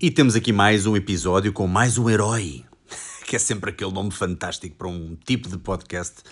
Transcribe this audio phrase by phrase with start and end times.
[0.00, 2.64] E temos aqui mais um episódio com mais um herói,
[3.26, 6.22] que é sempre aquele nome fantástico para um tipo de podcast.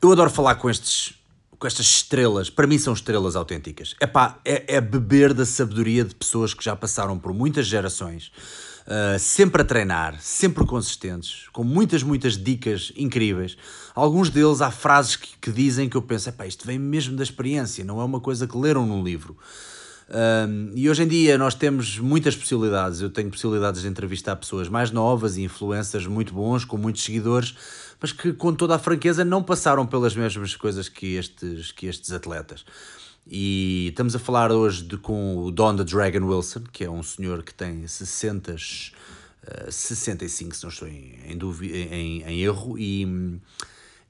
[0.00, 1.12] Eu adoro falar com estes
[1.58, 3.94] com estas estrelas, para mim são estrelas autênticas.
[4.00, 8.32] Epá, é, é beber da sabedoria de pessoas que já passaram por muitas gerações,
[8.86, 13.58] uh, sempre a treinar, sempre consistentes, com muitas, muitas dicas incríveis.
[13.94, 17.22] Alguns deles há frases que, que dizem que eu penso, epá, isto vem mesmo da
[17.22, 19.36] experiência, não é uma coisa que leram num livro.
[20.08, 23.00] Um, e hoje em dia nós temos muitas possibilidades.
[23.00, 27.54] Eu tenho possibilidades de entrevistar pessoas mais novas e influencers muito bons, com muitos seguidores,
[28.00, 32.12] mas que, com toda a franqueza, não passaram pelas mesmas coisas que estes, que estes
[32.12, 32.64] atletas.
[33.28, 37.02] E estamos a falar hoje de, com o Don the Dragon Wilson, que é um
[37.02, 42.78] senhor que tem 60, uh, 65, se não estou em, em, dúvida, em, em erro,
[42.78, 43.40] e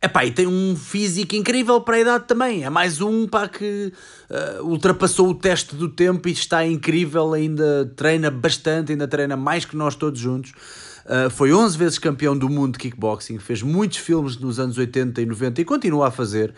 [0.00, 2.64] Epá, e tem um físico incrível para a idade também.
[2.64, 3.92] É mais um pá, que
[4.30, 7.32] uh, ultrapassou o teste do tempo e está incrível.
[7.32, 10.52] Ainda treina bastante, ainda treina mais que nós todos juntos.
[11.06, 15.22] Uh, foi 11 vezes campeão do mundo de kickboxing, fez muitos filmes nos anos 80
[15.22, 16.52] e 90 e continua a fazer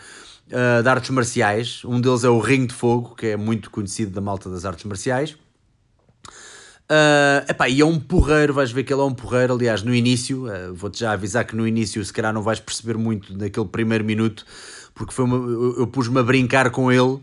[0.49, 1.83] uh, de artes marciais.
[1.85, 4.85] Um deles é o Ring de Fogo, que é muito conhecido da malta das artes
[4.85, 5.37] marciais.
[6.91, 9.53] Uh, epá, e é um porreiro, vais ver que ele é um porreiro.
[9.53, 12.97] Aliás, no início, uh, vou-te já avisar que no início, se calhar, não vais perceber
[12.97, 14.47] muito naquele primeiro minuto,
[14.95, 17.21] porque foi uma, eu, eu pus-me a brincar com ele,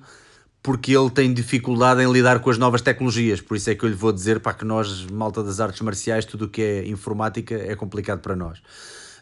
[0.61, 3.41] porque ele tem dificuldade em lidar com as novas tecnologias.
[3.41, 6.25] Por isso é que eu lhe vou dizer para que nós, malta das artes marciais,
[6.25, 8.59] tudo o que é informática é complicado para nós.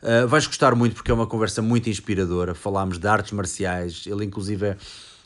[0.01, 2.53] Uh, vais gostar muito porque é uma conversa muito inspiradora.
[2.53, 4.77] Falámos de artes marciais, ele, inclusive, é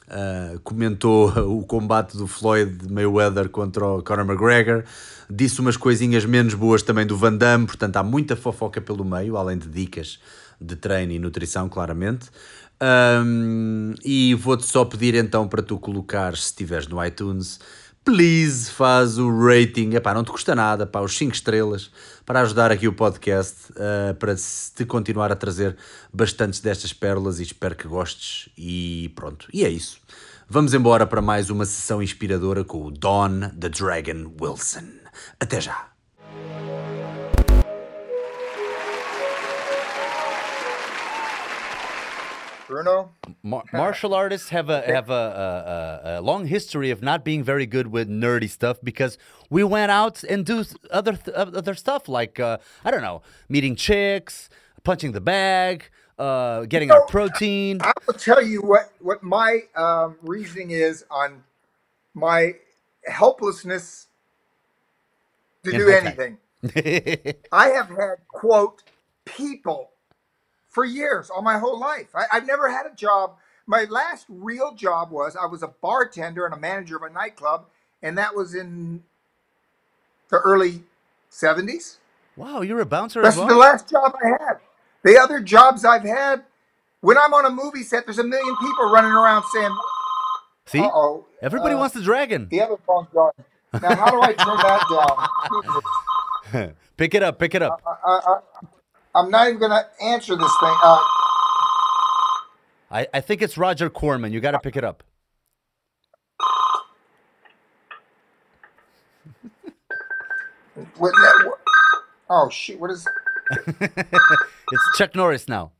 [0.07, 1.27] Uh, comentou
[1.59, 4.85] o combate do Floyd Mayweather contra o Conor McGregor,
[5.29, 9.35] disse umas coisinhas menos boas também do Van Damme, portanto há muita fofoca pelo meio,
[9.35, 10.17] além de dicas
[10.61, 12.29] de treino e nutrição, claramente.
[12.81, 17.59] Um, e vou-te só pedir então para tu colocar, se estiveres no iTunes,
[18.07, 21.91] please faz o rating, epá, não te custa nada, pá, os 5 estrelas,
[22.25, 25.75] para ajudar aqui o podcast, uh, para te continuar a trazer
[26.13, 29.99] bastantes destas pérolas e espero que gostes e pronto, e é isso.
[30.47, 34.85] Vamos embora para mais uma sessão inspiradora com o Don the Dragon Wilson.
[35.37, 35.89] Até já!
[42.67, 43.11] Bruno?
[43.43, 45.13] Mar- martial artists have a have a,
[46.05, 49.17] a, a, long history of not being very good with nerdy stuff because
[49.49, 53.75] we went out and do other th- other stuff like uh, I don't know, meeting
[53.75, 54.49] chicks,
[54.83, 55.89] punching the bag,
[56.19, 57.79] uh, getting our protein.
[57.81, 61.43] I will tell you what what my um, reasoning is on
[62.13, 62.55] my
[63.05, 64.07] helplessness
[65.63, 66.37] to do anything.
[67.51, 68.83] I have had quote
[69.25, 69.91] people
[70.77, 72.09] for years, all my whole life.
[72.13, 73.37] I, I've never had a job.
[73.65, 77.65] My last real job was I was a bartender and a manager of a nightclub,
[78.03, 79.01] and that was in
[80.29, 80.83] the early
[81.31, 81.97] 70s.
[82.35, 83.47] Wow, you're a bouncer That's well?
[83.47, 84.57] the last job I had.
[85.03, 86.43] The other jobs I've had,
[87.01, 89.75] when I'm on a movie set, there's a million people running around saying,
[90.67, 90.79] See?
[90.79, 92.49] "Uh-oh, Everybody uh, wants the dragon.
[92.51, 93.33] the other phone's going."
[93.81, 94.85] Now, how do I turn that
[96.53, 96.75] down?
[96.97, 97.81] pick it up, pick it up.
[97.83, 98.39] I, I,
[99.17, 100.75] I'm not even going to answer this thing.
[100.83, 101.03] Uh,
[102.91, 104.31] I, I think it's Roger Corman.
[104.31, 105.03] You got to pick it up.
[110.97, 111.59] what, what,
[112.29, 112.79] oh shit!
[112.79, 113.07] What is?
[113.81, 115.71] it's Chuck Norris now.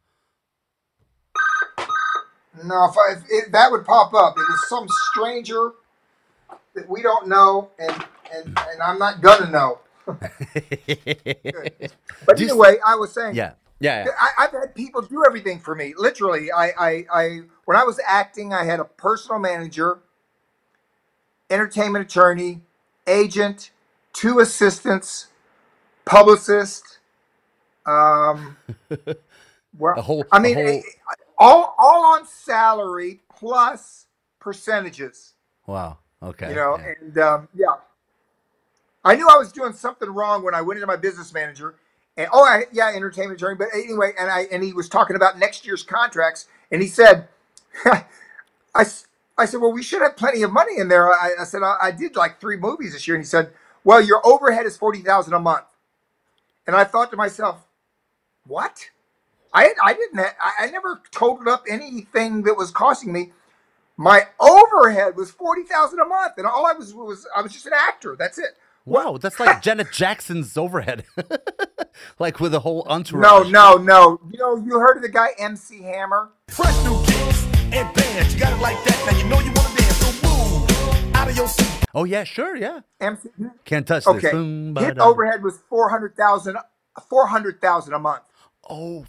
[2.63, 4.35] No, if, I, if it, that would pop up.
[4.35, 5.73] It is some stranger
[6.73, 7.91] that we don't know, and
[8.33, 9.77] and, and I'm not gonna know.
[12.25, 14.05] But anyway, I was saying, Yeah, yeah.
[14.05, 14.11] yeah.
[14.19, 15.93] I, I've had people do everything for me.
[15.97, 19.99] Literally, I, I, I, when I was acting, I had a personal manager,
[21.49, 22.61] entertainment attorney,
[23.07, 23.71] agent,
[24.13, 25.27] two assistants,
[26.05, 26.99] publicist.
[27.85, 28.57] Um,
[29.95, 30.83] A whole- I mean, whole-
[31.37, 34.07] all, all on salary plus
[34.39, 35.33] percentages.
[35.67, 35.99] Wow.
[36.23, 36.49] Okay.
[36.49, 36.93] You know, yeah.
[37.01, 37.75] and um, yeah,
[39.07, 41.75] I knew I was doing something wrong when I went into my business manager.
[42.17, 43.55] And oh, I, yeah, entertainment attorney.
[43.55, 47.29] But anyway, and I and he was talking about next year's contracts, and he said,
[48.75, 51.09] I, said, well, we should have plenty of money in there.
[51.09, 53.51] I, I said, I, I did like three movies this year, and he said,
[53.85, 55.65] well, your overhead is forty thousand a month.
[56.65, 57.65] And I thought to myself,
[58.45, 58.89] what?
[59.53, 60.19] I I didn't.
[60.19, 63.31] I, I never totaled up anything that was costing me.
[63.95, 67.67] My overhead was forty thousand a month, and all I was was I was just
[67.67, 68.17] an actor.
[68.19, 68.57] That's it.
[68.87, 71.03] Wow, that's like Janet Jackson's overhead.
[72.19, 73.51] like with a whole No, entourage.
[73.51, 73.77] no, no.
[73.83, 74.19] no.
[74.31, 76.29] You know, you heard of the guy MC Hammer?
[76.47, 77.43] Fresh new kicks
[77.73, 79.09] and bands, you got it like that.
[79.11, 82.55] Now you know you wanna dance, so move out of your seat Oh yeah, sure,
[82.55, 82.79] yeah.
[83.01, 83.29] MC,
[83.65, 84.15] Can't touch this.
[84.15, 84.31] okay.
[84.31, 86.55] Boom, His overhead was 400,000
[87.09, 88.23] 400,000 a month.
[88.69, 89.05] Oh,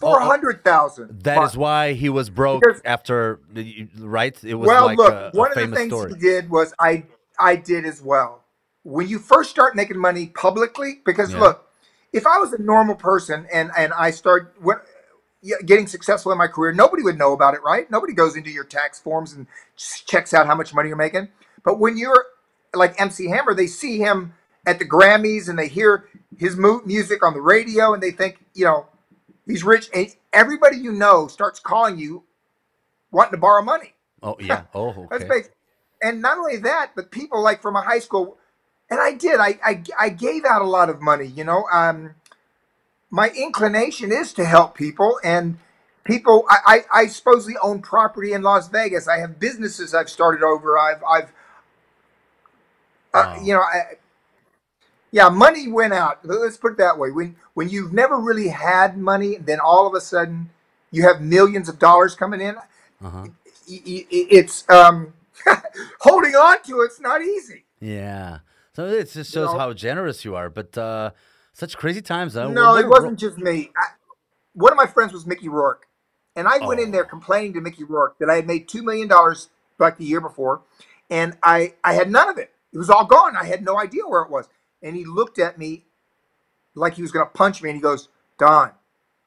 [0.00, 1.22] 400,000.
[1.24, 3.40] that is why he was broke Because- after,
[3.98, 4.36] right?
[4.44, 6.12] It was well, like look, a, a one of the things story.
[6.14, 7.04] he did was I
[7.38, 8.44] I did as well.
[8.84, 11.40] When you first start making money publicly, because Yeah.
[11.40, 11.66] look,
[12.12, 14.54] if I was a normal person and and I start
[15.42, 17.90] yeah, getting successful in my career, nobody would know about it, right?
[17.90, 19.46] Nobody goes into your tax forms and
[19.76, 21.28] s- checks out how much money you're making.
[21.64, 22.26] But when you're
[22.74, 24.34] like MC Hammer, they see him
[24.66, 26.06] at the Grammys and they hear
[26.38, 28.86] his mu- music on the radio and they think, you know,
[29.46, 29.90] he's rich.
[29.94, 32.24] And everybody you know starts calling you
[33.12, 33.94] wanting to borrow money.
[34.22, 34.64] Oh yeah.
[34.74, 35.24] Oh That's okay.
[35.24, 35.52] basic.
[36.02, 38.38] And not only that, but people like from a high school,
[38.90, 39.40] and I did.
[39.40, 41.26] I I, I gave out a lot of money.
[41.26, 42.16] You know, um,
[43.10, 45.58] my inclination is to help people, and
[46.04, 46.46] people.
[46.50, 46.58] I,
[46.92, 49.08] I I supposedly own property in Las Vegas.
[49.08, 50.78] I have businesses I've started over.
[50.78, 51.32] I've I've
[53.14, 53.42] uh, Wow.
[53.42, 53.96] you know I.
[55.12, 56.20] Yeah, money went out.
[56.24, 57.10] Let's put it that way.
[57.10, 60.50] When when you've never really had money, then all of a sudden
[60.92, 62.56] you have millions of dollars coming in
[63.68, 65.14] y- y- it's um
[66.00, 67.64] holding on to it's not easy.
[67.80, 68.38] Yeah.
[68.74, 69.58] So it just shows know?
[69.58, 70.48] how generous you are.
[70.48, 71.10] But uh,
[71.52, 72.34] such crazy times.
[72.34, 72.48] Huh?
[72.48, 73.70] no, it wasn't just me.
[73.76, 73.86] I,
[74.54, 75.86] one of my friends was Mickey Rourke,
[76.36, 76.92] and I went in Oh.
[76.92, 79.48] there complaining to Mickey Rourke that I had made two million dollars
[79.78, 80.62] like the year before,
[81.10, 82.52] and I I had none of it.
[82.72, 83.36] It was all gone.
[83.36, 84.48] I had no idea where it was.
[84.82, 85.84] And he looked at me
[86.74, 88.08] like he was going to punch me, and he goes,
[88.38, 88.72] "Don,"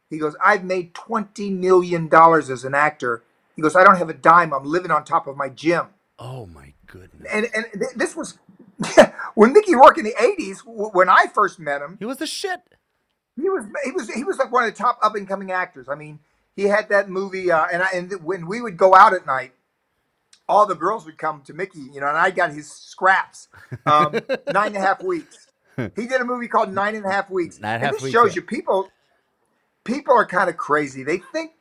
[0.10, 3.24] he goes, "I've made twenty million dollars as an actor."
[3.56, 4.54] He goes, "I don't have a dime.
[4.54, 5.88] I'm living on top of my gym."
[6.20, 7.28] Oh my goodness.
[7.32, 8.38] and and th- this was
[9.36, 10.64] when Mickey Rourke in the '80s.
[10.66, 12.62] w- When I first met him, He was the shit.
[13.36, 15.88] he was he was he was like one of the top up and coming actors.
[15.90, 16.20] I mean,
[16.56, 19.54] he had that movie, uh, and I, and when we would go out at night,
[20.48, 23.48] all the girls would come to Mickey, you know, and I got his scraps.
[23.86, 24.14] Um,
[24.54, 25.48] nine and a half weeks.
[25.78, 27.60] He did a movie called Nine and a Half Weeks.
[27.60, 28.88] Nine and Half this Weeks, shows you people
[29.84, 31.04] people are kind of crazy.
[31.04, 31.52] They think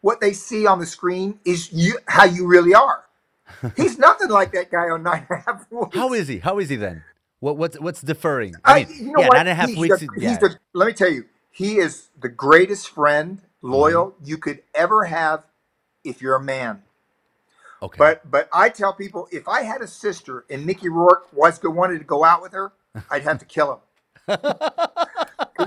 [0.00, 3.04] what they see on the screen is you how you really are.
[3.76, 5.96] He's nothing like that guy on Nine and a Half Weeks.
[5.96, 6.38] How is he?
[6.40, 7.04] How is he then?
[7.40, 8.60] What what's what's deferring?
[8.64, 9.34] I, I mean, you know yeah, what?
[9.34, 10.00] nine and a half he's weeks.
[10.00, 10.38] The, yeah.
[10.38, 14.24] the, let me tell you, he is the greatest friend, loyal Mm-hmm.
[14.24, 15.44] you could ever have
[16.04, 16.82] if you're a man.
[17.82, 17.98] okay.
[17.98, 21.98] But but I tell people, if I had a sister and Mickey Rourke was wanted
[21.98, 22.72] to go out with her,
[23.10, 23.80] I'd have to kill him.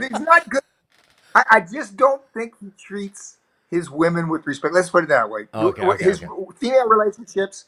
[0.01, 0.62] he's not good.
[1.36, 3.38] I, I just don't think he treats
[3.71, 4.73] his women with respect.
[4.75, 5.47] Let's put it that way.
[5.53, 6.51] Okay, okay, his okay.
[6.59, 7.65] female relationships,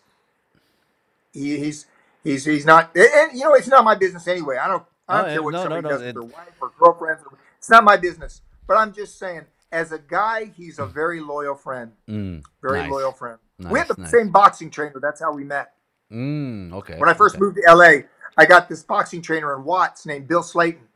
[1.33, 1.87] he, he's
[2.23, 2.95] he's he's not.
[2.95, 4.57] And, you know, it's not my business anyway.
[4.57, 4.83] I don't.
[5.07, 7.23] I don't Oh, care what no, somebody no, does it- with their wife or girlfriends.
[7.57, 8.41] It's not my business.
[8.67, 9.41] But I'm just saying,
[9.71, 11.91] as a guy, he's a very loyal friend.
[12.09, 12.91] Mm, Very nice.
[12.91, 13.37] loyal friend.
[13.59, 14.11] we had the nice.
[14.11, 14.99] same boxing trainer.
[15.01, 15.73] That's how we met.
[16.11, 16.97] Mm, okay.
[16.97, 18.03] When I first moved to LA,
[18.37, 20.87] I got this boxing trainer in Watts named Bill Slayton,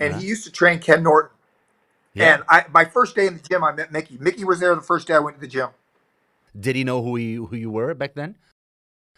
[0.00, 0.20] and Uh-huh.
[0.20, 1.30] he used to train Ken Norton.
[2.14, 2.34] Yeah.
[2.34, 4.16] And I, my first day in the gym, I met Mickey.
[4.20, 5.70] Mickey was there the first day I went to the gym.
[6.58, 8.36] Did he know who you who you were back then?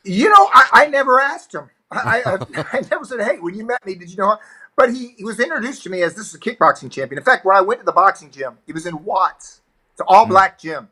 [0.05, 1.69] You know, I, I never asked him.
[1.91, 4.39] I, I, I never said, "Hey, when you met me, did you know?"
[4.77, 7.19] But he, he was introduced to me as this is a kickboxing champion.
[7.19, 9.61] In fact, when I went to the boxing gym, it was in Watts.
[9.93, 10.89] It's an all black gym,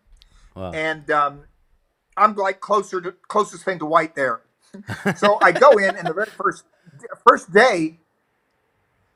[0.55, 0.73] Wow.
[0.73, 1.43] and um,
[2.17, 4.41] I'm like closer to closest thing to white there.
[5.17, 6.65] so I go in, and the very first
[7.27, 8.01] first day,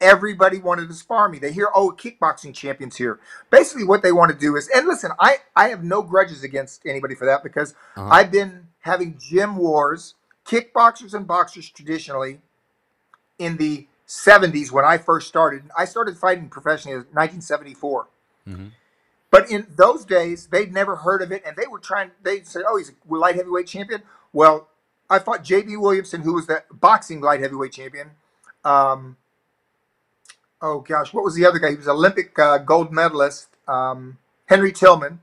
[0.00, 1.38] everybody wanted to spar me.
[1.38, 3.18] They hear, "Oh, kickboxing champions here."
[3.50, 6.84] Basically, what they want to do is, and listen, I I have no grudges against
[6.86, 8.08] anybody for that because Uh-huh.
[8.10, 10.14] I've been having gym wars,
[10.46, 12.40] kickboxers and boxers traditionally,
[13.38, 15.70] in the 70s when I first started.
[15.76, 18.08] I started fighting professionally in 1974.
[18.48, 18.72] Mhm.
[19.30, 22.12] But in those days, they'd never heard of it, and they were trying.
[22.22, 24.68] They said, "Oh, he's a light heavyweight champion." Well,
[25.10, 25.76] I fought J.B.
[25.76, 28.12] Williamson, who was the boxing light heavyweight champion.
[28.64, 29.16] Um,
[30.62, 31.70] oh gosh, what was the other guy?
[31.70, 33.48] He was Olympic uh, gold medalist.
[33.66, 35.20] Um, Henry Tillman.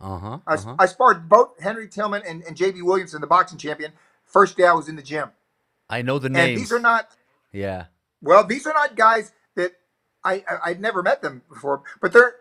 [0.00, 0.38] Uh huh.
[0.46, 0.76] I, Uh-huh.
[0.78, 2.82] I sparred both Henry Tillman and, and J.B.
[2.82, 3.92] Williamson, the boxing champion.
[4.24, 5.30] First day I was in the gym,
[5.90, 6.60] I know the and names.
[6.60, 7.08] these are not
[7.50, 7.86] yeah.
[8.22, 9.72] well, these are not guys that
[10.22, 12.34] I, I I'd never met them before, but they're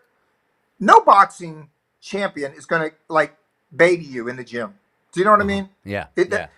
[0.80, 1.70] no boxing
[2.02, 3.36] champion is going to like
[3.76, 4.76] baby you in the gym.
[5.14, 5.70] Do you know what I mean?
[5.84, 6.08] Yeah.
[6.16, 6.48] It- yeah.
[6.48, 6.52] It-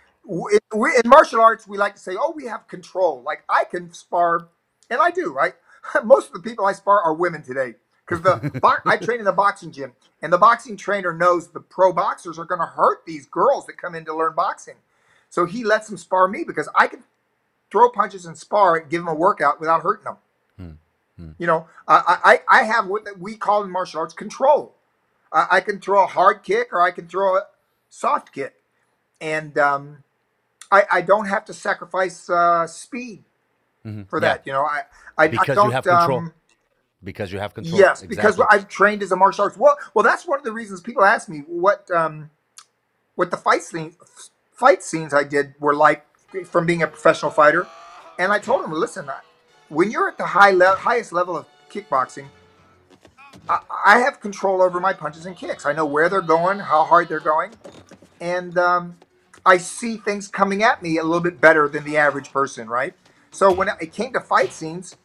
[0.72, 3.92] we, in martial arts, we like to say, "Oh, we have control." Like I can
[3.94, 4.48] spar,
[4.90, 5.34] and I do.
[5.34, 5.54] Right?
[6.04, 7.76] Most of the people I spar are women today.
[8.06, 11.60] Because the bo- I train in the boxing gym, and the boxing trainer knows the
[11.60, 14.76] pro boxers are going to hurt these girls that come in to learn boxing,
[15.30, 17.04] so he lets them spar me because I can
[17.72, 20.18] throw punches and spar and give them a workout without hurting them.
[21.40, 24.76] You know, I, I I have what we call in martial arts control.
[25.34, 27.44] I, I can throw a hard kick or I can throw a
[27.90, 28.56] soft kick,
[29.22, 30.04] and um,
[30.72, 33.26] I, I don't have to sacrifice uh, speed
[34.08, 34.24] for Mm-hmm.
[34.24, 34.38] Yeah.
[34.38, 34.48] that.
[34.48, 34.84] You know, I
[35.18, 36.20] I, Because I you don't, have control.
[36.20, 36.34] Um,
[37.04, 37.80] because you have control.
[37.80, 39.58] yes, because I've trained as a martial arts.
[39.58, 42.32] Well, well, that's one of the reasons people ask me what um,
[43.16, 43.96] what the fight scene
[44.54, 46.06] fight scenes I did were like
[46.46, 47.68] from being a professional fighter,
[48.20, 49.22] and I told them, listen, I-
[49.70, 52.28] when you're at the high le- highest level of kickboxing,
[53.50, 55.66] I, I have control over my punches and kicks.
[55.66, 57.52] I know where they're going, how hard they're going,
[58.22, 58.98] and um,
[59.46, 62.94] I see things coming at me a little bit better than the average person, right?
[63.32, 64.96] So when it came to fight scenes,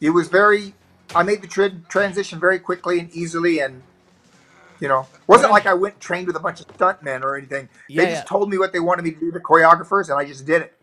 [0.00, 0.74] it was very.
[1.14, 3.82] I made the tra- transition very quickly and easily, and
[4.80, 7.68] you know, wasn't like I went and trained with a bunch of stuntmen or anything.
[7.88, 8.28] Yeah, they just yeah.
[8.28, 10.74] told me what they wanted me to do, the choreographers, and I just did it.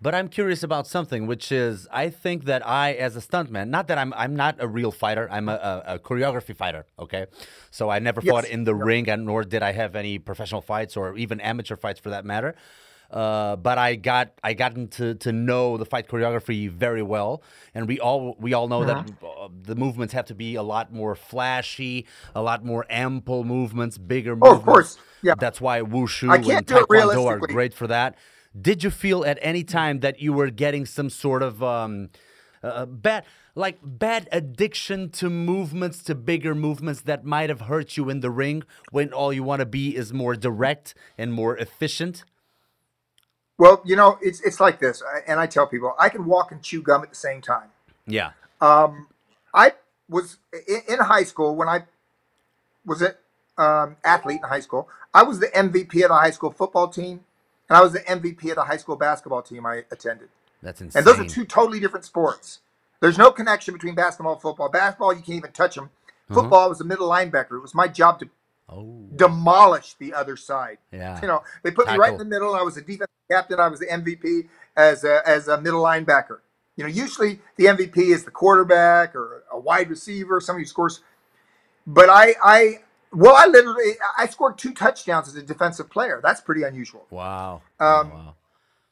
[0.00, 3.88] But I'm curious about something, which is I think that I, as a stuntman, not
[3.88, 6.86] that I'm I'm not a real fighter, I'm a, a, a choreography fighter.
[6.98, 7.26] Okay,
[7.70, 8.32] so I never Yes.
[8.32, 11.76] fought in the ring, and nor did I have any professional fights or even amateur
[11.76, 12.54] fights for that matter.
[13.10, 17.42] Uh, but I got I gotten to, to know the fight choreography very well,
[17.74, 20.92] and we all we all know that uh, the movements have to be a lot
[20.92, 24.58] more flashy, a lot more ample movements, bigger Oh, movements.
[24.58, 24.98] of course.
[25.22, 25.34] Yeah.
[25.38, 28.14] That's why wushu and taekwondo are great for that.
[28.60, 32.10] Did you feel at any time that you were getting some sort of um,
[32.62, 33.24] uh, bad,
[33.54, 38.30] like bad addiction to movements, to bigger movements that might have hurt you in the
[38.30, 42.24] ring when all you want to be is more direct and more efficient?
[43.58, 46.62] Well, you know, it's it's like this, and I tell people I can walk and
[46.62, 47.68] chew gum at the same time.
[48.06, 48.30] Yeah.
[48.60, 49.08] Um,
[49.52, 49.72] I
[50.08, 50.38] was
[50.68, 51.84] in, in high school when I
[52.86, 53.12] was an
[53.58, 54.88] um, athlete in high school.
[55.12, 57.24] I was the MVP of the high school football team,
[57.68, 60.28] and I was the MVP of the high school basketball team I attended.
[60.62, 61.00] That's insane.
[61.00, 62.60] And those are two totally different sports.
[63.00, 64.68] There's no connection between basketball and football.
[64.68, 65.90] Basketball, you can't even touch them.
[66.32, 67.52] Football I was a middle linebacker.
[67.52, 68.28] It was my job to
[68.70, 70.76] Oh, demolish the other side.
[70.92, 71.18] yeah.
[71.22, 72.54] You know, they put me right in the middle.
[72.54, 73.60] I was a defensive captain.
[73.60, 76.38] I was the MVP as a, as a middle linebacker.
[76.76, 81.00] You know, usually the MVP is the quarterback or a wide receiver, somebody who scores.
[81.86, 82.80] But I, I,
[83.12, 86.20] well, I literally, I scored two touchdowns as a defensive player.
[86.22, 87.06] That's pretty unusual.
[87.10, 87.62] Wow.
[87.80, 88.34] Um, wow.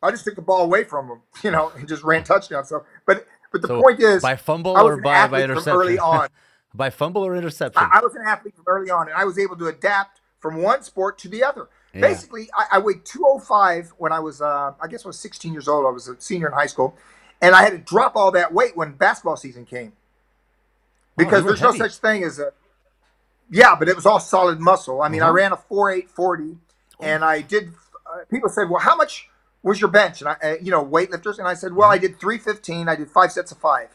[0.02, 2.68] I just took the ball away from him, you know, and just ran touchdowns.
[2.68, 5.72] So, but, but the So, point is, by fumble or by, by interception?
[5.72, 6.28] early on.
[6.74, 7.82] by fumble or interception?
[7.82, 10.62] I, I was an athlete from early on, and I was able to adapt from
[10.62, 11.68] one sport to the other.
[11.96, 12.08] Yeah.
[12.08, 15.68] Basically, I, I weighed 205 when I was, uh, I guess, I was 16 years
[15.68, 15.86] old.
[15.86, 16.94] I was a senior in high school,
[17.40, 19.92] and I had to drop all that weight when basketball season came
[21.16, 22.52] because Oh, you were there's no such thing as a.
[23.50, 25.00] Yeah, but it was all solid muscle.
[25.02, 25.34] I mean, I Uh-huh.
[25.34, 26.58] ran a 4.840,
[27.00, 27.72] and I did.
[28.06, 29.28] Uh, people said, "Well, how much
[29.62, 31.78] was your bench?" And I, uh, you know, weightlifters, and I said, Mm-hmm.
[31.78, 32.88] "Well, I did 315.
[32.88, 33.88] I did five sets of five."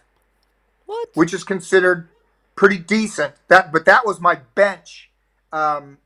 [0.85, 1.09] what?
[1.13, 2.09] which is considered
[2.55, 3.33] pretty decent.
[3.47, 5.09] That, but that was my bench
[5.53, 5.99] um,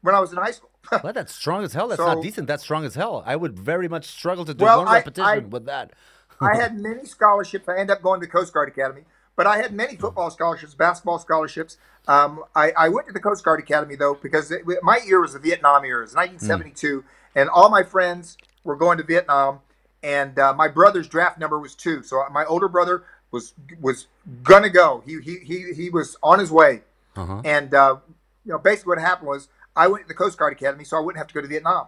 [0.00, 0.70] when I was in high school.
[1.02, 1.88] Well, that's strong as hell.
[1.88, 2.46] That's So- not decent.
[2.46, 3.22] That's strong as hell.
[3.24, 5.92] I would very much struggle to do Well, one I- repetition I- with that.
[6.40, 7.68] I had many scholarships.
[7.68, 9.02] I ended up going to the Coast Guard Academy,
[9.36, 11.76] but I had many football scholarships, basketball scholarships.
[12.08, 15.34] Um, I, I went to the Coast Guard Academy though because it, my year was
[15.34, 17.04] the Vietnam year, it was 1972,
[17.36, 19.60] and all my friends were going to Vietnam,
[20.02, 24.08] and uh, my brother's draft number was two, so my older brother was was
[24.42, 25.02] gonna go.
[25.06, 26.82] He he he, he was on his way.
[27.14, 27.40] Uh-huh.
[27.44, 27.96] And uh,
[28.44, 31.00] you know, basically what happened was I went to the Coast Guard Academy, so I
[31.00, 31.86] wouldn't have to go to Vietnam.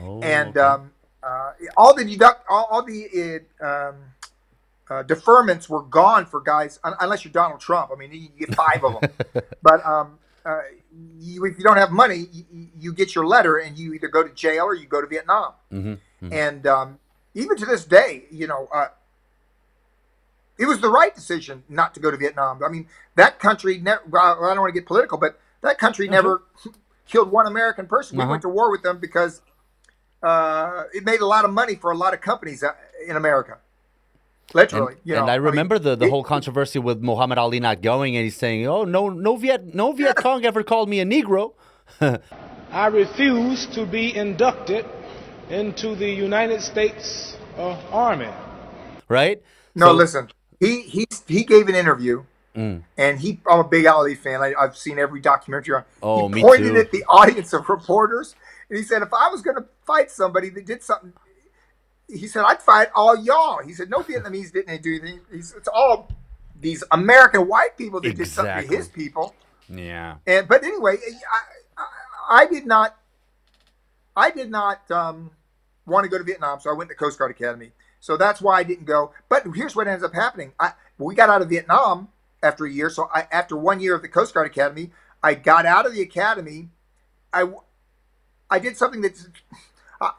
[0.00, 0.60] Oh, And okay.
[0.60, 0.90] um,
[1.22, 3.94] uh, all the deduct, all, all the uh, um,
[4.90, 7.90] uh, deferments were gone for guys, un- unless you're Donald Trump.
[7.94, 9.10] I mean, you get five of them.
[9.62, 10.60] but um, uh,
[11.20, 14.22] you, if you don't have money, you, you get your letter, and you either go
[14.22, 15.52] to jail or you go to Vietnam.
[15.72, 16.32] Mhm, mhm.
[16.32, 16.98] And um,
[17.34, 18.88] even to this day, you know, uh,
[20.58, 22.62] it was the right decision not to go to Vietnam.
[22.64, 24.02] I mean, that country never.
[24.18, 26.42] I don't want to get political, but that country never
[27.06, 28.16] killed one American person.
[28.16, 28.30] We Uh-huh.
[28.32, 29.40] went to war with them because
[30.22, 32.72] uh, it made a lot of money for a lot of companies uh,
[33.06, 33.58] in America.
[34.54, 35.22] Literally, and, you know.
[35.22, 38.24] and I mean, remember the, the it- whole controversy with Muhammad Ali not going, and
[38.24, 41.54] he's saying, "Oh no, no Viet, no Viet Cong ever called me a Negro."
[42.70, 44.84] I refuse to be inducted
[45.48, 48.30] into the United States uh, Army.
[49.08, 49.42] right?
[49.74, 50.28] No, So- listen.
[50.60, 52.22] He he he gave an interview,
[52.54, 52.82] Mm.
[52.98, 53.40] and he.
[53.50, 54.42] I'm a big Ali fan.
[54.42, 55.84] I, I've seen every documentary on.
[56.02, 56.80] Oh, he me pointed too.
[56.80, 58.34] at the audience of reporters,
[58.68, 61.14] and he said, "If I was going to fight somebody that did something,
[62.08, 65.20] he said I'd fight all y'all." He said, "No Vietnamese didn't do anything.
[65.32, 66.10] He's, it's all
[66.60, 69.34] these American white people that did something to his people."
[69.70, 70.16] Yeah.
[70.26, 72.98] And but anyway, I, I, I did not,
[74.14, 75.30] I did not um,
[75.86, 77.72] want to go to Vietnam, so I went to Coast Guard Academy.
[78.00, 79.12] So that's why I didn't go.
[79.30, 82.08] But here's what ends up happening: I we got out of Vietnam
[82.42, 82.90] after a year.
[82.90, 84.90] So I, after one year of the Coast Guard Academy,
[85.22, 86.70] I got out of the academy.
[87.32, 87.48] I
[88.50, 89.28] I did something that's.
[90.00, 90.14] I-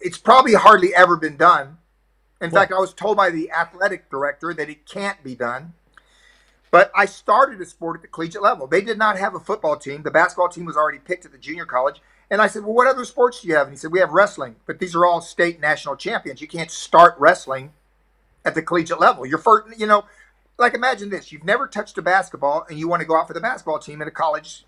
[0.00, 1.78] it's probably hardly ever been done.
[2.40, 5.74] In fact, I was told by the athletic director that it can't be done.
[6.70, 8.66] But I started a sport at the collegiate level.
[8.66, 10.02] They did not have a football team.
[10.02, 12.00] The basketball team was already picked at the junior college.
[12.30, 13.68] And I said, Well, what other sports do you have?
[13.68, 16.40] And he said, We have wrestling, but these are all state national champions.
[16.42, 17.72] You can't start wrestling
[18.44, 19.26] at the collegiate level.
[19.26, 20.04] You're first, you know,
[20.62, 23.34] like imagine this you've never touched a basketball and you want to go out for
[23.34, 24.64] the basketball team at a college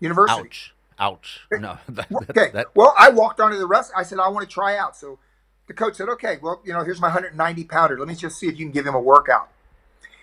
[0.00, 0.40] university.
[0.40, 0.74] Ouch.
[0.98, 1.40] Ouch.
[1.52, 1.78] No.
[1.88, 2.50] That, Okay.
[2.52, 3.92] that- well, I walked onto the rest.
[3.96, 4.96] I said, I want to try out.
[4.96, 5.18] So
[5.66, 7.98] the coach said, okay, well, you know, here's my 190 pounder.
[7.98, 9.48] Let me just see if you can give him a workout.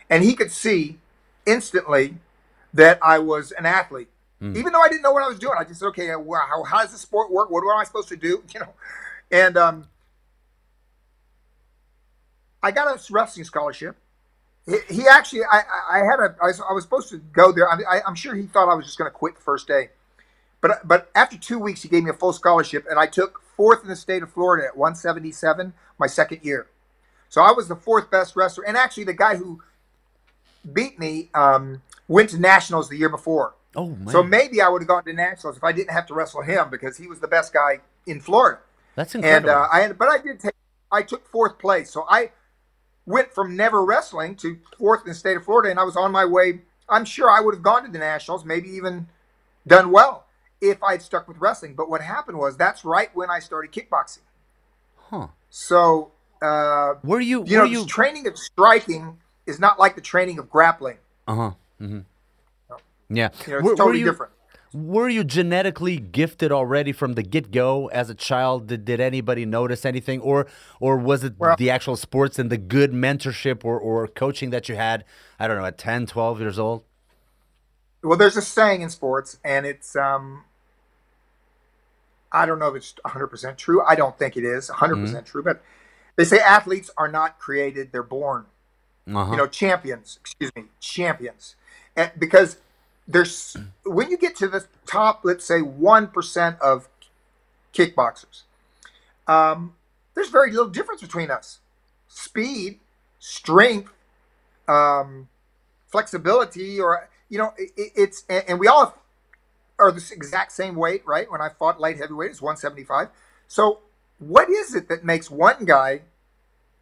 [0.10, 0.98] And he could see
[1.46, 2.15] instantly
[2.74, 4.08] that I was an athlete.
[4.56, 6.63] Even though I didn't know what I was doing, I just said, okay, well, how,
[6.63, 7.51] how does the sport work?
[7.51, 8.44] What am I supposed to do?
[8.53, 8.74] You know,
[9.32, 9.88] and um,
[12.63, 13.98] I got a wrestling scholarship.
[14.71, 17.69] He, he actually, I, I had a, I was, I was supposed to go there.
[17.69, 19.89] I, I, I'm sure he thought I was just going to quit the first day.
[20.61, 23.81] But but after two weeks, he gave me a full scholarship, and I took fourth
[23.83, 26.67] in the state of Florida at 177 my second year.
[27.29, 29.61] So I was the fourth best wrestler, and actually the guy who
[30.71, 33.55] beat me um, went to nationals the year before.
[33.75, 34.09] oh, man.
[34.09, 36.69] So maybe I would have gone to nationals if I didn't have to wrestle him
[36.69, 38.59] because he was the best guy in Florida.
[38.95, 39.49] That's And incredible.
[39.51, 40.53] uh, I, but I did take,
[40.91, 41.89] I took fourth place.
[41.89, 42.31] So I
[43.05, 46.12] went from never wrestling to fourth in the state of Florida, and I was on
[46.12, 46.62] my way.
[46.89, 49.08] I'm sure I would have gone to the nationals, maybe even
[49.65, 50.25] done well
[50.60, 51.74] if I'd stuck with wrestling.
[51.75, 54.20] But what happened was that's right when I started kickboxing.
[55.10, 55.27] huh.
[55.50, 60.01] So uh, Were you, you were know, you, training of striking is not like the
[60.01, 60.98] training of grappling.
[61.27, 61.51] uh-huh.
[61.81, 62.00] Mm-hmm.
[63.13, 63.29] Yeah.
[63.46, 64.31] You know, it's Were- were totally you- different.
[64.73, 68.67] Were you genetically gifted already from the get go as a child?
[68.67, 70.47] Did, did anybody notice anything, or
[70.79, 74.69] or was it Well- the actual sports and the good mentorship or, or coaching that
[74.69, 75.03] you had?
[75.39, 76.85] I don't know, at 10, 12 years old.
[78.01, 80.45] Well, there's a saying in sports, and it's um,
[82.31, 83.83] I don't know if it's 100% true.
[83.85, 85.61] I don't think it is 100% true, but
[86.15, 88.45] they say athletes are not created; they're born.
[89.05, 89.31] Uh-huh.
[89.31, 90.17] You know, champions.
[90.21, 91.55] Excuse me, champions,
[91.95, 92.57] and because
[93.13, 96.89] there's when you get to the top, let's say one percent of
[97.74, 98.43] kickboxers,
[99.28, 99.76] um,
[100.15, 101.60] there's very little difference between us.
[102.10, 102.80] Speed,
[103.19, 103.93] strength,
[104.67, 105.30] um,
[105.88, 108.95] flexibility, or you know, it, it- it's and, and we all
[109.80, 111.32] are the exact same weight, right?
[111.32, 113.10] When I fought light heavyweight, it's 175.
[113.47, 113.80] So,
[114.19, 116.04] what is it that makes one guy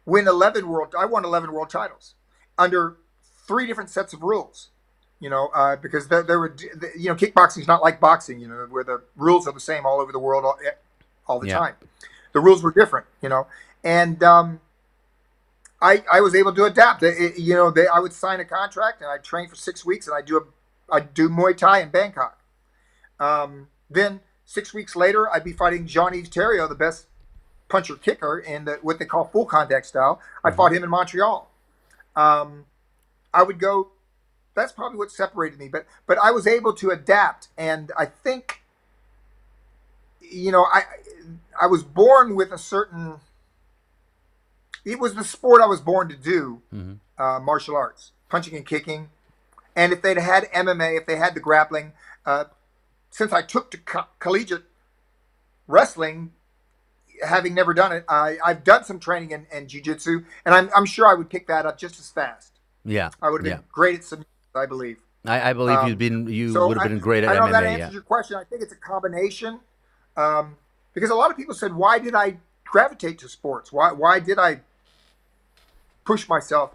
[0.06, 0.94] win 11 world?
[0.98, 2.14] I won 11 world titles
[2.58, 2.96] under
[3.48, 4.70] three different sets of rules.
[5.20, 6.56] You know, uh, because there, there were,
[6.98, 8.40] you know, kickboxing is not like boxing.
[8.40, 10.58] You know, where the rules are the same all over the world all,
[11.26, 11.58] all the Yeah.
[11.58, 11.74] time.
[12.32, 13.06] The rules were different.
[13.20, 13.46] You know,
[13.84, 14.60] and um,
[15.82, 17.02] I I was able to adapt.
[17.02, 19.84] It- it- you know, they, I would sign a contract and I'd train for six
[19.84, 20.40] weeks and I do a
[20.92, 22.38] I do Muay Thai in Bangkok.
[23.20, 27.06] Um, then six weeks later, I'd be fighting Johnny Terrio, the best
[27.68, 30.20] puncher kicker in the, what they call full contact style.
[30.42, 31.48] I fought him in Montreal.
[32.16, 32.64] Um,
[33.32, 33.90] I would go.
[34.60, 38.62] That's probably what separated me, but but I was able to adapt, and I think,
[40.20, 40.82] you know, I
[41.60, 43.16] I was born with a certain.
[44.84, 46.62] It was the sport I was born to do,
[47.18, 49.10] uh, martial arts, punching and kicking,
[49.76, 51.92] and if they'd had MMA, if they had the grappling,
[52.24, 52.44] uh,
[53.10, 54.64] since I took to co- collegiate
[55.66, 56.32] wrestling,
[57.26, 60.86] having never done it, I, I've done some training in, in jiu-jitsu, and I'm, I'm
[60.86, 62.58] sure I would pick that up just as fast.
[62.84, 63.10] Yeah.
[63.20, 63.56] I would have yeah.
[63.56, 64.98] been great at submission, I believe.
[65.24, 67.46] I, I believe Um, you'd been you So would have been great at I know
[67.46, 67.66] if that MMA.
[67.66, 67.92] answers Yeah.
[67.92, 68.36] your question.
[68.36, 69.60] I think it's a combination,
[70.16, 70.56] um,
[70.94, 73.70] because a lot of people said, "Why did I gravitate to sports?
[73.72, 74.60] Why why did I
[76.04, 76.72] push myself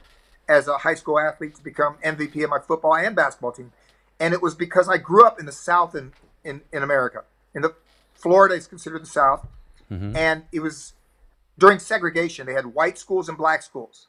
[0.47, 3.71] as a high school athlete to become MVP of my football and basketball team?"
[4.19, 7.23] And it was because I grew up in the South in in, in America.
[7.53, 7.73] In the
[8.13, 9.45] Florida is considered the South,
[9.89, 10.93] and it was
[11.57, 12.45] during segregation.
[12.45, 14.07] They had white schools and black schools.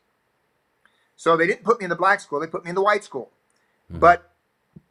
[1.17, 3.03] So they didn't put me in the black school; they put me in the white
[3.03, 3.31] school.
[3.90, 4.31] But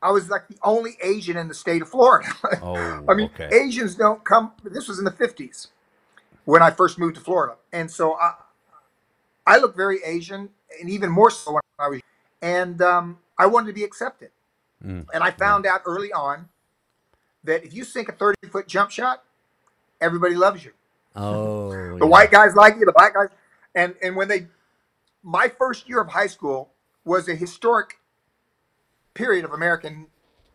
[0.02, 2.30] I was like the only Asian in the state of Florida.
[2.62, 2.76] Oh,
[3.10, 3.50] I mean, okay.
[3.56, 4.54] Asians don't come.
[4.64, 5.68] This was in the fifties
[6.46, 8.34] when I first moved to Florida, and so I,
[9.46, 12.02] I look very Asian, and even more so when I was.
[12.42, 14.30] And um, I wanted to be accepted,
[14.84, 15.06] Mm.
[15.14, 16.50] and I found out early on
[17.44, 19.24] that if you sink a thirty-foot jump shot,
[20.02, 20.72] everybody loves you.
[21.16, 22.06] Oh, The yeah.
[22.06, 23.30] white guys like you, the black guys,
[23.74, 24.48] and and when they,
[25.24, 26.70] my first year of high school
[27.04, 28.00] was a historic
[29.16, 30.06] period of American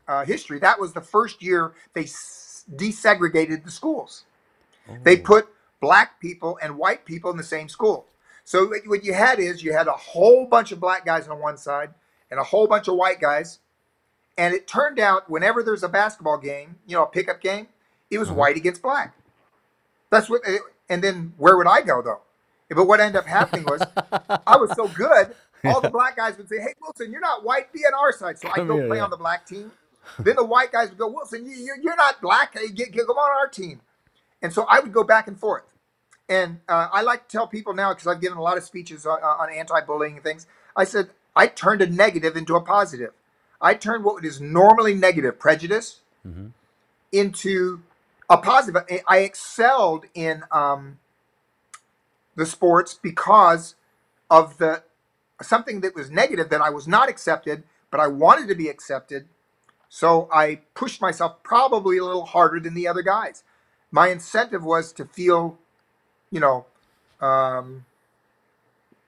[0.07, 0.59] uh, history.
[0.61, 4.25] That was the first year they s- desegregated the schools.
[5.05, 5.23] They Oh.
[5.25, 5.49] put
[5.81, 8.07] black people and white people in the same school.
[8.45, 11.39] So what- what you had is you had a whole bunch of black guys on
[11.39, 11.95] one side
[12.31, 13.61] and a whole bunch of white guys.
[14.37, 17.69] And it turned out whenever there's a basketball game, you know, a pickup game,
[18.11, 19.15] it was white against black.
[20.11, 20.43] That's what,
[20.89, 22.21] and then where would I go though?
[22.69, 23.83] But what ended up happening was
[24.47, 27.73] I was so good, all the black guys would say, "Hey Wilson, you're not white.
[27.73, 29.05] Be on our side." So I'd Come go here, play yeah.
[29.05, 29.73] on the black team.
[30.19, 32.55] Then the white guys would go, "Wilson, you, you're, you're not black.
[32.59, 33.81] Hey, get, get, come on our team."
[34.43, 35.65] And so I would go back and forth.
[36.29, 39.05] And uh, I like to tell people now because I've given a lot of speeches
[39.05, 40.47] on, on anti-bullying and things.
[40.77, 43.13] I said I turned a negative into a positive.
[43.61, 46.01] I turned what is normally negative, prejudice,
[47.13, 47.81] into
[48.29, 48.83] a positive.
[48.91, 50.99] I- I excelled in um,
[52.37, 53.75] the sports because
[54.31, 54.83] of the
[55.43, 59.29] something that was negative that I was not accepted, but I wanted to be accepted.
[59.89, 63.45] So I pushed myself probably a little harder than the other guys.
[63.93, 65.59] My incentive was to feel,
[66.31, 66.67] you know,
[67.21, 67.87] um,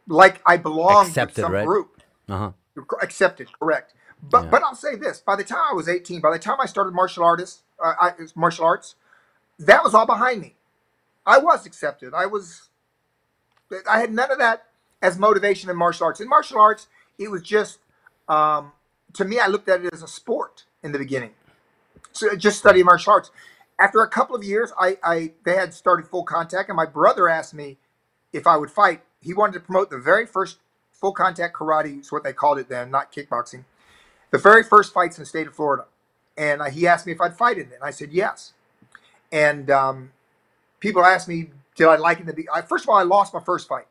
[0.09, 1.61] like I belonged Accepted, some right?
[1.61, 1.91] group
[2.29, 2.53] Uh huh.
[3.03, 4.51] accepted correct but Yeah.
[4.51, 6.95] but i'll say this by the time i was 18 by the time i started
[6.95, 8.97] martial artists uh, I, martial arts
[9.59, 10.57] that was all behind me
[11.27, 12.71] i was accepted i was
[13.91, 14.67] i had none of that
[15.03, 16.21] as motivation in martial arts.
[16.21, 16.87] In martial arts
[17.19, 17.79] it was just
[18.29, 18.73] um,
[19.15, 21.33] to me i looked at it as a sport in the beginning.
[22.13, 23.31] So just studying martial arts.
[23.79, 27.29] After a couple of years I, I they had started full contact and my brother
[27.29, 27.79] asked me
[28.33, 29.03] if i would fight.
[29.21, 30.59] He wanted to promote the very first
[30.93, 33.65] full contact karate is what they called it then not kickboxing
[34.31, 35.85] the very first fights in the state of florida.
[36.37, 38.53] And uh, he asked me if i'd fight in it and i said yes.
[39.33, 40.13] And um,
[40.81, 43.35] people asked me did i like it To be- I, first of all i lost
[43.35, 43.87] my first fight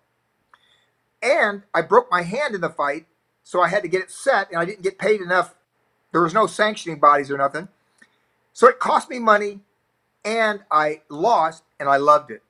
[1.24, 3.08] and i broke my hand in the fight
[3.44, 5.56] so i had to get it set and i didn't get paid enough
[6.14, 7.68] there was no sanctioning bodies or nothing
[8.54, 9.62] so it cost me money
[10.26, 12.44] and i lost and i loved it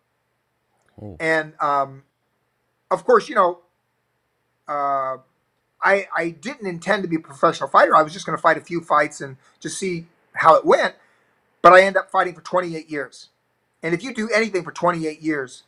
[1.01, 1.19] Oh.
[1.19, 2.03] and um,
[2.91, 3.59] of course you know
[4.67, 5.17] uh,
[5.83, 7.95] I, I didn't intend to be a professional fighter.
[7.95, 10.95] I was just going to fight a few fights and just see how it went.
[11.61, 13.29] But I ended up fighting for 28 years.
[13.83, 15.63] And if you do anything for 28 years,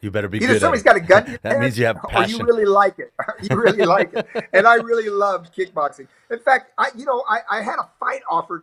[0.00, 2.00] You better be either somebody's got a gun to your That head, means you have
[2.14, 3.12] or you really like it.
[3.42, 4.26] you really like it.
[4.52, 6.08] And I really loved kickboxing.
[6.30, 8.62] In fact, I you know I, I had a fight offered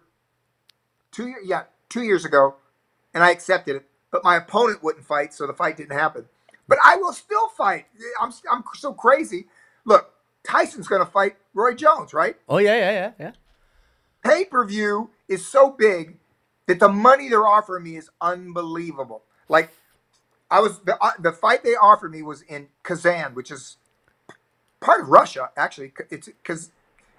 [1.12, 2.56] two years yeah two years ago,
[3.14, 3.86] and I accepted it.
[4.12, 6.26] But my opponent wouldn't fight, so the fight didn't happen.
[6.68, 7.86] But I will still fight.
[8.22, 9.48] I'm I'm so crazy.
[9.86, 10.12] Look,
[10.44, 12.36] Tyson's going to fight Roy Jones, right?
[12.48, 13.32] Oh yeah, yeah, yeah, yeah.
[14.24, 16.18] pay per view is so big
[16.68, 19.24] that the money they're offering me is unbelievable.
[19.50, 19.72] Like,
[20.54, 23.78] I was the uh, the fight they offered me was in Kazan, which is
[24.82, 25.52] part of Russia.
[25.58, 26.72] Actually, it's because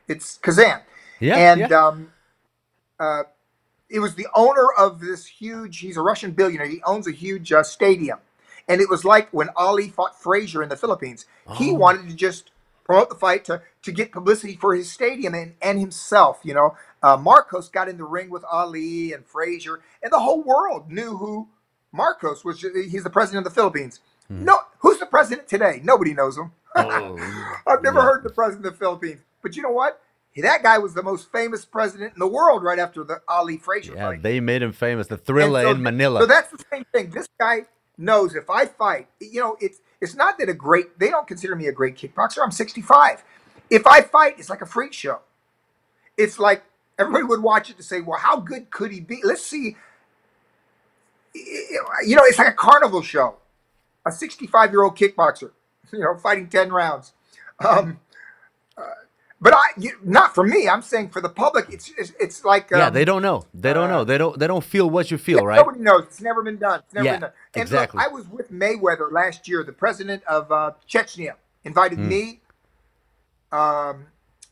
[0.09, 0.83] it's Kazan,
[1.21, 1.69] Yeah, and yeah.
[1.73, 2.13] um,
[3.01, 3.25] uh,
[3.91, 5.81] it was the owner of this huge.
[5.81, 6.69] He's a Russian billionaire.
[6.69, 8.21] He owns a huge uh, stadium,
[8.69, 11.27] and it was like when Ali fought Frazier in the Philippines.
[11.51, 11.75] He Oh.
[11.75, 12.53] wanted to just
[12.85, 16.41] promote the fight to to get publicity for his stadium and and himself.
[16.45, 20.43] You know, uh, Marcos got in the ring with Ali and Frazier, and the whole
[20.43, 21.49] world knew who
[21.95, 22.61] Marcos was.
[22.61, 24.01] He's the president of the Philippines.
[24.29, 25.81] No, who's the president today?
[25.85, 26.47] Nobody knows him.
[26.47, 26.51] Hmm.
[26.77, 28.05] Oh, I've never yeah.
[28.05, 29.21] heard the president of the Philippines.
[29.43, 30.01] But you know what?
[30.37, 33.95] That guy was the most famous president in the world right after the Ali Frazier
[33.95, 34.23] Yeah, fight.
[34.23, 35.07] they made him famous.
[35.07, 36.21] The Thrilla so- in Manila.
[36.23, 37.11] So that's the same thing.
[37.11, 41.11] This guy knows if I fight, you know, it's it's not that a great they
[41.11, 42.39] don't consider me a great kickboxer.
[42.43, 43.23] I'm 65.
[43.71, 45.21] If I fight, it's like a freak show.
[46.17, 46.65] It's like
[46.99, 49.21] everybody would watch it to say, well, how good could he be?
[49.23, 49.77] Let's see.
[51.35, 53.37] You know, it's like a carnival show.
[54.07, 55.51] A 65 year old kickboxer,
[55.93, 57.13] you know, fighting 10 rounds.
[57.65, 58.01] Um,
[58.77, 58.83] uh,
[59.41, 60.69] but I, you, not for me.
[60.69, 63.45] I'm saying for the public, it's it's, it's like yeah, um, they don't know.
[63.55, 64.05] They don't uh, know.
[64.05, 64.39] They don't.
[64.39, 65.59] They don't feel what you feel, yeah, right?
[65.59, 66.05] Nobody knows.
[66.05, 66.81] It's never been done.
[66.81, 67.33] It's never Yeah, been done.
[67.55, 67.99] And exactly.
[67.99, 69.63] look, I was with Mayweather last year.
[69.63, 72.09] The president of uh, Chechnya invited Hmm.
[72.09, 72.41] me,
[73.53, 74.07] um,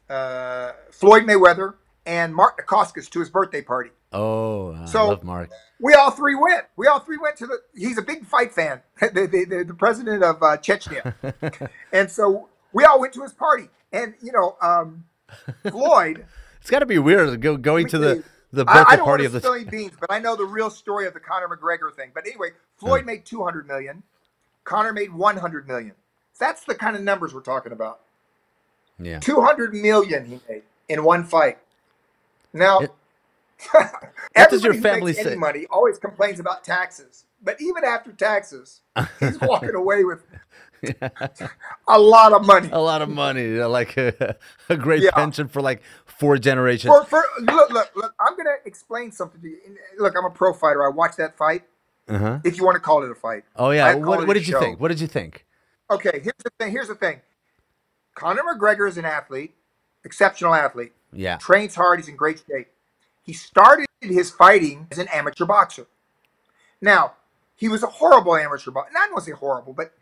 [0.08, 1.74] uh, Floyd Mayweather,
[2.06, 3.90] and Mark Dacascos to his birthday party.
[4.12, 5.50] Oh, I So- love Mark.
[5.80, 6.66] We all three went.
[6.76, 7.58] We all three went to the.
[7.74, 8.82] He's a big fight fan.
[9.00, 11.14] the, the, the, the president of uh, Chechnya,
[11.92, 13.68] and so we all went to his party.
[13.92, 15.04] And you know, um,
[15.68, 16.24] Floyd.
[16.60, 18.22] It's got to be weird go going to the
[18.52, 19.66] the birthday I, I don't party want of the.
[19.68, 22.12] beans, but I know the real story of the Conor McGregor thing.
[22.14, 24.04] But anyway, Floyd made 200 million.
[24.62, 25.94] Conor made 100 million.
[26.38, 27.98] That's the kind of numbers we're talking about.
[29.00, 29.18] Yeah.
[29.18, 31.58] 200 million he made in one fight.
[32.52, 32.92] Now, It-
[34.34, 35.34] What does your family say?
[35.36, 37.26] money always complains about taxes.
[37.42, 38.80] But even after taxes,
[39.20, 40.22] he's walking away with
[41.88, 42.68] a lot of money.
[42.72, 44.36] a lot of money, uh, like a,
[44.68, 45.10] a great Yeah.
[45.12, 46.92] pension for like four generations.
[46.92, 49.58] For, for, look, look, look, I'm going to explain something to you.
[49.98, 50.84] Look, I'm a pro fighter.
[50.84, 51.62] I watched that fight,
[52.08, 52.38] Uh-huh.
[52.44, 53.44] if you want to call it a fight.
[53.56, 53.94] Oh yeah.
[53.94, 54.60] What, what did you show.
[54.60, 54.80] think?
[54.80, 55.44] What did you think?
[55.90, 56.70] Okay, here's the thing.
[56.72, 57.20] Here's the thing.
[58.14, 59.54] Conor McGregor is an athlete,
[60.04, 60.92] exceptional athlete.
[61.12, 61.36] Yeah.
[61.38, 61.98] Trains hard.
[62.00, 62.68] He's in great shape.
[63.24, 65.86] He started his fighting as an amateur boxer.
[66.80, 67.14] Now,
[67.54, 68.92] he was a horrible amateur boxer.
[68.92, 69.92] Not want to say horrible, but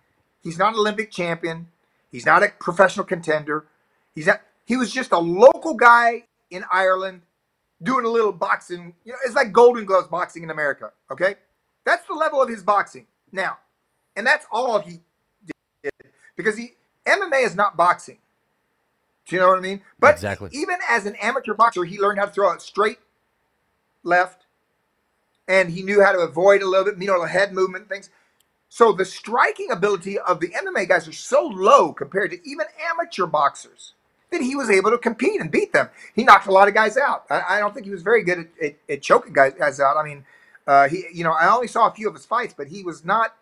[0.42, 1.68] he's not an Olympic champion.
[2.10, 3.66] He's not a professional contender.
[4.14, 4.40] He's not.
[4.64, 7.22] He was just a local guy in Ireland
[7.82, 8.94] doing a little boxing.
[9.04, 10.92] You know, it's like Golden Gloves boxing in America.
[11.10, 11.34] Okay,
[11.84, 13.58] that's the level of his boxing now,
[14.16, 15.00] and that's all he
[15.82, 15.92] did
[16.36, 16.72] because he
[17.06, 18.18] MMA is not boxing.
[19.26, 19.82] Do you know what I mean?
[19.98, 20.50] But Exactly.
[20.52, 22.98] even as an amateur boxer, he learned how to throw a straight
[24.02, 24.46] left,
[25.48, 28.10] and he knew how to avoid a little bit, you know, the head movement things.
[28.68, 33.26] So the striking ability of the MMA guys are so low compared to even amateur
[33.26, 33.94] boxers
[34.30, 35.88] that he was able to compete and beat them.
[36.14, 37.24] He knocked a lot of guys out.
[37.30, 39.96] I, I don't think he was very good at, at, at choking guys, guys out.
[39.96, 40.24] I mean,
[40.68, 43.04] uh, he, you know, I only saw a few of his fights, but he was
[43.04, 43.34] not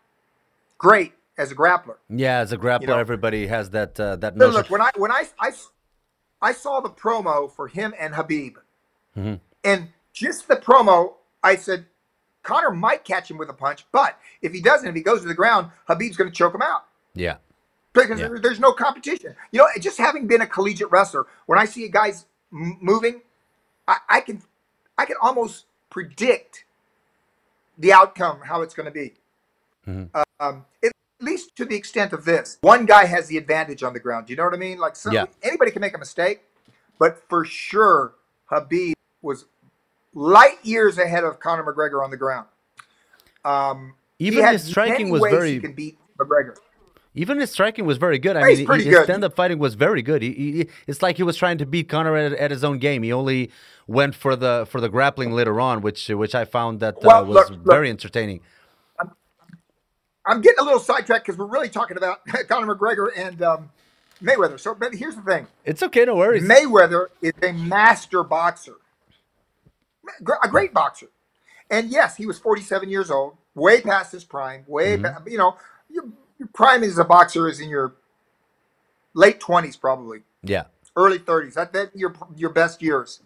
[0.78, 1.96] great as a grappler.
[2.08, 4.54] Yeah, as a grappler, know- everybody has that uh, that notion.
[4.54, 5.52] look, when I when I, I
[6.40, 8.54] I saw the promo for him and Khabib,
[9.62, 9.88] and
[10.18, 11.86] just the promo, I said
[12.42, 15.28] Conor might catch him with a punch, but if he doesn't, if he goes to
[15.28, 17.36] the ground, Khabib's going to choke him out yeah,
[17.92, 18.28] because Yeah.
[18.42, 19.36] there's no competition.
[19.52, 23.22] You know, just having been a collegiate wrestler, when I see a guy's m- moving,
[23.86, 24.42] I, I can
[24.98, 26.64] I can almost predict
[27.78, 29.14] the outcome, how it's going to be.
[30.40, 34.00] Um, at least to the extent of this, one guy has the advantage on the
[34.00, 34.26] ground.
[34.26, 34.78] Do you know what I mean?
[34.78, 35.26] Like, some, Yeah.
[35.42, 36.42] anybody can make a mistake,
[36.98, 38.14] but for sure,
[38.50, 39.46] Khabib was
[40.14, 42.46] light years ahead of Conor McGregor on the ground.
[43.44, 46.56] Um, Even his striking was very- He can beat McGregor.
[47.14, 48.36] even his striking was very good.
[48.36, 49.04] I he's mean, pretty his good.
[49.04, 50.22] stand-up fighting was very good.
[50.22, 53.02] He, he, it's like he was trying to beat Conor at, at his own game.
[53.02, 53.50] He only
[53.86, 57.24] went for the for the grappling later on, which which I found that uh, Well,
[57.26, 57.60] was look, look.
[57.66, 58.40] very entertaining.
[60.26, 63.70] I'm getting a little sidetracked because we're really talking about Conor McGregor and um,
[64.22, 64.60] Mayweather.
[64.60, 66.42] So, but here's the thing: It's okay, no worries.
[66.44, 68.74] Mayweather is a master boxer,
[70.44, 71.08] a great boxer,
[71.70, 74.64] and yes, he was 47 years old, way past his prime.
[74.68, 75.56] Way, pa- you know,
[75.90, 76.04] your,
[76.38, 77.94] your prime as a boxer is in your
[79.14, 80.64] late 20s, probably yeah,
[80.96, 81.54] early 30s.
[81.54, 83.20] That that your your best years.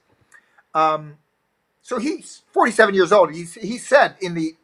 [0.74, 1.18] Um,
[1.82, 3.34] so he's 47 years old.
[3.34, 4.56] He's, he said in the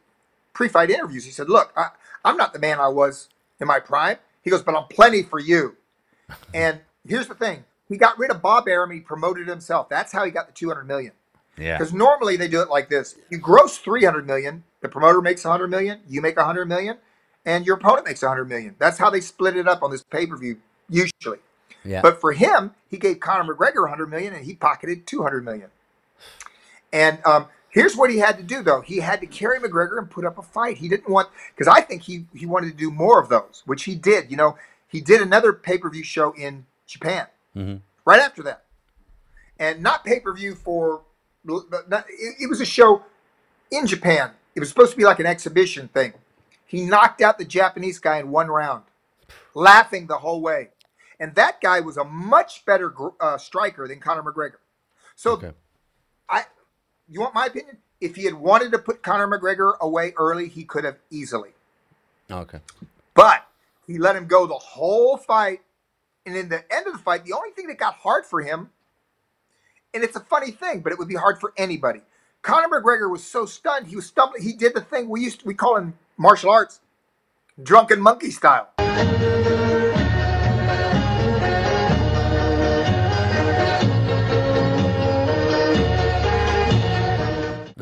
[0.53, 1.89] pre-fight interviews, he said, "Look, I,
[2.25, 3.29] I'm not the man I was
[3.61, 5.77] in my prime." He goes, "But I'm plenty for you."
[6.53, 8.91] And here's the thing: he got rid of Bob Arum.
[8.91, 9.89] He promoted himself.
[9.89, 11.13] That's how he got the 200 million.
[11.59, 15.43] Yeah, Because normally they do it like this: you gross 300 million, the promoter makes
[15.43, 16.97] 100 million, you make 100 million,
[17.45, 18.75] and your opponent makes 100 million.
[18.79, 20.57] That's how they split it up on this pay-per-view
[20.89, 21.39] usually.
[21.83, 22.01] yeah.
[22.01, 25.69] But for him, he gave Conor McGregor 100 million and he pocketed 200 million.
[26.91, 28.81] And um, here's what he had to do, though.
[28.81, 30.77] He had to carry McGregor and put up a fight.
[30.77, 33.83] He didn't want because I think he he wanted to do more of those, which
[33.83, 34.31] he did.
[34.31, 37.27] You know, he did another pay per view show in Japan
[38.05, 38.63] right after that,
[39.59, 41.01] and not pay per view for.
[41.47, 43.03] It was a show
[43.71, 44.31] in Japan.
[44.55, 46.13] It was supposed to be like an exhibition thing.
[46.65, 48.83] He knocked out the Japanese guy in one round,
[49.53, 50.69] laughing the whole way.
[51.19, 54.57] And that guy was a much better uh, striker than Conor McGregor.
[55.15, 55.51] So, Okay.
[56.29, 56.43] I,
[57.09, 57.77] you want my opinion?
[57.99, 61.49] If he had wanted to put Conor McGregor away early, he could have easily.
[62.31, 62.59] okay.
[63.13, 63.45] But
[63.87, 65.61] he let him go the whole fight.
[66.25, 68.69] And in the end of the fight, the only thing that got hard for him,
[69.93, 72.01] and it's a funny thing, but it would be hard for anybody.
[72.41, 74.41] Conor McGregor was so stunned, he was stumbling.
[74.41, 76.81] He did the thing we used to, we call in martial arts
[77.61, 78.69] drunken monkey style.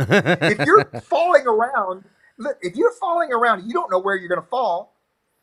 [0.10, 2.06] if you're falling around,
[2.38, 4.97] look, if you're falling around, you don't know where you're going to fall.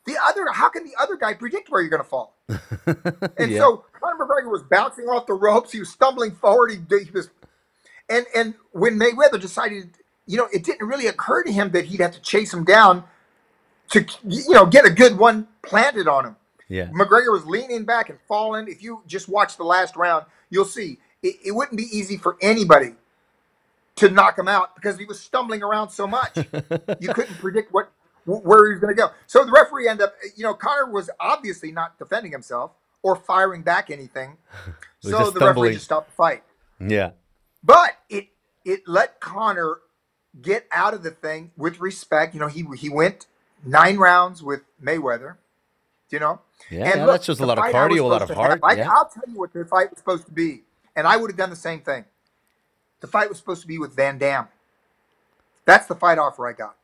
[0.06, 2.36] The other, how can the other guy predict where you're going to fall?
[3.38, 3.58] And Yeah.
[3.58, 5.72] so Conor McGregor was bouncing off the ropes.
[5.72, 6.72] He was stumbling forward.
[6.72, 7.30] He, he was,
[8.10, 12.00] and and when Mayweather decided, you know, it didn't really occur to him that he'd
[12.00, 13.04] have to chase him down
[13.90, 16.36] to, you know, get a good one planted on him.
[16.68, 16.86] Yeah.
[16.88, 18.68] McGregor was leaning back and falling.
[18.68, 22.36] If you just watch the last round, you'll see it, it wouldn't be easy for
[22.42, 22.94] anybody
[23.96, 26.48] to knock him out because he was stumbling around so much.
[27.00, 27.90] you couldn't predict what
[28.24, 29.10] wh- where he was going to go.
[29.26, 33.62] So the referee ended up, you know, Conor was obviously not defending himself or firing
[33.62, 34.36] back anything.
[35.02, 35.72] was so just the referee stumbling.
[35.74, 36.42] just stopped the fight.
[36.80, 37.10] Yeah.
[37.62, 38.28] But it
[38.64, 39.80] it let Conor
[40.42, 42.34] get out of the thing with respect.
[42.34, 43.26] You know, he he went
[43.64, 45.36] nine rounds with Mayweather.
[46.10, 48.06] You know, Yeah, yeah, that's just a the lot of fight I was cardio, a
[48.06, 48.90] lot supposed of to have- heart, I, yeah.
[48.90, 50.62] I'll tell you what the fight was supposed to be,
[50.94, 52.04] and I would have done the same thing.
[53.00, 54.46] The fight was supposed to be with Van Damme.
[55.64, 56.76] That's the fight offer I got.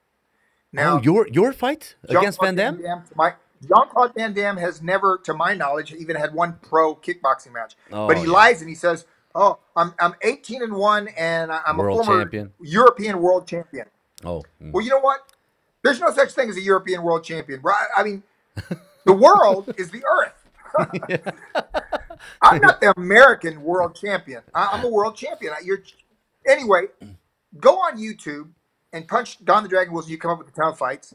[0.73, 3.03] Now, oh, your your fight against Van Jean-Claude Damme?
[3.17, 7.53] my Jean Claude Van Damme has never, to my knowledge, even had one pro kickboxing
[7.53, 7.77] match.
[7.93, 8.31] Oh, but he yeah.
[8.31, 9.05] lies and he says,
[9.35, 12.53] "Oh, I'm I'm 18 and one, and I'm World a former champion.
[12.61, 13.87] European world champion."
[14.25, 14.73] Oh, mm.
[14.73, 15.21] Well, you know what?
[15.83, 17.61] There's no such thing as a European world champion.
[17.63, 17.87] Right?
[17.97, 18.23] I mean,
[19.05, 20.35] the world is the earth.
[22.43, 24.43] I'm not the American world champion.
[24.55, 25.53] I- I'm a world champion.
[25.65, 25.83] You're
[26.47, 26.85] anyway.
[27.59, 28.51] Go on YouTube
[28.93, 30.11] and punch Don the Dragon Wilson.
[30.11, 31.15] You come up with the town fights.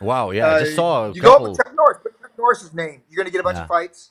[0.00, 1.48] Wow, yeah, I just Uh, saw a you go up couple.
[1.50, 1.98] with Chuck Norris.
[2.02, 3.02] Put Chuck Norris's name.
[3.08, 3.62] You're going to get a bunch Yeah.
[3.62, 4.10] of fights.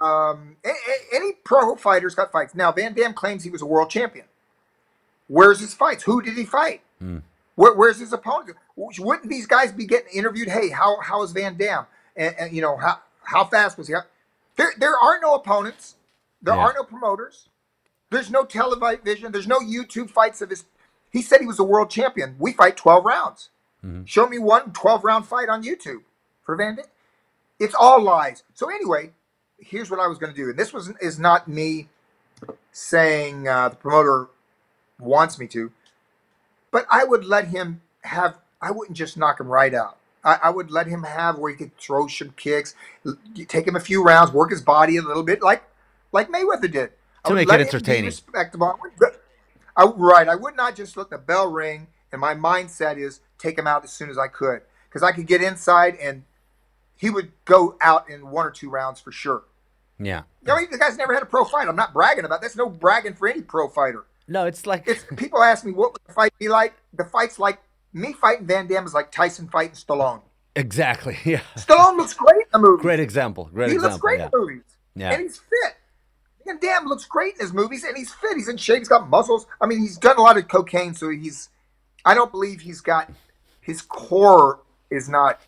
[0.00, 2.54] Um, a- a- any pro fighter's got fights.
[2.54, 4.26] Now Van Damme claims he was a world champion.
[5.28, 6.02] Where's his fights?
[6.04, 6.82] Who did he fight?
[6.98, 7.18] Hmm.
[7.54, 8.56] Where, where's his opponent?
[8.76, 10.48] Wouldn't these guys be getting interviewed?
[10.48, 11.86] Hey, how how is Van Damme?
[12.16, 13.94] And, and you know how how fast was he?
[14.56, 15.94] There there are no opponents.
[16.42, 16.60] There Yeah.
[16.60, 17.48] are no promoters.
[18.10, 19.30] There's no television.
[19.32, 20.64] There's no YouTube fights of his.
[21.12, 22.36] He said he was a world champion.
[22.38, 23.50] We fight 12 rounds.
[23.84, 24.04] Mm-hmm.
[24.04, 26.02] Show me one 12 round fight on YouTube
[26.44, 26.78] for Van.
[27.58, 28.42] It's all lies.
[28.54, 29.10] So anyway,
[29.58, 31.88] here's what I was going to do, and this was is not me
[32.72, 34.28] saying uh, the promoter
[34.98, 35.70] wants me to,
[36.70, 38.38] but I would let him have.
[38.60, 39.98] I wouldn't just knock him right out.
[40.24, 43.16] I, I would let him have where he could throw some kicks, l-
[43.48, 45.64] take him a few rounds, work his body a little bit, like
[46.12, 46.90] like Mayweather did.
[47.24, 48.04] I To make it entertaining.
[48.06, 48.66] respectable.
[48.68, 49.11] I would-
[49.76, 50.28] I, right.
[50.28, 53.84] I would not just let the bell ring, and my mindset is take him out
[53.84, 56.24] as soon as I could, because I could get inside and
[56.96, 59.42] he would go out in one or two rounds for sure.
[59.98, 60.22] Yeah.
[60.48, 61.68] I mean, the guy's never had a pro fight.
[61.68, 62.40] I'm not bragging about.
[62.42, 64.04] That's no bragging for any pro fighter.
[64.28, 66.74] No, it's like It's people ask me what would the fight be like.
[66.94, 67.60] The fight's like
[67.92, 70.22] me fighting Van Damme is like Tyson fighting Stallone.
[70.54, 71.18] exactly.
[71.24, 71.40] Yeah.
[71.56, 72.82] Stallone looks great in the movie.
[72.82, 73.50] Great example.
[73.52, 73.90] Great he example.
[73.90, 74.24] looks great yeah.
[74.26, 74.62] in the movies.
[74.94, 75.10] Yeah.
[75.12, 75.76] And he's fit.
[76.46, 78.36] Van Damme looks great in his movies, and he's fit.
[78.36, 78.78] He's in shape.
[78.78, 79.46] He's got muscles.
[79.60, 81.48] I mean, he's done a lot of cocaine, so he's.
[82.04, 83.10] I don't believe he's got.
[83.60, 85.40] His core is not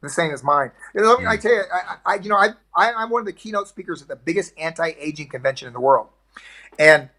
[0.00, 0.70] the same as mine.
[0.94, 3.26] You know, me- I tell you, I, I you know, I, I I'm one of
[3.26, 6.08] the keynote speakers at the biggest anti-aging convention in the world,
[6.78, 7.10] and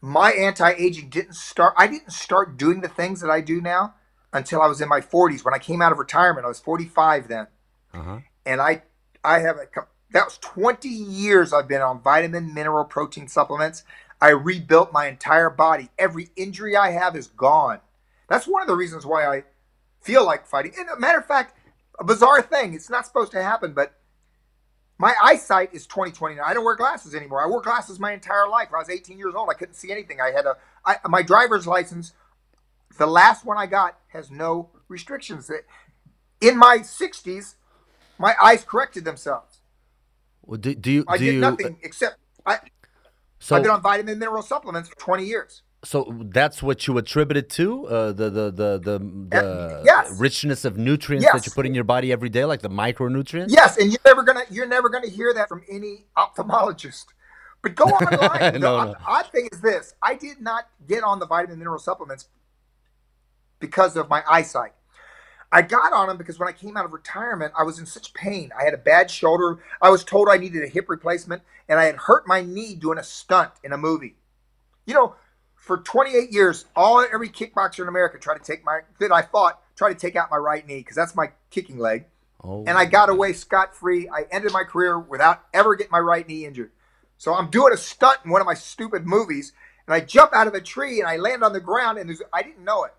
[0.00, 1.74] my anti-aging didn't start.
[1.76, 3.94] I didn't start doing the things that I do now
[4.32, 5.44] until I was in my 40s.
[5.44, 7.46] When I came out of retirement, I was 45 then
[7.94, 8.18] Uh-huh.
[8.44, 8.82] and I
[9.24, 9.66] I have a
[10.14, 13.82] that was 20 years I've been on vitamin, mineral, protein supplements.
[14.20, 15.90] I rebuilt my entire body.
[15.98, 17.80] Every injury I have is gone.
[18.28, 19.42] That's one of the reasons why I
[20.00, 20.72] feel like fighting.
[20.78, 21.58] And a matter of fact,
[21.98, 22.74] a bizarre thing.
[22.74, 23.98] It's not supposed to happen, but
[24.98, 26.38] my eyesight is 20/20.
[26.40, 27.42] I don't wear glasses anymore.
[27.42, 28.70] I wore glasses my entire life.
[28.70, 30.20] When I was 18 years old, I couldn't see anything.
[30.20, 32.12] I had a I, my driver's license.
[32.98, 35.50] The last one I got has no restrictions.
[36.40, 37.56] In my 60s,
[38.16, 39.53] my eyes corrected themselves.
[40.46, 42.58] Well, do, do you I do did you nothing except I,
[43.40, 45.62] so I've been on vitamin mineral supplements for 20 years.
[45.84, 48.98] so that's what you attribute it to uh, the the the the,
[49.32, 50.10] the yes.
[50.18, 53.50] richness of nutrients that you put in your body every day, like the micronutrients.
[53.50, 57.06] Yes, and you're never gonna you're never gonna hear that from any ophthalmologist.
[57.62, 58.48] But go online.
[58.52, 58.94] the No, no.
[59.06, 62.28] odd thing is this: I did not get on the vitamin mineral supplements
[63.60, 64.72] because of my eyesight.
[65.54, 68.12] I got on them because when I came out of retirement, I was in such
[68.12, 68.50] pain.
[68.58, 69.60] I had a bad shoulder.
[69.80, 72.98] I was told I needed a hip replacement, and I had hurt my knee doing
[72.98, 74.16] a stunt in a movie.
[74.84, 75.14] You know,
[75.54, 79.60] for 28 years, all every kickboxer in America tried to take my that I fought
[79.76, 82.06] tried to take out my right knee because that's my kicking leg
[82.42, 84.08] Oh, and I got away scot free.
[84.08, 86.72] I ended my career without ever getting my right knee injured.
[87.16, 89.52] So I'm doing a stunt in one of my stupid movies,
[89.86, 92.20] and I jump out of a tree and I land on the ground, and there's,
[92.32, 92.92] I didn't know it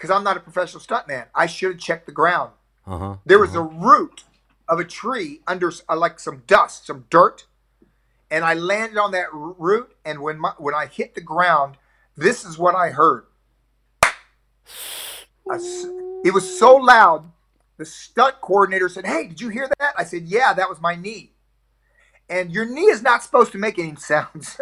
[0.00, 1.26] because I'm not a professional stuntman.
[1.34, 2.52] I should have checked the ground.
[2.86, 3.16] uh-huh.
[3.26, 4.24] There was a root
[4.66, 7.44] of a tree under uh, like some dust, some dirt,
[8.30, 9.94] and I landed on that root.
[10.02, 11.76] And when my, when I hit the ground,
[12.16, 13.26] this is what I heard.
[16.24, 17.30] It was so loud.
[17.76, 20.94] The stunt coordinator said, "Hey, did you hear that?" I said, "Yeah, that was my
[20.94, 21.32] knee."
[22.26, 24.58] And your knee is not supposed to make any sounds.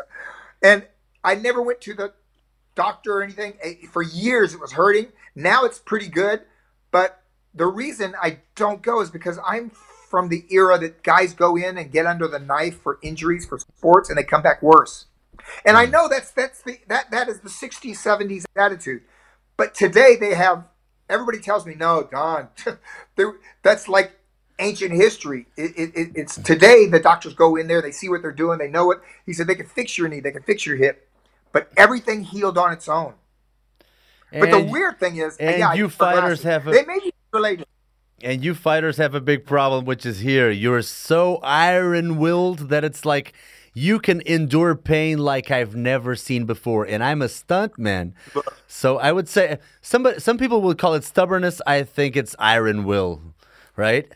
[0.61, 0.85] and
[1.23, 2.13] I never went to the
[2.79, 3.55] doctor or anything.
[3.63, 5.09] Eh, For years, it was hurting.
[5.35, 6.43] Now it's pretty good.
[6.93, 7.23] But
[7.55, 9.71] the reason I don't go is because I'm
[10.09, 13.59] from the era that guys go in and get under the knife for injuries for
[13.59, 15.07] sports, and they come back worse.
[15.65, 19.03] And I know that's that's the that that is the 60s, 70s attitude.
[19.57, 20.65] But today they have
[21.11, 22.49] everybody tells me no, Don.
[23.63, 24.13] That's like
[24.61, 25.47] ancient history.
[25.57, 28.69] It, it, it's today the doctors go in there, they see what they're doing, they
[28.69, 29.01] know it.
[29.27, 29.47] he said.
[29.47, 31.08] They can fix your knee, they can fix your hip,
[31.53, 33.15] but everything healed on its own.
[34.31, 37.67] But the weird thing is, and yeah, you fighters have a- they may be related.
[38.21, 40.51] And you fighters have a big problem, which is here.
[40.51, 43.33] You're so iron willed that it's like
[43.75, 46.85] you can endure pain like I've never seen before.
[46.85, 48.15] And I'm a stunt man.
[48.67, 51.63] So I would say somebody some people would call it stubbornness.
[51.65, 53.23] I think it's iron will,
[53.77, 54.11] right?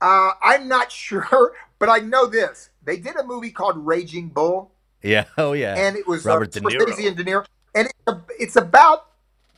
[0.00, 2.68] Uh, I'm not sure, but I know this.
[2.82, 4.72] They did a movie called Raging Bull.
[5.04, 5.24] Yeah.
[5.38, 5.74] Oh yeah.
[5.76, 6.80] and it was Robert uh, De Niro.
[6.86, 7.44] Scorsese and De Niro,
[7.74, 9.06] and it's, a, it's about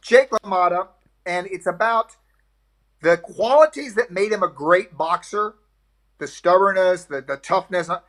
[0.03, 0.88] Jake LaMotta,
[1.24, 2.16] and it's about
[3.03, 5.55] the qualities that made him a great boxer,
[6.18, 8.01] the stubbornness, the, the toughness, uh,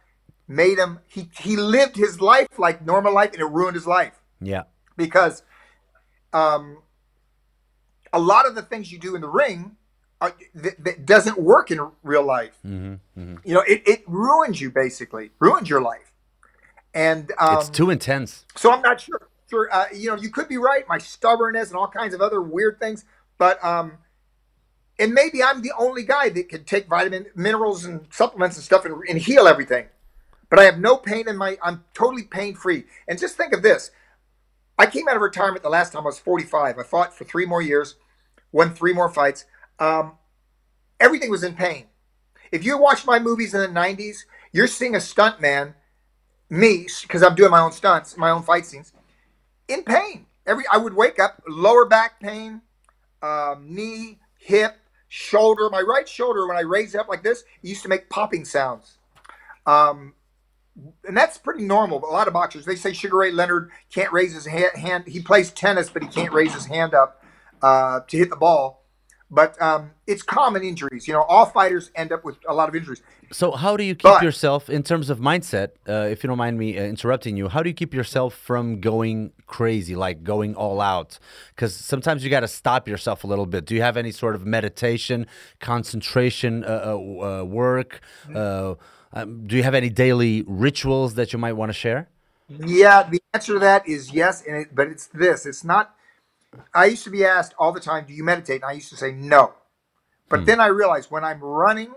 [0.48, 1.00] made him.
[1.08, 4.64] He he lived his life like normal life, and it ruined his life Yeah.
[4.96, 5.44] because
[6.34, 6.80] um,
[8.14, 9.76] a lot of the things you do in the ring
[10.22, 12.58] are, that, that doesn't work in real life.
[12.64, 13.00] You
[13.46, 16.12] know, it, it ruins you basically, ruins your life.
[16.98, 18.44] And um, it's too intense.
[18.56, 19.30] so I'm not sure.
[19.50, 20.84] Sure, uh, you know, you could be right.
[20.90, 23.06] My stubbornness and all kinds of other weird things,
[23.38, 24.00] but um,
[25.00, 28.84] and maybe I'm the only guy that could take vitamin, minerals, and supplements and stuff
[28.84, 29.86] and, and heal everything.
[30.50, 31.58] But I have no pain in my.
[31.64, 32.86] I'm totally pain free.
[33.08, 33.92] And just think of this:
[34.78, 36.78] I came out of retirement the last time I was 45.
[36.78, 37.96] I fought for three more years,
[38.52, 39.46] won three more fights.
[39.80, 40.18] Um,
[41.00, 41.86] everything was in pain.
[42.52, 45.76] If you watch my movies in the 90s, you're seeing a stunt man,
[46.50, 48.94] me, because I'm doing my own stunts, my own fight scenes,
[49.68, 50.26] in pain.
[50.46, 52.62] Every I would wake up, lower back pain,
[53.22, 54.78] um, knee, hip,
[55.10, 55.70] shoulder.
[55.70, 58.98] My right shoulder, when I raised up like this, used to make popping sounds.
[59.66, 60.14] Um,
[61.06, 62.00] and that's pretty normal.
[62.00, 65.22] But a lot of boxers, they say Sugar Ray Leonard can't raise his hand he
[65.22, 67.24] plays tennis, but he can't raise his hand up
[67.62, 68.84] uh, to hit the ball.
[69.30, 71.06] But um, it's common injuries.
[71.06, 73.02] You know, all fighters end up with a lot of injuries.
[73.30, 75.72] So how do you keep But- yourself in terms of mindset?
[75.88, 78.80] Uh, if you don't mind me uh, interrupting you, how do you keep yourself from
[78.80, 81.20] going crazy, like going all out?
[81.50, 83.66] Because sometimes you got to stop yourself a little bit.
[83.66, 85.28] Do you have any sort of meditation,
[85.60, 88.00] concentration uh, uh, uh, work?
[88.34, 88.76] Uh,
[89.12, 92.08] um, do you have any daily rituals that you might want to share?
[92.50, 95.46] Yeah, the answer to that is yes, and it, but it's this.
[95.46, 95.94] It's not.
[96.74, 98.98] I used to be asked all the time, "Do you meditate?" And I used to
[98.98, 99.54] say no.
[100.30, 101.96] But then I realized when I'm running,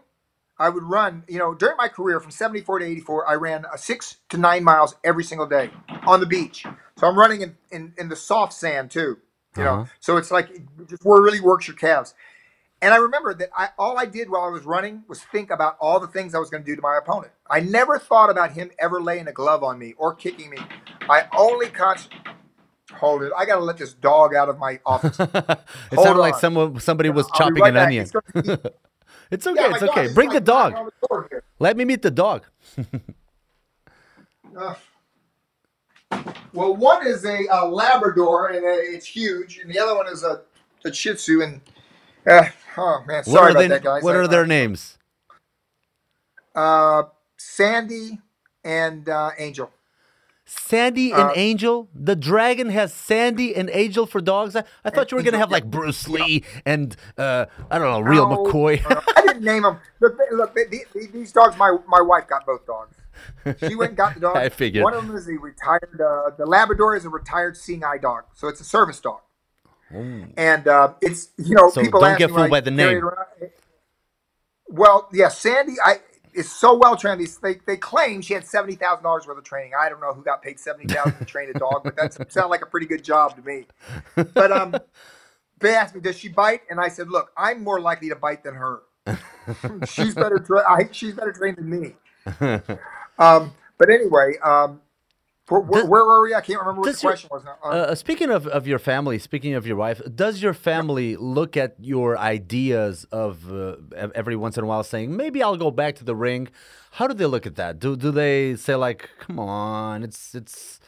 [0.58, 1.24] I would run.
[1.28, 4.64] You know, during my career from '74 to '84, I ran a six to nine
[4.64, 5.70] miles every single day
[6.06, 6.66] on the beach.
[6.98, 9.18] So I'm running in in, in the soft sand too.
[9.56, 9.86] You know, Uh-huh.
[10.00, 12.14] so it's like it just where it really works your calves.
[12.82, 15.76] And I remember that I, all I did while I was running was think about
[15.80, 17.32] all the things I was going to do to my opponent.
[17.50, 20.58] I never thought about him ever laying a glove on me or kicking me.
[21.08, 21.98] I only con-
[22.92, 23.32] hold it.
[23.36, 25.18] I got to let this dog out of my office.
[25.20, 25.30] it
[25.94, 27.86] Hold sounded like someone somebody was chopping right an back.
[27.86, 28.08] onion.
[28.34, 28.60] Gonna
[29.30, 29.60] It's okay.
[29.62, 30.12] Yeah, it's okay.
[30.12, 30.74] Bring the dog.
[31.08, 31.42] the.
[31.60, 32.44] Let me meet the dog.
[34.56, 34.74] Uh,
[36.52, 40.24] well, one is a, uh Labrador and uh, it's huge, and the other one is
[40.24, 40.42] a,
[40.84, 41.40] a Shih Tzu.
[41.42, 41.60] And
[42.28, 43.68] uh, oh man, What sorry are about they?
[43.68, 44.02] that, guys.
[44.02, 44.98] What are their names?
[46.52, 47.04] Uh,
[47.36, 48.18] Sandy
[48.64, 49.70] and uh, Angel.
[50.52, 51.88] Sandy Uh, and Angel.
[51.94, 54.56] The dragon has Sandy and Angel for dogs.
[54.56, 55.64] I, I thought you were gonna have like.
[55.70, 58.82] Bruce Lee and uh, I don't know, Real No, McCoy.
[58.90, 59.78] no, I didn't name them.
[60.00, 61.56] Look, look they- these dogs.
[61.56, 62.96] My my wife got both dogs.
[63.60, 64.36] She went and got the dog.
[64.36, 64.82] I figured.
[64.82, 66.00] One of them is a retired.
[66.00, 69.20] Uh, the Labrador is a retired seeing eye dog, so it's a service dog.
[69.92, 73.02] And uh, it's you know So people don't ask get me fooled by the name.
[74.68, 76.00] Well, yeah, Sandy, I
[76.34, 77.26] is so well trained.
[77.42, 79.72] They, they claim she had seventy thousand dollars worth of training.
[79.78, 82.48] I don't know who got paid seventy thousand to train a dog, but that sounded
[82.48, 83.66] like a pretty good job to me.
[84.34, 84.74] But um,
[85.60, 88.44] they asked me, "Does she bite?" And I said, "Look, I'm more likely to bite
[88.44, 88.80] than her.
[89.88, 90.38] she's better.
[90.38, 91.94] Tra- I, she's better trained than me."
[93.18, 94.80] Um, but anyway, um,
[95.50, 96.34] where, where, where were we?
[96.34, 97.44] I can't remember what the your- question was.
[97.44, 97.56] now.
[97.62, 101.56] Um, Uh, speaking of, of your family, speaking of your wife, does your family look
[101.56, 103.76] at your ideas of uh,
[104.14, 106.48] every once in a while saying maybe I'll go back to the ring?
[106.92, 107.78] How do they look at that?
[107.78, 110.80] Do do they say like, come on, it's it's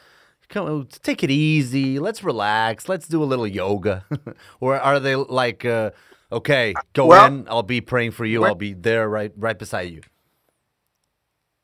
[0.49, 4.05] come take it easy, let's relax, let's do a little yoga,
[4.61, 5.91] or are they like, uh,
[6.31, 9.59] okay, go Well, in, I'll be praying for you, when- I'll be there right right
[9.59, 10.03] beside you.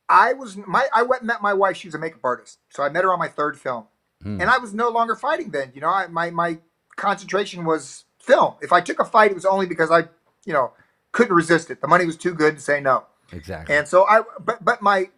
[0.09, 1.77] I was my I went and met my wife.
[1.77, 3.85] She was a makeup artist, so I met her on my third film,
[4.23, 4.41] hmm.
[4.41, 5.73] and I was no longer fighting then.
[5.75, 6.59] You know, I, my my
[6.97, 8.55] concentration was film.
[8.61, 10.05] If I took a fight, it was only because I,
[10.45, 10.73] you know,
[11.13, 11.81] couldn't resist it.
[11.81, 13.75] The money was too good to say no, Exactly.
[13.75, 14.23] and so I.
[14.41, 15.11] But but my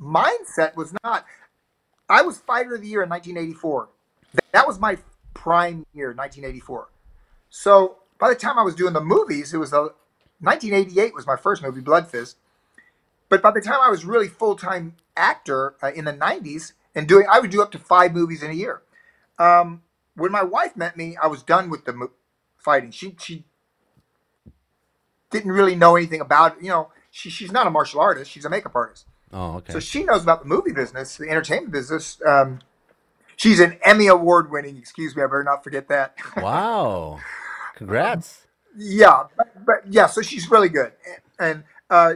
[0.00, 1.24] mindset was not.
[2.08, 3.88] I was fighter of the year in 1984.
[4.52, 4.98] That was my
[5.32, 6.88] prime year, 1984.
[7.50, 9.90] So by the time I was doing the movies, it was a
[10.40, 12.36] 1988 was my first movie, Blood Fist.
[13.30, 17.08] But by the time I was really full time actor uh, in the 90s and
[17.08, 18.82] doing, I would do up to five movies in a year.
[19.38, 19.82] Um,
[20.16, 22.10] when my wife met me, I was done with the mo-
[22.58, 22.90] fighting.
[22.90, 23.44] She she
[25.30, 26.64] didn't really know anything about it.
[26.64, 29.06] You know, she, she's not a martial artist; she's a makeup artist.
[29.32, 29.72] oh, okay.
[29.72, 32.20] So she knows about the movie business, the entertainment business.
[32.26, 32.58] Um,
[33.36, 34.76] she's an Emmy award winning.
[34.76, 36.16] Excuse me, I better not forget that.
[36.36, 37.20] wow.
[37.76, 38.46] Congrats.
[38.76, 40.92] yeah, but, but yeah, so she's really good,
[41.38, 42.14] and, and uh,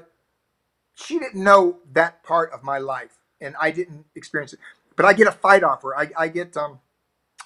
[0.95, 4.61] she didn't know that part of my life, and I didn't experience it.
[4.97, 5.97] But I get a fight offer.
[5.97, 6.79] I, I get, um,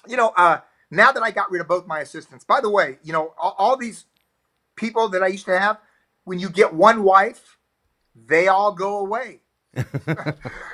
[0.07, 0.59] you know, uh,
[0.91, 3.55] now that I got rid of both my assistants, by the way, you know, all,
[3.57, 4.05] all these
[4.75, 5.77] people that I used to have,
[6.25, 7.57] when you get one wife,
[8.15, 9.39] they all go away.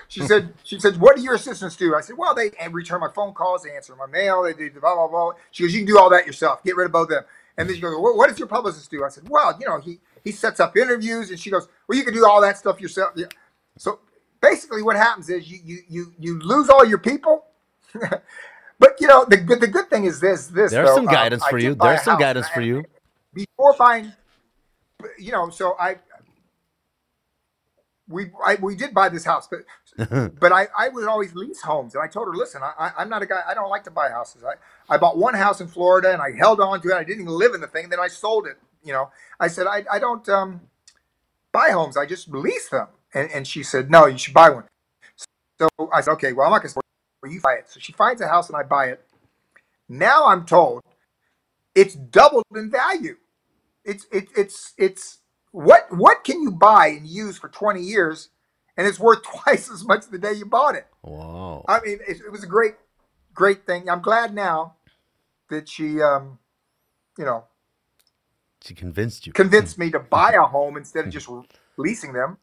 [0.08, 1.96] she said, she said, what do your assistants do?
[1.96, 4.96] I said, well, they return my phone calls, they answer my mail, they do blah,
[4.96, 5.34] blah, blah.
[5.52, 6.64] She goes, you can do all that yourself.
[6.64, 7.24] Get rid of both of them.
[7.58, 9.04] And then she goes, what, what does your publicist do?
[9.04, 12.04] I said, well, you know, he, he sets up interviews and she goes, well, you
[12.04, 13.14] can do all that stuff yourself.
[13.16, 13.28] Yeah.
[13.78, 14.00] So
[14.42, 17.46] basically what happens is you, you, you, you lose all your people.
[18.80, 21.14] but you know, the good, the good thing is this, this, There's though, some um,
[21.14, 21.76] guidance for you.
[21.76, 22.84] There's some guidance for you.
[23.34, 24.12] before buying,
[25.20, 25.98] you know, so I,
[28.10, 29.62] we I, we did buy this house, but
[30.40, 33.10] but I, I would always lease homes, and I told her, listen, I, I- I'm
[33.10, 33.42] not a guy.
[33.48, 34.44] I don't like to buy houses.
[34.44, 36.96] I, I bought one house in Florida, and I held on to it.
[36.96, 37.90] I didn't even live in the thing.
[37.90, 38.58] Then I sold it.
[38.84, 40.62] You know, I said I, I don't um,
[41.54, 41.98] buy homes.
[41.98, 42.88] I just lease them.
[43.14, 44.66] And and she said, no, you should buy one.
[45.60, 46.86] So I said, okay, well I'm not gonna support
[47.26, 47.32] you.
[47.32, 47.70] You buy it.
[47.70, 49.06] So she finds a house, and I buy it.
[49.90, 50.84] Now I'm told
[51.76, 53.18] it's doubled in value.
[53.86, 55.20] It's it, it's it's
[55.56, 58.30] what what can you buy and use for 20 years
[58.78, 61.64] and it's worth twice as much the day you bought it Wow.
[61.68, 62.76] i mean it, it was a great
[63.34, 64.76] great thing i'm glad now
[65.50, 66.40] that she um
[67.18, 67.46] you know
[68.62, 69.34] She convinced you.
[69.34, 71.30] convinced me to buy a home instead of just
[71.78, 72.38] leasing them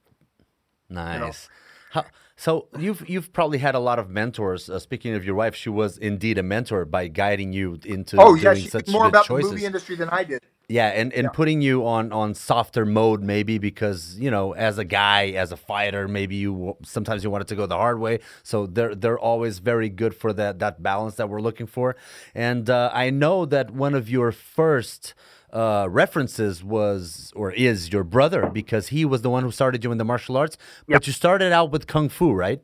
[0.88, 1.48] Nice.
[1.92, 2.04] How,
[2.36, 4.68] so you've you've probably had a lot of mentors.
[4.68, 8.34] Uh, speaking of your wife, she was indeed a mentor by guiding you into oh
[8.34, 9.48] yeah she such more about choices.
[9.50, 11.30] the movie industry than i did Yeah, and, and Yeah.
[11.30, 15.56] putting you on on softer mode maybe because you know as a guy as a
[15.56, 18.20] fighter maybe you sometimes you wanted to go the hard way.
[18.42, 21.96] So they're they're always very good for that that balance that we're looking for.
[22.34, 25.14] And uh, I know that one of your first
[25.52, 29.92] uh, references was or is your brother because he was the one who started you
[29.92, 30.56] in the martial arts.
[30.88, 32.62] But you started out with kung fu, right?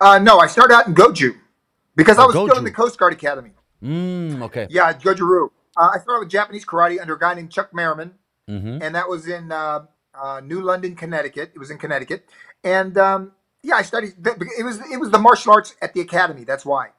[0.00, 1.34] uh no i started out in goju
[1.96, 3.52] because i Oh, was still in the coast guard academy
[3.82, 4.66] Mm, okay.
[4.70, 5.50] Yeah, Goju-Ryu.
[5.76, 8.14] Uh, I started with Japanese karate under a guy named Chuck Merriman,
[8.50, 8.78] Mm-hmm.
[8.80, 11.52] and that was in uh, uh, New London, Connecticut.
[11.54, 12.26] It was in Connecticut,
[12.64, 14.14] and um, yeah, I studied.
[14.58, 16.44] It was it was the martial arts at the academy.
[16.44, 16.90] That's why.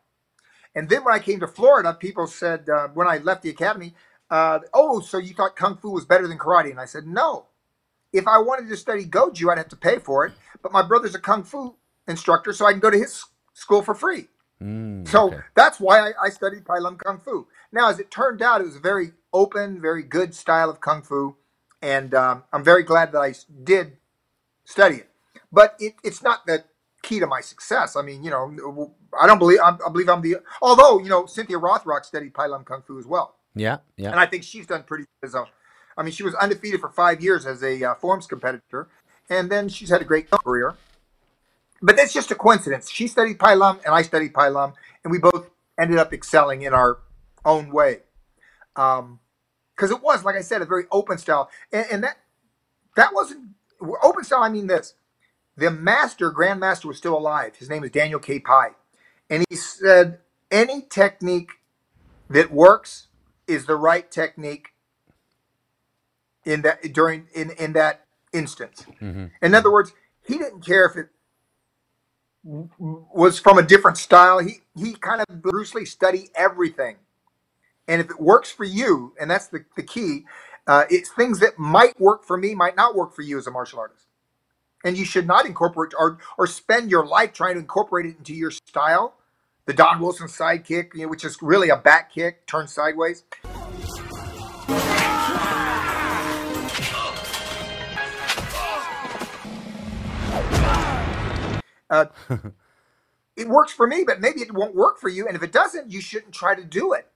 [0.76, 3.96] And then when I came to Florida, people said uh, when I left the academy,
[4.32, 7.48] uh, "Oh, so you thought kung fu was better than karate?" And I said, "No.
[8.14, 10.34] If I wanted to study Goju, I'd have to pay for it.
[10.64, 11.76] But my brother's a kung fu
[12.08, 14.28] instructor, so I can go to his school for free."
[14.62, 15.40] Mm, So okay.
[15.56, 17.48] that's why I, I studied Pai Lum Kung Fu.
[17.74, 21.02] Now, as it turned out, it was a very open, very good style of Kung
[21.02, 21.36] Fu.
[21.82, 23.98] And um, I'm very glad that I did
[24.64, 25.10] study it.
[25.52, 26.64] But it, it's not the
[27.02, 27.96] key to my success.
[27.96, 31.26] I mean, you know, I don't believe, I'm, I believe I'm the, although, you know,
[31.26, 33.36] Cynthia Rothrock studied Pai Lum Kung Fu as well.
[33.56, 34.12] Yeah, yeah.
[34.12, 35.46] And I think she's done pretty good as a,
[35.98, 38.88] I mean, she was undefeated for five years as a uh, forms competitor.
[39.30, 40.76] And then she's had a great career.
[41.82, 42.90] But that's just a coincidence.
[42.90, 46.62] She studied Pai Lum and I studied Pai Lum, and we both ended up excelling
[46.62, 47.00] in our
[47.46, 48.00] own way.
[48.76, 49.20] Um,
[49.76, 51.50] because it was, like I said, a very open style.
[51.72, 52.18] And, and that
[52.96, 53.50] that wasn't
[54.04, 54.44] open style.
[54.44, 54.94] I mean this:
[55.58, 57.56] the master, grandmaster, was still alive.
[57.56, 58.40] His name is Daniel K.
[58.40, 58.70] Pai,
[59.30, 60.20] and he said
[60.52, 61.54] any technique
[62.30, 63.08] that works
[63.48, 64.70] is the right technique
[66.46, 68.86] in that during in in that instance.
[69.02, 69.26] Mm-hmm.
[69.42, 69.94] In other words,
[70.26, 71.10] he didn't care if it
[72.44, 74.40] was from a different style.
[74.40, 76.98] He he kind of Lee study everything,
[77.88, 80.26] and if it works for you, and that's the the key,
[80.68, 83.52] uh, it's things that might work for me might not work for you as a
[83.52, 84.08] martial artist,
[84.84, 88.34] and you should not incorporate or or spend your life trying to incorporate it into
[88.34, 89.16] your style.
[89.66, 93.24] The Don Wilson side kick, you know, which is really a back kick turned sideways.
[101.90, 102.06] Uh,
[103.38, 105.28] it works for me, but maybe it won't work for you.
[105.28, 107.08] And if it doesn't, you shouldn't try to do it.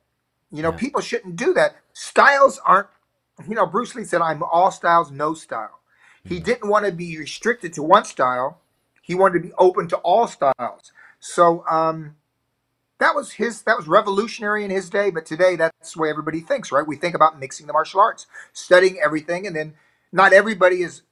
[0.51, 1.75] You know, people shouldn't do that.
[1.93, 2.87] Styles aren't,
[3.47, 5.79] you know, Bruce Lee said, I'm all styles, no style.
[6.23, 8.59] He didn't want to be restricted to one style.
[9.01, 10.91] He wanted to be open to all styles.
[11.19, 12.15] So um,
[12.99, 15.09] that was his, that was revolutionary in his day.
[15.09, 16.85] But today, that's the way everybody thinks, right?
[16.85, 19.47] We think about mixing the martial arts, studying everything.
[19.47, 19.73] And then
[20.11, 21.03] not everybody is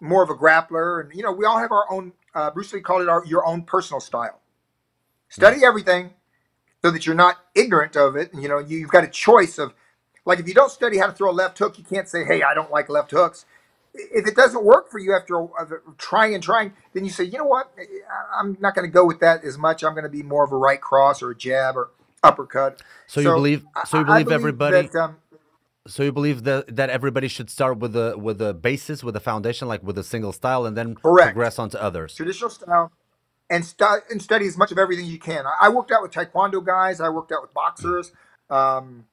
[0.00, 1.00] more of a grappler.
[1.00, 3.46] And, you know, we all have our own, uh, Bruce Lee called it our, your
[3.46, 4.40] own personal style.
[5.28, 6.12] Study everything
[6.86, 8.32] so that you're not ignorant of it.
[8.32, 9.74] And, you know, you, you've got a choice of,
[10.24, 12.44] like, if you don't study how to throw a left hook, you can't say, hey,
[12.44, 13.44] I don't like left hooks.
[13.92, 17.24] If it doesn't work for you after a, of trying and trying, then you say,
[17.24, 17.72] you know what?
[17.76, 19.82] I- I'm not going to go with that as much.
[19.82, 21.90] I'm going to be more of a right cross or a jab or
[22.22, 22.82] uppercut.
[23.08, 25.16] So you believe- so you I- I believe everybody- that, um,
[25.88, 29.20] So you believe that that everybody should start with a with a basis, with a
[29.20, 31.32] foundation, like with a single style, and then Correct.
[31.34, 32.14] progress onto others.
[32.14, 32.92] traditional style,
[33.50, 35.46] and, stu- and study as much of everything you can.
[35.46, 37.00] I, I worked out with taekwondo guys.
[37.00, 38.12] I worked out with boxers.
[38.50, 39.06] Um,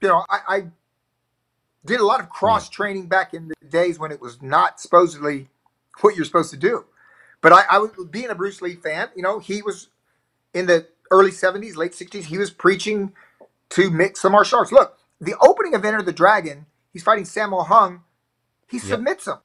[0.00, 0.64] you know, I, I
[1.84, 5.48] did a lot of cross training back in the days when it was not supposedly
[6.00, 6.84] what you're supposed to do.
[7.40, 9.08] But I, I was being a Bruce Lee fan.
[9.14, 9.88] You know, he was
[10.54, 12.24] in the early 70s, late 60s.
[12.24, 13.12] He was preaching
[13.70, 14.72] to mix some martial arts.
[14.72, 18.02] Look, the opening of Enter the Dragon, he's fighting Sammo Hung.
[18.68, 19.38] He submits him.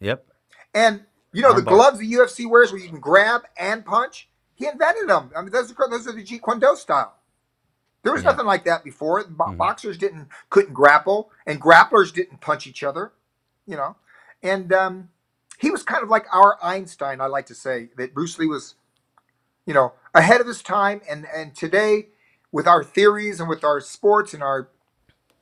[0.00, 0.26] Yep.
[0.74, 1.68] And you know the Armbar.
[1.68, 4.28] gloves the UFC wears, where you can grab and punch.
[4.54, 5.30] He invented them.
[5.36, 7.14] I mean, those are those are the Jeet Kune Do style.
[8.02, 8.30] There was Yeah.
[8.30, 9.22] nothing like that before.
[9.24, 9.56] Bo- Mhm.
[9.58, 13.12] Boxers didn't couldn't grapple, and grapplers didn't punch each other.
[13.66, 13.96] You know,
[14.42, 15.10] and um,
[15.58, 17.20] he was kind of like our Einstein.
[17.20, 18.76] I like to say that Bruce Lee was,
[19.66, 21.02] you know, ahead of his time.
[21.08, 22.08] And and today,
[22.50, 24.68] with our theories and with our sports and our,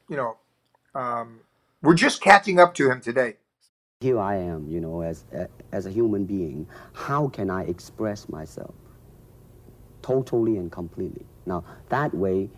[0.09, 0.39] you know,
[0.95, 1.41] um,
[1.83, 3.37] we're just catching up to him today.
[4.01, 6.67] Here I am, you know, as a, as a human being.
[6.93, 8.75] How can I express myself
[10.03, 11.25] totally and completely?
[11.47, 12.51] Now, that way,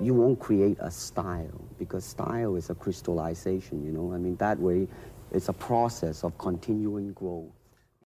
[0.00, 4.12] you won't create a style because style is a crystallization, you know.
[4.12, 4.86] I mean, that way,
[5.32, 7.50] it's a process of continuing growth.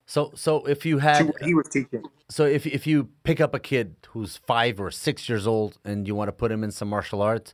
[0.06, 2.04] So so if you To had he was teaching.
[2.30, 6.08] so if if you pick up a kid who's five or six years old and
[6.08, 7.54] you want to put him in some martial arts,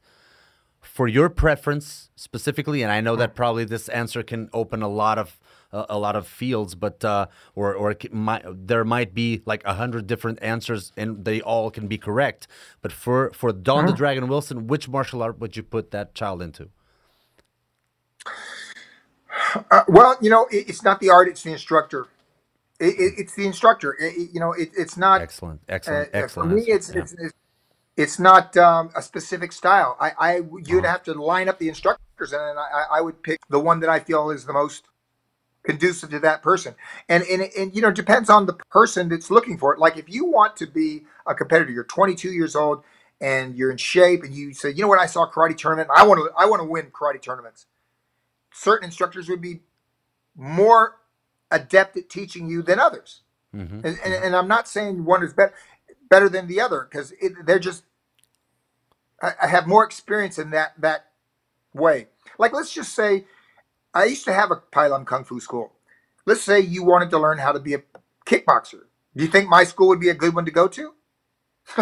[0.86, 5.18] for your preference specifically, and I know that probably this answer can open a lot
[5.20, 5.40] of
[5.74, 9.64] a, a lot of fields, but uh, or or it might, there might be like
[9.66, 12.48] a hundred different answers and they all can be correct.
[12.82, 16.42] But for for Don the Dragon Wilson, which martial art would you put that child
[16.42, 16.70] into?
[19.72, 22.08] Uh, well, you know, it, it's not the art; it's the instructor.
[22.80, 23.98] It, it, it's the instructor.
[24.02, 25.22] You know, it, it's not.
[25.22, 26.50] Excellent, excellent, excellent.
[26.52, 27.00] For me, it's, Yeah.
[27.02, 27.34] it's it's
[27.98, 29.98] it's not um, a specific style.
[30.00, 33.60] I, I you'd have to line up the instructors, and I, I would pick the
[33.60, 34.86] one that I feel is the most
[35.66, 36.76] conducive to that person.
[37.10, 39.80] And and and you know, it depends on the person that's looking for it.
[39.80, 42.84] Like if you want to be a competitor, you're 22 years old
[43.22, 45.90] and you're in shape, and you say, you know what, I saw a karate tournament.
[45.96, 47.68] I want to I want to win karate tournaments.
[48.54, 49.62] Certain instructors would be
[50.36, 50.98] more
[51.52, 53.22] adept at teaching you than others
[53.56, 53.86] Mhm.
[53.86, 55.54] and, and, and I'm not saying one is better
[56.10, 57.14] better than the other because
[57.46, 57.84] they're just
[59.22, 61.08] I, I have more experience in that that
[61.74, 62.08] way.
[62.38, 63.26] Like let's just say
[63.94, 65.74] I used to have a Pai Lum Kung Fu school.
[66.26, 67.84] Let's say you wanted to learn how to be a
[68.26, 68.84] kickboxer.
[69.16, 70.94] Do you think my school would be a good one to go to?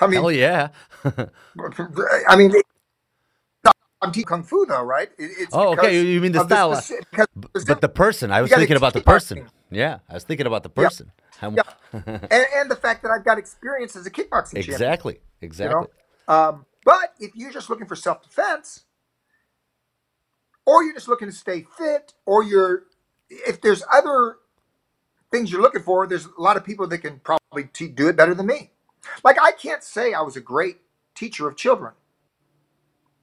[0.00, 0.68] I mean, Hell yeah!
[2.28, 2.52] I mean,
[4.02, 5.10] I'm teaching kung fu though, right?
[5.18, 6.72] It- It's Oh, okay, you- mean the style.
[6.72, 9.48] of the but the person, I was thinking about the person.
[9.70, 11.12] Yeah, I was thinking about the person.
[11.38, 11.62] How- Yeah.
[11.92, 14.74] and, and the fact that I've got experience as a kickboxing champion.
[14.74, 15.86] exactly, you exactly.
[16.28, 16.34] know?
[16.34, 18.84] Um, but if you're just looking for self defense,
[20.66, 22.84] or you're just looking to stay fit, or you're
[23.28, 24.38] if there's other
[25.30, 28.16] things you're looking for, there's a lot of people that can probably te- do it
[28.16, 28.70] better than me.
[29.22, 30.78] Like I can't say I was a great
[31.14, 31.92] teacher of children.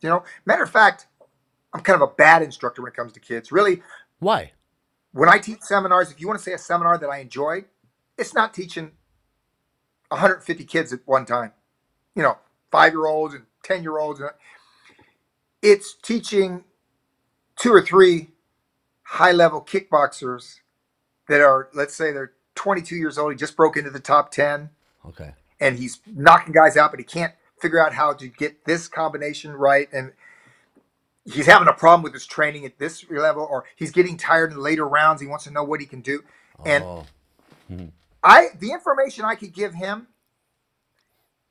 [0.02, 1.08] You know, matter of fact,
[1.74, 3.52] I'm kind of a bad instructor when it comes to kids.
[3.52, 3.82] Really,
[4.20, 4.52] Why?
[5.12, 7.66] when I teach seminars, if you want to say a seminar that I enjoy,
[8.18, 8.92] it's not teaching
[10.10, 11.54] 150 kids at one time.
[12.16, 12.38] You know,
[12.72, 14.22] five year olds and 10 year olds.
[15.62, 16.64] It's teaching
[17.58, 18.30] two or three
[19.04, 20.60] high level kickboxers
[21.28, 23.32] that are, let's say they're 22 years old.
[23.32, 24.70] He just broke into the top 10
[25.06, 25.34] Okay.
[25.60, 29.54] and he's knocking guys out, but he can't figure out how to get this combination
[29.54, 29.88] right.
[29.92, 30.14] And
[31.26, 34.60] he's having a problem with his training at this level, or he's getting tired in
[34.60, 35.22] later rounds.
[35.22, 36.24] He wants to know what he can do.
[36.66, 37.06] And oh,
[37.68, 37.86] hmm.
[38.24, 40.08] I, the information I could give him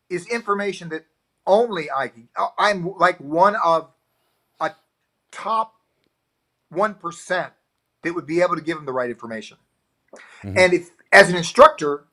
[0.09, 1.05] is information that
[1.47, 2.29] only I can.
[2.37, 3.91] Uh, I'm like one of
[4.61, 4.73] a
[5.31, 5.75] top
[6.69, 7.53] one percent
[8.03, 9.59] that would be able to give him the right information.
[10.43, 10.59] Mm-hmm.
[10.59, 12.06] And if, as an instructor,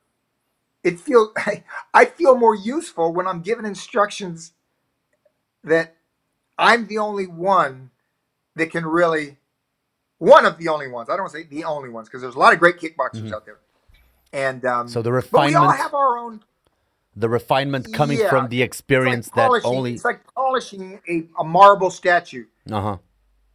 [0.84, 1.32] it feel
[1.94, 4.52] I feel more useful when I'm given instructions
[5.64, 5.96] that
[6.58, 7.90] I'm the only one
[8.56, 9.38] that can really
[10.18, 11.08] one of the only ones.
[11.08, 13.32] I don't want to say the only ones because there's a lot of great kickboxers
[13.32, 13.58] out there.
[14.32, 16.40] And um, So the but we all refinement- have our own
[17.16, 19.94] the refinement coming Yeah, from the experience it's like that polishing- only.
[19.94, 22.46] it's like polishing a, a marble statue.
[22.70, 22.96] Uh huh.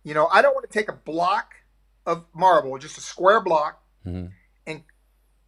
[0.03, 1.55] You know, I don't want to take a block
[2.05, 4.31] of marble, just a square block, Mhm.
[4.65, 4.81] and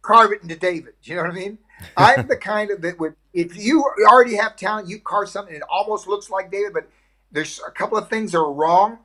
[0.02, 0.94] carve it into David.
[1.02, 1.58] You know what I mean?
[1.96, 5.62] I'm the kind of that would, if you already have talent, you carve something and
[5.62, 6.88] it almost looks like David, but
[7.30, 8.98] there's a couple of things that are wrong.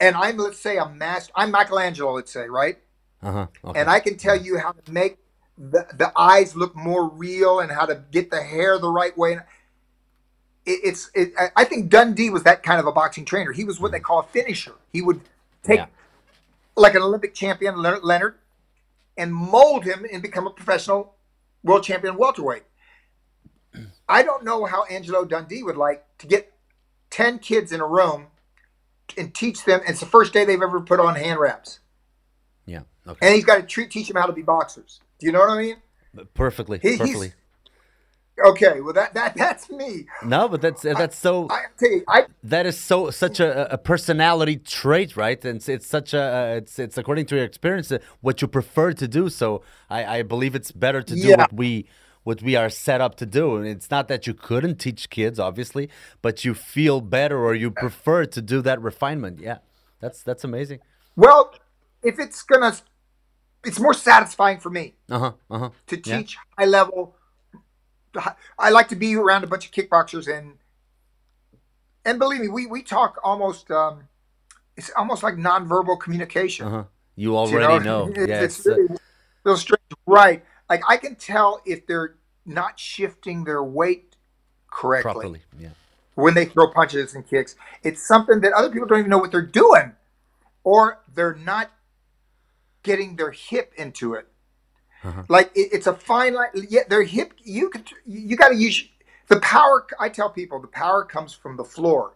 [0.00, 1.32] And I'm, let's say, a master.
[1.36, 2.78] I'm Michelangelo, let's say, right?
[3.22, 3.46] Uh huh.
[3.64, 3.80] Okay.
[3.80, 5.18] and I can tell you how to make
[5.56, 9.34] the, the eyes look more real and how to get the hair the right way.
[10.66, 13.52] It, it's it, I- think Dundee was that kind of a boxing trainer.
[13.52, 14.74] He was what they call a finisher.
[14.92, 15.20] He would
[15.62, 15.86] take Yeah.
[16.76, 18.34] like an Olympic champion Leonard, Leonard
[19.16, 21.14] and mold him and become a professional
[21.62, 22.64] world champion welterweight.
[24.08, 26.52] I don't know how Angelo Dundee would like to get
[27.10, 28.26] 10 kids in a room
[29.16, 29.80] and teach them.
[29.86, 31.80] It's the first day they've ever put on hand wraps.
[32.66, 32.82] Yeah.
[33.06, 33.26] Okay.
[33.26, 35.00] And he's got to treat, teach them how to be boxers.
[35.18, 35.76] Do you know what I mean?
[36.34, 36.78] Perfectly.
[36.80, 37.32] He- perfectly.
[38.46, 40.06] Okay, well that that that's me.
[40.26, 41.46] No, but that's that's so.
[41.50, 45.42] I tell you, I that is so such a, a personality trait, right?
[45.44, 48.92] And it's, it's such a it's it's according to your experience uh, what you prefer
[48.92, 49.28] to do.
[49.28, 51.36] So I, I believe it's better to do Yeah.
[51.36, 51.86] what we
[52.24, 53.54] what we are set up to do.
[53.56, 55.88] And it's not that you couldn't teach kids, obviously,
[56.20, 59.38] but you feel better or you prefer to do that refinement.
[59.40, 59.58] Yeah,
[60.00, 60.80] that's that's amazing.
[61.14, 61.54] well,
[62.02, 62.76] if it's gonna,
[63.64, 65.32] it's more satisfying for me Uh huh.
[65.50, 65.70] Uh huh.
[65.86, 66.18] to Yeah.
[66.18, 67.14] teach high level.
[68.58, 70.54] I like to be around a bunch of kickboxers and
[72.04, 73.70] and believe me, we we talk almost.
[73.70, 74.08] um
[74.76, 76.66] It's almost like nonverbal communication.
[76.66, 76.84] Uh huh.
[77.16, 78.08] You You already know.
[78.08, 78.42] It's, Yeah.
[78.42, 78.98] it's It's, uh, really
[79.44, 80.44] real strange, right?
[80.70, 84.16] Like I can tell if they're not shifting their weight
[84.70, 85.42] correctly properly.
[85.58, 85.70] Yeah.
[86.14, 87.56] when they throw punches and kicks.
[87.82, 89.94] It's something that other people don't even know what they're doing,
[90.64, 91.70] or they're not
[92.82, 94.28] getting their hip into it.
[95.04, 95.22] Uh-huh.
[95.28, 96.48] Like it, it's a fine line.
[96.68, 97.34] Yeah, their hip.
[97.42, 97.88] You could.
[98.06, 98.88] You got to use
[99.28, 99.86] the power.
[100.00, 102.14] I tell people the power comes from the floor,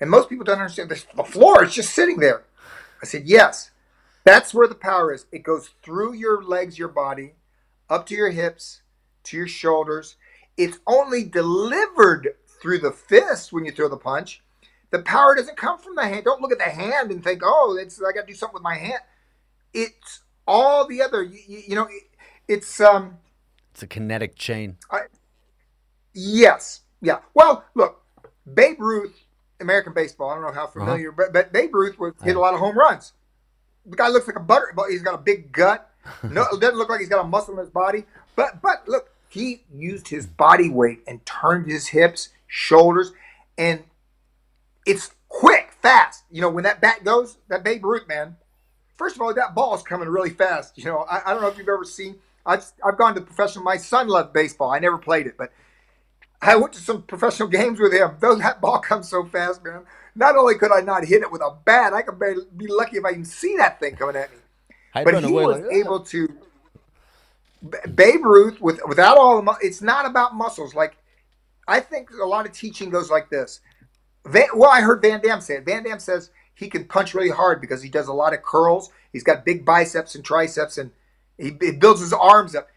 [0.00, 1.06] and most people don't understand this.
[1.16, 2.44] The floor is just sitting there.
[3.02, 3.70] I said yes.
[4.24, 5.26] That's where the power is.
[5.30, 7.34] It goes through your legs, your body,
[7.88, 8.82] up to your hips,
[9.24, 10.16] to your shoulders.
[10.56, 14.42] It's only delivered through the fist when you throw the punch.
[14.90, 16.24] The power doesn't come from the hand.
[16.24, 18.62] Don't look at the hand and think, "Oh, it's I got to do something with
[18.62, 19.00] my hand."
[19.72, 21.22] It's all the other.
[21.22, 21.88] You, you, know,
[22.48, 23.18] it's um.
[23.72, 24.76] It's a kinetic chain.
[24.90, 25.00] I,
[26.14, 26.80] Yes.
[27.02, 27.18] Yeah.
[27.34, 28.02] Well, look,
[28.52, 29.14] Babe Ruth,
[29.60, 30.30] American baseball.
[30.30, 32.76] I don't know how familiar, but but Babe Ruth was hit a lot of home
[32.76, 33.12] runs.
[33.84, 35.90] The guy looks like a butter, but he's got a big gut.
[36.22, 38.04] No, it doesn't look like he's got a muscle in his body.
[38.34, 43.12] But but look, he used his body weight and turned his hips, shoulders,
[43.58, 43.84] and
[44.86, 46.24] it's quick, fast.
[46.30, 48.36] You know, when that bat goes, that Babe Ruth man.
[48.96, 50.78] First of all, that ball is coming really fast.
[50.78, 52.16] You know, I, I don't know if you've ever seen.
[52.46, 53.64] I've I've gone to professional.
[53.64, 54.70] My son loved baseball.
[54.70, 55.52] I never played it, but
[56.40, 58.16] I went to some professional games with him.
[58.20, 59.82] Though that ball comes so fast, man.
[60.14, 62.96] Not only could I not hit it with a bat, I could barely be lucky
[62.96, 64.38] if I even see that thing coming at me.
[64.94, 66.28] I'd But he was like, able to.
[67.94, 70.74] Babe Ruth, with without all the, it's not about muscles.
[70.74, 70.96] Like
[71.66, 73.60] I think a lot of teaching goes like this.
[74.24, 75.64] Van, well, I heard Van Damme say it.
[75.64, 78.90] Van Damme says he can punch really hard because he does a lot of curls.
[79.12, 80.90] He's got big biceps and triceps, and
[81.38, 82.68] he, he builds his arms up.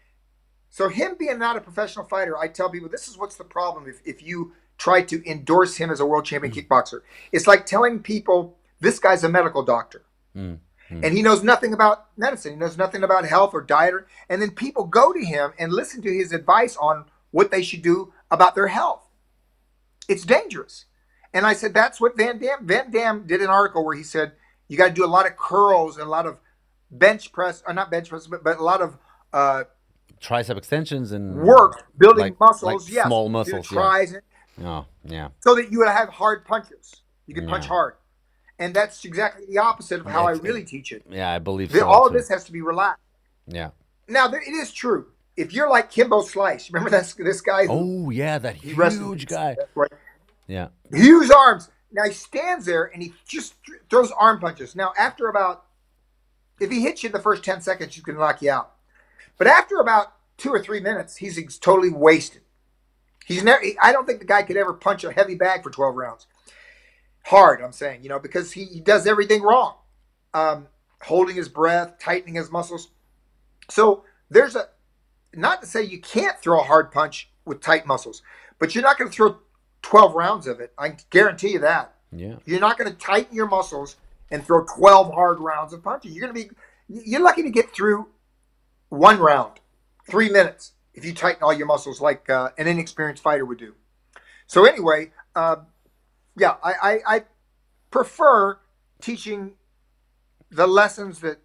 [0.70, 3.88] So him being not a professional fighter, I tell people this is what's the problem
[3.88, 6.60] if, if you try to endorse him as a world champion hmm.
[6.60, 7.00] kickboxer.
[7.32, 10.02] It's like telling people this guy's a medical doctor.
[10.34, 10.54] Hmm.
[10.88, 11.04] Hmm.
[11.04, 12.52] And he knows nothing about medicine.
[12.52, 13.94] He knows nothing about health or diet.
[13.94, 17.62] Or, and then people go to him and listen to his advice on what they
[17.62, 19.06] should do about their health.
[20.08, 20.86] It's dangerous.
[21.32, 24.32] And I said, that's what Van Damme, Van Damme did an article where he said,
[24.66, 26.38] you got to do a lot of curls and a lot of
[26.90, 28.96] bench press, or not bench press, but, but a lot of
[29.32, 29.64] uh,
[30.20, 32.84] tricep extensions and work building like- muscles.
[32.86, 33.68] like yes, small muscles.
[33.68, 33.74] the
[34.58, 34.66] yeah.
[34.68, 35.28] Oh, yeah.
[35.40, 36.96] so that you would have hard punches.
[37.26, 37.94] You can punch hard.
[38.58, 41.04] And that's exactly the opposite of how I That's- really teach it.
[41.08, 41.86] Yeah, I believe The- so.
[41.88, 43.02] all of this has to be relaxed.
[43.46, 43.70] Yeah.
[44.08, 45.06] Now, there, it is true.
[45.36, 47.72] If you're like Kimbo Slice, remember that's this guy who
[48.06, 49.56] Oh, yeah, that wrestled- huge guy.
[49.74, 49.92] right?
[50.46, 50.68] Yeah.
[50.92, 51.70] huge arms.
[51.92, 54.76] Now he stands there and he just th- throws arm punches.
[54.76, 55.64] Now, after about,
[56.60, 58.72] if he hits you in the first 10 seconds, going to knock you out.
[59.38, 62.42] But after about two or three minutes, he's totally wasted.
[63.24, 65.70] He's never, he- I don't think the guy could ever punch a heavy bag for
[65.70, 66.26] 12 rounds.
[67.26, 69.74] Hard, I'm saying, you know, because he, he does everything wrong.
[70.32, 70.68] Um,
[71.02, 72.90] holding his breath, tightening his muscles.
[73.68, 74.68] So there's a,
[75.34, 78.22] not to say you can't throw a hard punch with tight muscles,
[78.58, 79.38] but you're not going to throw
[79.82, 80.72] 12 rounds of it.
[80.78, 81.94] I guarantee you that.
[82.12, 82.36] Yeah.
[82.44, 83.96] You're not going to tighten your muscles
[84.30, 86.12] and throw 12 hard rounds of punches.
[86.12, 86.54] You're going to be,
[86.88, 88.08] you're lucky to get through
[88.88, 89.60] one round,
[90.08, 93.74] three minutes, if you tighten all your muscles like uh, an inexperienced fighter would do.
[94.46, 95.56] So, anyway, uh,
[96.36, 97.24] yeah, I, I, I
[97.90, 98.58] prefer
[99.00, 99.52] teaching
[100.50, 101.38] the lessons that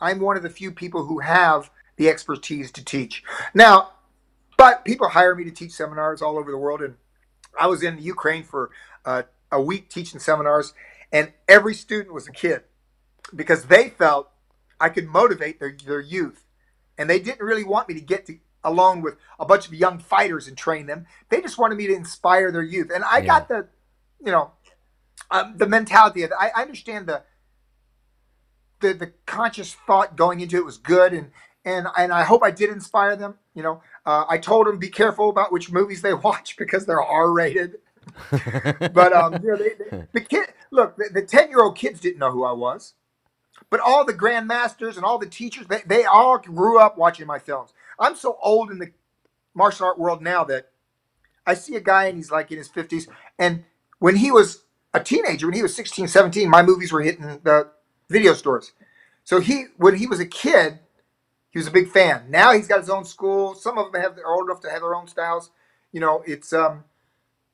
[0.00, 3.22] I'm one of the few people who have the expertise to teach.
[3.54, 3.92] Now,
[4.58, 6.96] but people hire me to teach seminars all over the world, and
[7.58, 8.70] I was in Ukraine for
[9.04, 10.74] uh, a week teaching seminars,
[11.12, 12.62] and every student was a kid
[13.34, 14.30] because they felt
[14.80, 16.44] I could motivate their, their youth.
[16.98, 19.98] And they didn't really want me to get to, along with a bunch of young
[19.98, 21.06] fighters and train them.
[21.28, 22.90] They just wanted me to inspire their youth.
[22.94, 23.26] And I Yeah.
[23.26, 23.68] got the,
[24.24, 24.52] you know,
[25.30, 27.22] um, the mentality of I, I understand the,
[28.80, 31.30] the the conscious thought going into it was good and
[31.64, 33.36] and and I hope I did inspire them.
[33.54, 37.02] You know, uh, I told them be careful about which movies they watch because they're
[37.02, 37.76] R rated.
[38.92, 42.18] but um, you know, they, they, the kid look the ten year old kids didn't
[42.18, 42.94] know who I was,
[43.70, 47.38] but all the grandmasters and all the teachers they, they all grew up watching my
[47.38, 47.72] films.
[47.98, 48.92] I'm so old in the
[49.54, 50.70] martial art world now that
[51.46, 53.64] I see a guy and he's like in his 50s, and
[53.98, 57.70] when he was a teenager, when he was 16, 17, my movies were hitting the
[58.10, 58.72] video stores.
[59.24, 60.80] So he, when he was a kid,
[61.50, 62.24] he was a big fan.
[62.28, 63.54] Now he's got his own school.
[63.54, 65.50] Some of them have are old enough to have their own styles.
[65.92, 66.84] You know, it's um,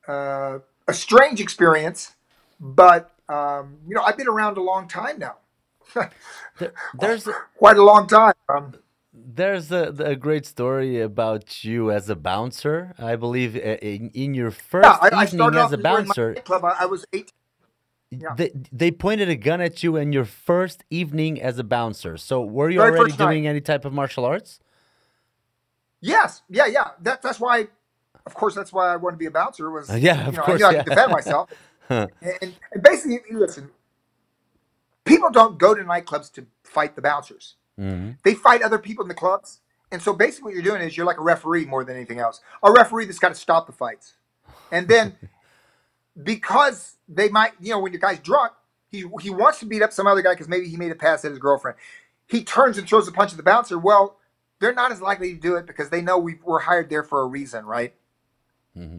[0.09, 2.16] uh, a strange experience,
[2.59, 5.36] but um, you know, I've been around a long time now.
[5.94, 6.11] There,
[6.98, 8.34] there's quite a long time.
[8.48, 8.74] Um,
[9.12, 12.94] there's a, a great story about you as a bouncer.
[12.98, 16.34] I believe uh, in, in your first yeah, I, I evening started as a bouncer,
[16.34, 16.64] club.
[16.64, 17.26] I, I was 18.
[18.11, 18.28] Yeah.
[18.36, 22.16] they, they pointed a gun at you in your first evening as a bouncer.
[22.16, 24.61] So were you Very already doing any type of martial arts?
[26.00, 26.90] Yes, yeah, yeah.
[27.02, 27.68] That, that's why,
[28.29, 29.70] of course, that's why I wanted to be a bouncer.
[29.70, 30.83] Was yeah, of you know, course, I knew I yeah.
[30.83, 31.51] could defend myself.
[31.89, 33.70] and, and basically, listen,
[35.07, 37.55] people don't go to nightclubs to fight the bouncers.
[37.81, 38.18] Mhm.
[38.22, 39.61] They fight other people in the clubs.
[39.91, 42.43] And so basically, what you're doing is you're like a referee more than anything else.
[42.62, 44.14] A referee that's got to stop the fights.
[44.70, 45.16] And then
[46.22, 48.53] because they might, you know, when your guy's drunk,
[48.91, 51.24] he, he wants to beat up some other guy because maybe he made a pass
[51.24, 51.79] at his girlfriend.
[52.26, 53.79] He turns and throws a punch at the bouncer.
[53.79, 54.18] Well,
[54.61, 57.22] they're not as likely to do it because they know we we're hired there for
[57.22, 57.95] a reason, right?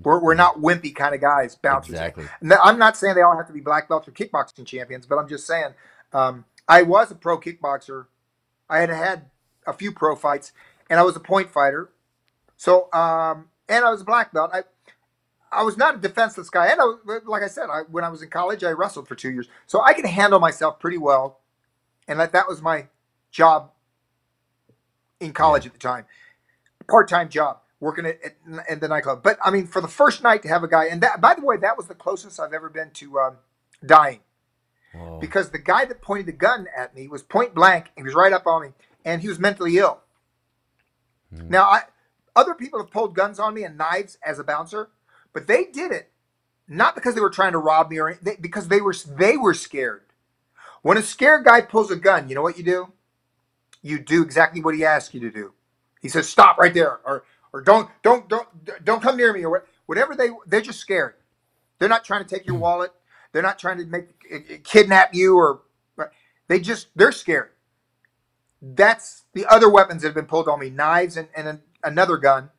[0.03, 1.91] We're, we're not wimpy kind of guys, bouncers.
[1.91, 2.25] Exactly.
[2.61, 5.27] I'm not saying they all have to be black belts or kickboxing champions, but I'm
[5.27, 5.73] just saying
[6.11, 8.07] um, I was a pro kickboxer.
[8.69, 9.25] I had had
[9.65, 10.51] a few pro fights,
[10.89, 11.89] and I was a point fighter.
[12.57, 14.51] So, um, and I was a black belt.
[14.53, 14.63] I,
[15.51, 18.09] I was not a defenseless guy, and I was, like I said, I, when I
[18.09, 21.39] was in college, I wrestled for two years, so I could handle myself pretty well,
[22.07, 22.87] and that that was my
[23.31, 23.71] job
[25.19, 26.05] in college at the time,
[26.87, 28.35] part time job working at, at,
[28.69, 29.23] at the nightclub.
[29.23, 31.43] But I mean, for the first night to have a guy, and that by the
[31.43, 33.37] way, that was the closest I've ever been to um,
[33.85, 34.19] dying
[34.93, 35.19] Whoa.
[35.19, 37.91] because the guy that pointed the gun at me was point blank.
[37.95, 38.69] And he was right up on me,
[39.05, 40.01] and he was mentally ill.
[41.31, 41.81] Now, I
[42.35, 44.89] other people have pulled guns on me and knives as a bouncer,
[45.33, 46.09] but they did it
[46.69, 49.53] not because they were trying to rob me or they, because they were they were
[49.53, 50.03] scared.
[50.81, 52.93] When a scared guy pulls a gun, you know what you do?
[53.81, 55.53] You do exactly what he asks you to do.
[56.01, 57.23] He says, "Stop right there," or
[57.53, 58.47] or don't don't don't
[58.85, 61.15] don't come near me, or whatever they they're just scared.
[61.79, 62.93] They're not trying to take your wallet.
[63.33, 65.61] They're not trying to make uh, kidnap you or
[66.47, 67.49] they just they're scared.
[68.61, 72.51] That's the other weapons that have been pulled on me, knives and, and another gun.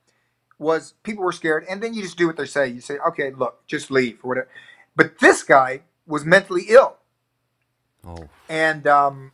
[0.59, 2.69] Was people were scared, and then you just do what they say.
[2.69, 4.49] You say, "Okay, look, just leave" or whatever.
[4.97, 6.99] But this guy was mentally ill,
[8.07, 9.33] Oh, and um,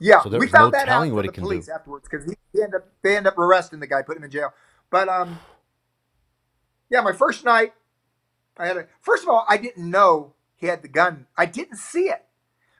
[0.00, 1.58] yeah, So we was found no that telling out what from he the can do.
[1.58, 4.26] police afterwards because he, he ended up they ended up arresting the guy, putting him
[4.26, 4.52] in jail.
[4.90, 5.40] But um,
[6.90, 7.74] yeah, my first night,
[8.58, 11.26] I had a first of all, I didn't know he had the gun.
[11.36, 12.24] I didn't see it.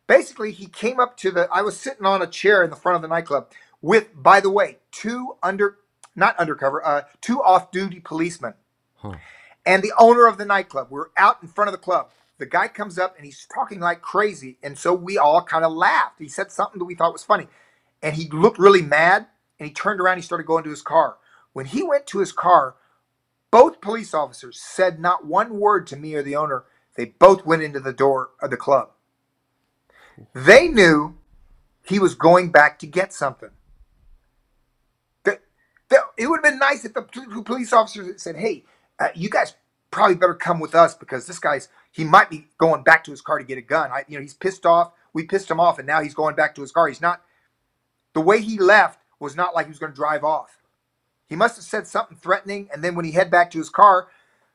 [0.07, 1.49] Basically, he came up to the.
[1.53, 3.51] I was sitting on a chair in the front of the nightclub
[3.83, 5.79] with, by the way, two under,
[6.17, 8.55] not undercover, uh, two off-duty policemen
[8.97, 9.19] Huh.
[9.67, 10.89] and the owner of the nightclub.
[10.91, 12.11] We're out in front of the club.
[12.39, 15.73] The guy comes up and he's talking like crazy, and so we all kind of
[15.73, 16.19] laughed.
[16.19, 17.49] He said something that we thought was funny,
[18.03, 19.27] and he looked really mad.
[19.61, 20.19] And he turned around.
[20.19, 21.17] He started going to his car.
[21.53, 22.75] When he went to his car,
[23.53, 26.65] both police officers said not one word to me or the owner.
[26.97, 28.91] They both went into the door of the club.
[30.35, 31.17] They knew
[31.85, 33.51] he was going back to get something.
[36.17, 38.65] It would have been nice if the pol- police officers said, "Hey,
[38.99, 39.55] uh, you guys
[39.91, 43.21] probably better come with us because this guy's he might be going back to his
[43.21, 43.93] car to get a gun.
[43.93, 44.91] I, you know, he's pissed off.
[45.13, 46.89] We pissed him off, and now he's going back to his car.
[46.89, 47.23] He's not.
[48.15, 50.59] The way he left was not like he was going to drive off.
[51.29, 54.09] He must have said something threatening, and then when he head back to his car,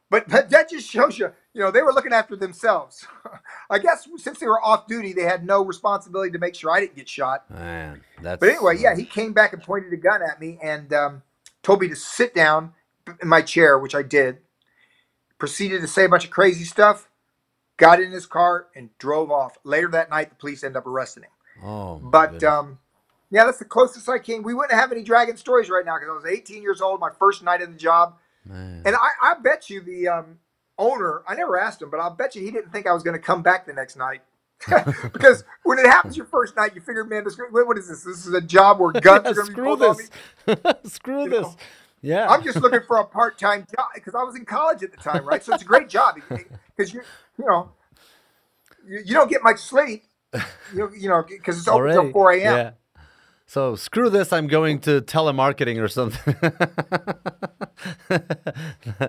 [0.09, 3.07] but, but that just shows you, you know, they were looking after themselves.
[3.69, 6.81] I guess since they were off duty, they had no responsibility to make sure I
[6.81, 7.49] didn't get shot.
[7.49, 8.39] man, that's.
[8.41, 11.23] But anyway, yeah, he came back and pointed a gun at me and um,
[11.63, 12.73] told me to sit down
[13.21, 14.39] in my chair, which I did.
[15.37, 17.08] Proceeded to say a bunch of crazy stuff.
[17.79, 19.57] Got in his car and drove off.
[19.65, 21.31] Later that night, the police end up arresting him.
[21.63, 22.79] Oh, But um,
[23.31, 24.43] yeah, that's the closest I came.
[24.43, 27.11] We wouldn't have any dragon stories right now because I was 18 years old, my
[27.19, 28.15] first night in the job.
[28.45, 28.83] Man.
[28.85, 30.39] And I, I bet you the um,
[30.77, 33.15] owner, I never asked him, but I'll bet you he didn't think I was going
[33.15, 34.21] to come back the next night.
[35.13, 38.03] because when it happens your first night, you figure, man, this, what is this?
[38.03, 40.05] This is a job where guns Yeah, are going to be screw pulled on me.
[40.47, 40.65] this.
[40.85, 41.39] screw You this.
[41.41, 41.59] know,
[42.01, 42.27] Yeah.
[42.27, 45.25] I'm just looking for a part-time job because I was in college at the time,
[45.25, 45.43] right?
[45.43, 47.01] So it's a great job because you,
[47.37, 47.71] you know,
[48.87, 50.03] you, you don't get much sleep,
[50.73, 52.41] you, you know, because it's open until 4 a.m.
[52.41, 52.71] Yeah.
[53.45, 54.31] So screw this.
[54.31, 56.35] I'm going to telemarketing or something.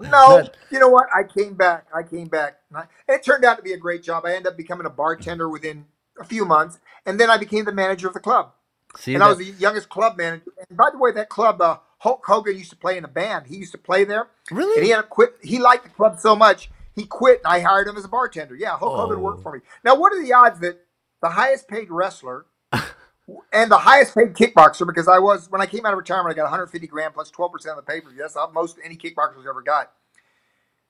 [0.01, 1.07] No, you know what?
[1.14, 1.86] I came back.
[1.95, 2.59] I came back.
[2.74, 4.24] And It turned out to be a great job.
[4.24, 5.86] I ended up becoming a bartender within
[6.18, 8.53] a few months, and then I became the manager of the club.
[8.97, 10.45] See, and I was the youngest club manager.
[10.68, 13.46] And by the way, that club, uh, Hulk Hogan used to play in a band.
[13.46, 14.28] He used to play there.
[14.51, 14.76] Really?
[14.78, 15.36] And he had to quit.
[15.42, 18.57] He liked the club so much, he quit, and I hired him as a bartender.
[18.57, 19.22] Yeah, Hulk Hogan Oh.
[19.22, 19.61] worked for me.
[19.84, 20.80] Now, what are the odds that
[21.22, 22.46] the highest paid wrestler
[23.53, 26.36] and the highest paid kickboxer, because I was, when I came out of retirement, I
[26.36, 28.20] got 150 grand plus 12% of the pay per view.
[28.20, 29.92] That's the most any kickboxer's ever got.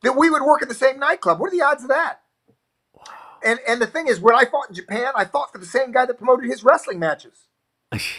[0.02, 1.40] That we would work at the same nightclub.
[1.40, 2.20] What are the odds of that?
[3.44, 5.92] And and the thing is, when I fought in Japan, I fought for the same
[5.92, 7.48] guy that promoted his wrestling matches.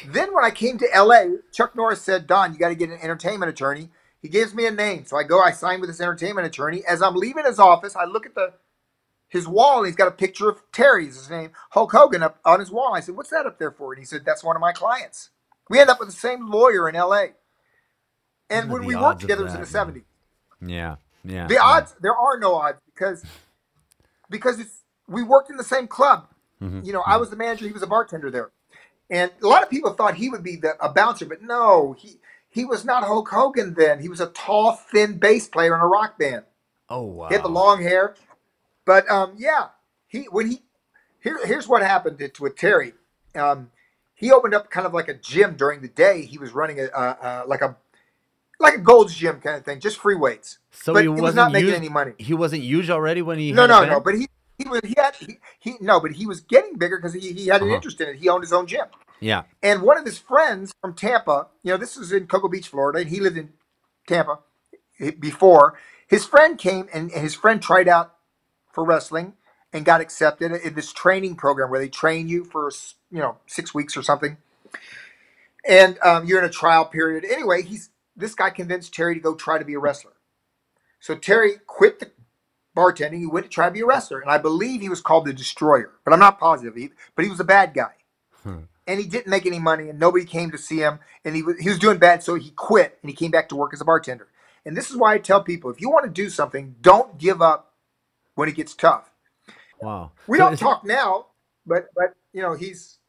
[0.07, 2.99] Then when I came to LA, Chuck Norris said, Don, you got to get an
[3.01, 3.89] entertainment attorney.
[4.21, 5.05] He gives me a name.
[5.05, 6.83] So I go, I sign with this entertainment attorney.
[6.87, 8.53] As I'm leaving his office, I look at the
[9.31, 12.59] his wall and he's got a picture of Terry's his name, Hulk Hogan up on
[12.59, 12.93] his wall.
[12.93, 13.93] I said, What's that up there for?
[13.93, 15.29] And he said, That's one of my clients.
[15.69, 17.27] We end up with the same lawyer in LA.
[18.49, 20.03] And when we worked together, it was in the that, man?
[20.61, 20.69] 70s.
[20.69, 21.47] yeah, yeah.
[21.47, 21.61] The yeah.
[21.63, 23.23] odds there are no odds because
[24.29, 26.27] because it's we worked in the same club.
[26.61, 26.81] Mm-hmm.
[26.83, 28.51] You know, I was the manager, he was a bartender there.
[29.11, 32.15] And a lot of people thought he would be the, a bouncer, but no, he
[32.49, 33.99] he was not Hulk Hogan then.
[33.99, 36.45] He was a tall, thin bass player in a rock band.
[36.89, 37.27] Oh wow.
[37.27, 38.15] He had the long hair.
[38.85, 39.67] But um, yeah,
[40.07, 40.61] he when he
[41.21, 42.93] here here's what happened to, with Terry.
[43.35, 43.71] Um,
[44.15, 46.23] he opened up kind of like a gym during the day.
[46.23, 47.75] He was running a, a, a like a
[48.61, 50.59] like a Gold's Gym kind of thing, just free weights.
[50.71, 52.13] So he he was wasn't making used- any money.
[52.17, 53.99] He wasn't huge already when he No, no, no.
[53.99, 54.29] But he
[54.63, 57.47] he was he had he, he no, but he was getting bigger because he, he
[57.47, 57.75] had an Uh-huh.
[57.75, 58.17] interest in it.
[58.17, 58.87] He owned his own gym.
[59.21, 59.43] yeah.
[59.63, 62.99] And one of his friends from Tampa, you know, this was in Cocoa Beach, Florida,
[62.99, 63.51] and he lived in
[64.07, 64.39] Tampa
[64.99, 65.77] eh, before.
[66.07, 68.15] His friend came and, and his friend tried out
[68.73, 69.33] for wrestling
[69.73, 72.71] and got accepted in this training program where they train you for
[73.11, 74.37] you know six weeks or something,
[75.67, 77.25] and um, you're in a trial period.
[77.25, 80.13] Anyway, he's this guy convinced Terry to go try to be a wrestler.
[80.99, 82.11] So Terry quit the
[82.75, 83.19] bartending.
[83.19, 85.33] He went to try to be a wrestler, and I believe he was called the
[85.33, 86.75] Destroyer, but I'm not positive.
[86.75, 87.91] He, but he was a bad guy
[88.43, 88.59] hmm.
[88.87, 91.59] and he didn't make any money and nobody came to see him and he was,
[91.59, 93.85] he was doing bad so he quit and he came back to work as a
[93.85, 94.27] bartender
[94.65, 97.41] and this is why i tell people if you want to do something don't give
[97.41, 97.73] up
[98.35, 99.11] when it gets tough
[99.81, 100.11] Wow.
[100.27, 101.27] we don't talk now
[101.65, 102.99] but but you know he's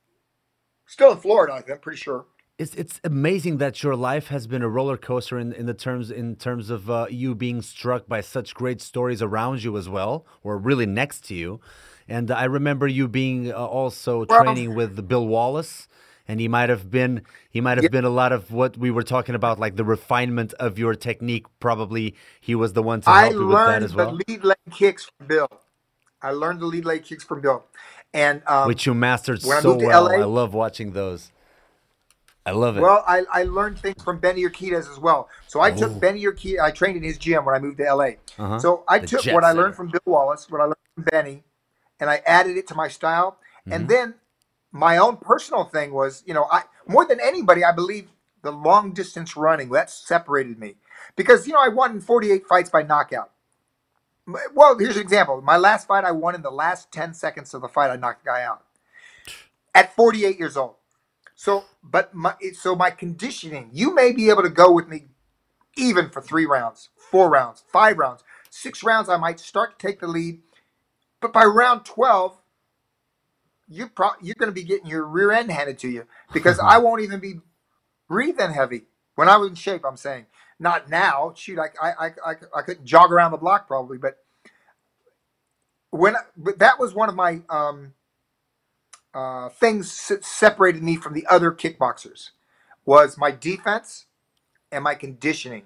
[0.86, 2.26] still in florida i think pretty sure
[2.58, 6.10] It's it's amazing that your life has been a roller coaster in, in the terms
[6.10, 10.26] in terms of uh, you being struck by such great stories around you as well,
[10.42, 11.60] or really next to you.
[12.08, 15.88] And I remember you being uh, also Well- training with Bill Wallace,
[16.28, 19.02] and he might have been he might have been a lot of what we were
[19.02, 21.46] talking about, like the refinement of your technique.
[21.58, 24.22] Probably he was the one to i help you with that as well, I learned
[24.26, 25.48] the lead leg kicks from bill
[26.20, 27.64] i learned the lead leg kicks from bill
[28.14, 30.04] and um, which you mastered so well.
[30.04, 31.32] LA I love watching those.
[32.44, 32.80] I love it.
[32.80, 35.28] Well, I, I learned things from Benny Urquidez as well.
[35.46, 35.76] So I Oh.
[35.76, 36.60] took Benny Urquidez.
[36.60, 38.14] I trained in his gym when I moved to LA.
[38.38, 38.58] Uh-huh.
[38.58, 41.44] So I The took what I learned from Bill Wallace, what I learned from Benny,
[42.00, 43.38] and I added it to my style.
[43.60, 43.72] Mm-hmm.
[43.72, 44.14] And then
[44.72, 48.08] my own personal thing was, you know, I more than anybody, I believe
[48.42, 50.74] the long distance running that separated me
[51.14, 53.30] because you know I won 48 fights by knockout.
[54.54, 55.40] Well, here's an example.
[55.42, 57.90] My last fight, I won in the last 10 seconds of the fight.
[57.90, 58.64] I knocked the guy out
[59.74, 60.74] at 48 years old.
[61.42, 65.06] So, but my so my conditioning, you may be able to go with me
[65.76, 69.08] even for three rounds, four rounds, five rounds, six rounds.
[69.08, 70.42] I might start to take the lead,
[71.20, 72.38] but by round 12,
[73.68, 76.78] you're pro- you're going to be getting your rear end handed to you because I
[76.78, 77.40] won't even be
[78.08, 78.84] breathing heavy
[79.16, 79.82] when I was in shape.
[79.86, 80.26] I'm saying
[80.60, 81.34] not now.
[81.36, 84.18] Shoot, I I I, I, I couldn't jog around the block probably, but
[85.90, 87.94] when but that was one of my um,
[89.14, 92.30] uh, things that separated me from the other kickboxers
[92.86, 94.06] was my defense
[94.72, 95.64] and my conditioning.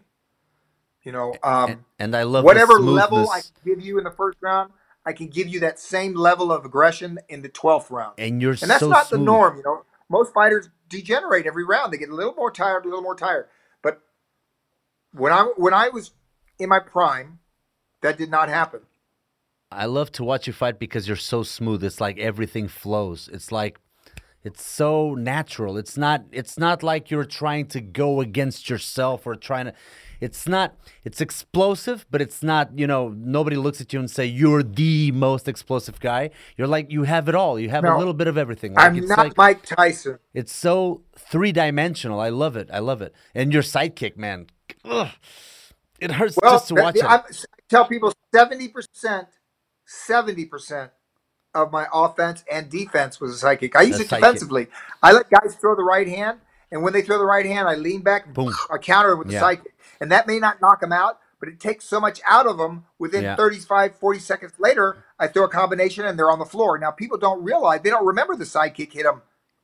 [1.04, 3.52] You know, um, and, and I love the whatever level I smoothness.
[3.64, 4.72] give you in the first round,
[5.06, 8.16] I can give you that same level of aggression in the twelfth round.
[8.18, 9.24] and you're And that's so not the smooth.
[9.24, 9.56] norm.
[9.58, 11.92] You know, most fighters degenerate every round.
[11.92, 13.48] They get a little more tired, a little more tired.
[13.82, 14.00] But
[15.12, 16.12] when I when I was
[16.58, 17.40] in my prime,
[18.02, 18.80] that did not happen.
[19.70, 21.82] I love to watch you fight because you're so smooth.
[21.82, 23.28] It's like everything flows.
[23.32, 23.78] It's like
[24.44, 25.76] it's so natural.
[25.76, 29.74] It's not it's not like you're trying to go against yourself or trying to
[30.20, 34.24] it's not it's explosive, but it's not, you know, nobody looks at you and say
[34.24, 36.30] you're the most explosive guy.
[36.56, 37.58] You're like you have it all.
[37.58, 38.74] You have a little bit of everything.
[38.74, 40.18] Like I'm it's not like Mike Tyson.
[40.32, 42.20] it's so three-dimensional.
[42.20, 42.70] I love it.
[42.72, 43.12] I love it.
[43.34, 44.46] And your sidekick, man.
[44.84, 45.08] Ugh.
[45.98, 47.04] It hurts Well, just to that- watch it.
[47.04, 47.22] I'm-
[47.68, 48.68] tell people seventy
[49.86, 50.90] percent, seventy percent
[51.54, 53.74] of my offense and defense was a sidekick.
[53.74, 54.68] I use it defensively.
[55.02, 57.74] I let guys throw the right hand, and when they throw the right hand, I
[57.76, 58.52] lean back, and Boom.
[58.70, 59.40] I counter it with the Yeah.
[59.40, 62.46] side kick, and that may not knock them out, but it takes so much out
[62.46, 62.84] of them.
[62.98, 63.36] Within Yeah.
[63.36, 66.78] 35, 40 seconds later, I throw a combination, and they're on the floor.
[66.78, 69.22] Now people don't realize they don't remember the sidekick hit them,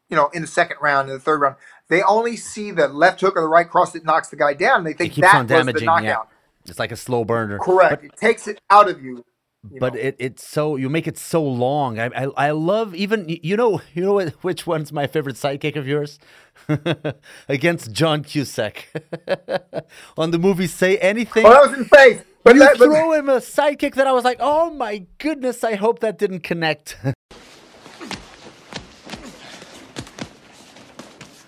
[0.09, 1.57] you know, in the second round, in the third round.
[1.89, 4.79] They only see the left hook or the right cross that knocks the guy down.
[4.79, 5.89] And they think that was the damaging.
[6.05, 6.23] Yeah.
[6.64, 7.59] It's like a slow burner.
[7.59, 8.01] Correct.
[8.01, 9.25] But- it takes it out of you.
[9.70, 10.00] You but know.
[10.00, 11.98] it, it's so you make it so long.
[11.98, 15.86] I, I I love even you know you know which one's my favorite sidekick of
[15.86, 16.18] yours
[17.48, 18.88] against John Cusack
[20.16, 21.46] on the movie Say Anything.
[21.46, 22.22] oh, that was in face.
[22.44, 25.62] But, you that, but throw him a sidekick that I was like, oh my goodness!
[25.62, 26.96] I hope that didn't connect.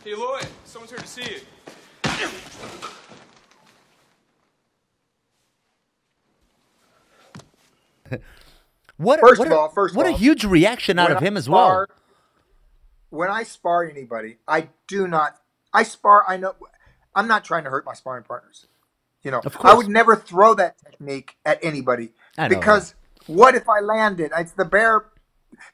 [0.05, 1.41] Hey, Lloyd, someone's here to see you.
[8.97, 11.37] What First what of a, all- first what a huge reaction out of I him
[11.37, 11.87] as well.
[13.11, 15.39] When I spar anybody, I do not.
[15.73, 16.25] I spar.
[16.29, 16.55] I know.
[17.15, 18.67] I'm not trying to hurt my sparring partners.
[19.23, 22.95] You know, Of I would never throw that technique at anybody I because
[23.27, 24.33] what if I landed?
[24.37, 25.07] It's the bare.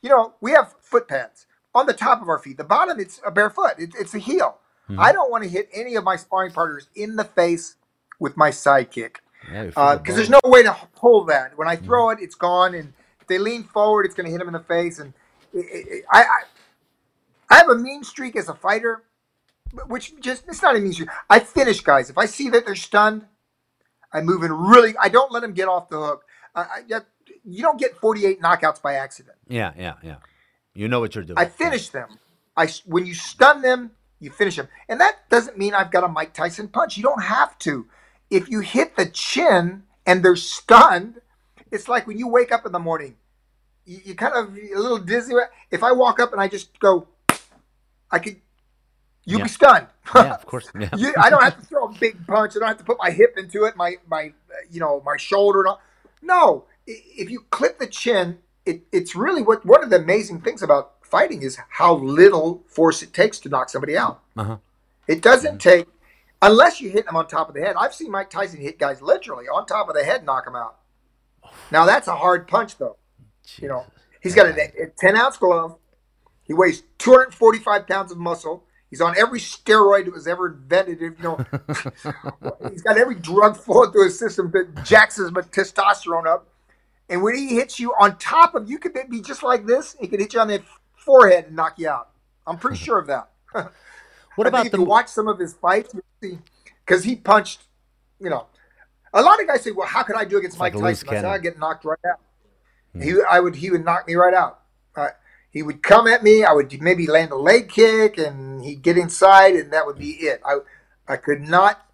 [0.02, 2.58] You know, we have foot pads on the top of our feet.
[2.58, 3.74] The bottom, it's a bare foot.
[3.78, 4.58] It, it's a heel.
[4.88, 5.00] Mm-hmm.
[5.00, 7.76] I don't want to hit any of my sparring partners in the face
[8.18, 8.50] with my
[9.46, 11.56] sidekick Yeah, you the because there's no way to pull that.
[11.58, 11.84] When I Mm-hmm.
[11.86, 14.54] throw it, it's gone, and if they lean forward, it's going to hit them in
[14.54, 14.98] the face.
[14.98, 15.12] And
[15.54, 16.40] it, it, I, I,
[17.50, 19.02] I have a mean streak as a fighter,
[19.86, 21.10] which just it's not a mean streak.
[21.28, 23.26] I finish guys if I see that they're stunned.
[24.12, 24.94] I move in really.
[25.00, 26.24] I don't let them get off the hook.
[26.54, 27.00] I, I,
[27.44, 29.36] you don't get 48 knockouts by accident.
[29.48, 30.16] Yeah, yeah, yeah.
[30.74, 31.38] You know what you're doing.
[31.38, 32.18] I finish them.
[32.56, 36.08] I when you stun them, you finish them, and that doesn't mean I've got a
[36.08, 36.96] Mike Tyson punch.
[36.96, 37.86] You don't have to.
[38.30, 41.20] If you hit the chin and they're stunned,
[41.70, 43.16] it's like when you wake up in the morning,
[43.84, 45.34] you, you kind of a little dizzy.
[45.70, 47.08] If I walk up and I just go,
[48.10, 48.36] I could,
[49.24, 49.44] you'll Yeah.
[49.44, 49.86] be stunned.
[50.14, 50.70] Yeah, of course.
[50.78, 50.90] Yeah.
[50.96, 52.52] you, I don't have to throw a big punch.
[52.56, 54.32] I don't have to put my hip into it, my my
[54.70, 55.64] you know my shoulder.
[56.22, 60.62] No, if you clip the chin, it, it's really what one of the amazing things
[60.62, 64.20] about fighting is how little force it takes to knock somebody out.
[64.36, 64.56] Uh-huh.
[65.06, 65.86] It doesn't take
[66.42, 67.76] unless you hit them on top of the head.
[67.78, 70.78] I've seen Mike Tyson hit guys literally on top of the head, knock them out.
[71.70, 72.96] Now that's a hard punch, though.
[73.56, 73.86] You know,
[74.20, 75.76] he's got a, a ten ounce glove.
[76.44, 78.64] He weighs 245 pounds of muscle.
[78.90, 81.00] He's on every steroid that was ever invented.
[81.00, 81.38] You know,
[82.70, 86.48] he's got every drug flowing through his system that jacks his testosterone up.
[87.08, 89.96] And when he hits you on top of, you could be just like this.
[90.00, 90.62] He could hit you on the
[90.96, 92.10] forehead and knock you out.
[92.46, 93.30] I'm pretty sure of that.
[94.40, 96.38] What I about if the you watch some of his fights, see,
[96.84, 97.60] because he punched,
[98.18, 98.46] you know,
[99.12, 101.08] a lot of guys say, "Well, how could I do against like Mike loose Tyson?"
[101.08, 101.30] I said, cannon.
[101.30, 102.20] "I get knocked right out."
[102.98, 104.60] He, I would, he would knock me right out.
[104.96, 105.08] Uh,
[105.50, 106.42] he would come at me.
[106.42, 110.10] I would maybe land a leg kick, and he'd get inside, and that would be
[110.12, 110.40] it.
[110.44, 110.58] I,
[111.06, 111.86] I could not.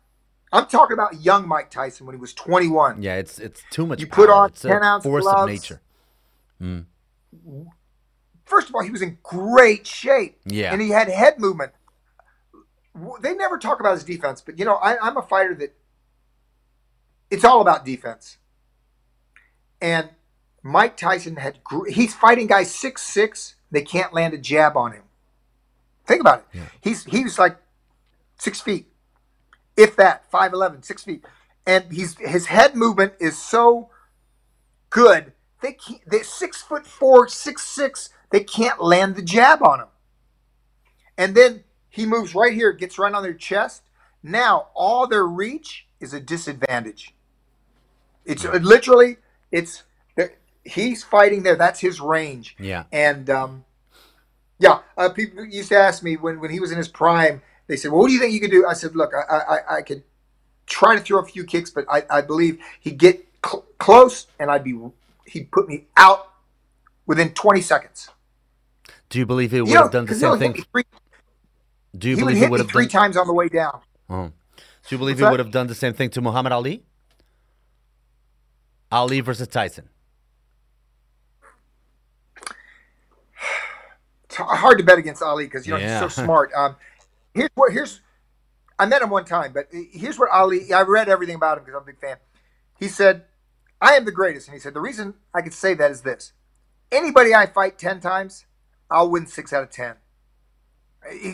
[0.52, 3.02] I'm talking about young Mike Tyson when he was 21.
[3.02, 4.00] Yeah, it's it's too much.
[4.00, 5.52] You put on it's a 10 ounce force of gloves.
[5.52, 5.80] nature.
[8.44, 10.38] First of all, he was in great shape.
[10.46, 10.72] Yeah.
[10.72, 11.72] And he had head movement.
[13.20, 15.74] They never talk about his defense, but you know, I, I'm a fighter that
[17.30, 18.38] it's all about defense.
[19.80, 20.10] And
[20.62, 23.56] Mike Tyson had, gr- he's fighting guys six six.
[23.70, 25.02] They can't land a jab on him.
[26.06, 26.46] Think about it.
[26.80, 27.56] He's, he was like
[28.38, 28.86] six feet,
[29.76, 31.24] if that, 5'11, six feet.
[31.66, 33.90] And he's, his head movement is so
[34.90, 35.32] good.
[35.62, 38.10] They can't, they're six foot four, six six.
[38.30, 39.88] They can't land the jab on him.
[41.18, 41.64] And then
[41.96, 43.82] he moves right here, gets right on their chest.
[44.22, 47.14] Now all their reach is a disadvantage.
[48.24, 49.16] It's uh, literally
[49.50, 49.82] it's
[50.64, 51.56] he's fighting there.
[51.56, 52.54] That's his range.
[52.58, 52.84] Yeah.
[52.92, 53.64] And um,
[54.58, 57.40] yeah, uh, people used to ask me when when he was in his prime.
[57.66, 59.76] They said, "Well, what do you think you could do?" I said, "Look, I I,
[59.78, 60.02] I could
[60.66, 64.50] try to throw a few kicks, but I, I believe he'd get cl- close and
[64.50, 64.78] I'd be
[65.26, 66.32] he'd put me out
[67.06, 68.08] within 20 seconds.
[69.08, 70.64] Do you believe he would You know, have done the same thing?
[70.72, 70.82] three-
[71.96, 73.02] Do you he would believe he hit would have three done?
[73.02, 73.80] times on the way down.
[74.10, 74.32] Oh.
[74.56, 76.82] Do you believe What's he would have done the same thing to Muhammad Ali?
[78.92, 79.88] Ali versus Tyson.
[84.24, 86.02] It's hard to bet against Ali because you know Yeah.
[86.02, 86.52] he's so smart.
[86.54, 86.76] Um,
[87.34, 88.00] here's what here's
[88.78, 90.72] I met him one time, but here's what Ali.
[90.72, 92.16] I read everything about him because I'm a big fan.
[92.78, 93.24] He said,
[93.80, 96.32] "I am the greatest," and he said the reason I could say that is this:
[96.92, 98.44] anybody I fight ten times,
[98.90, 99.96] I'll win six out of ten.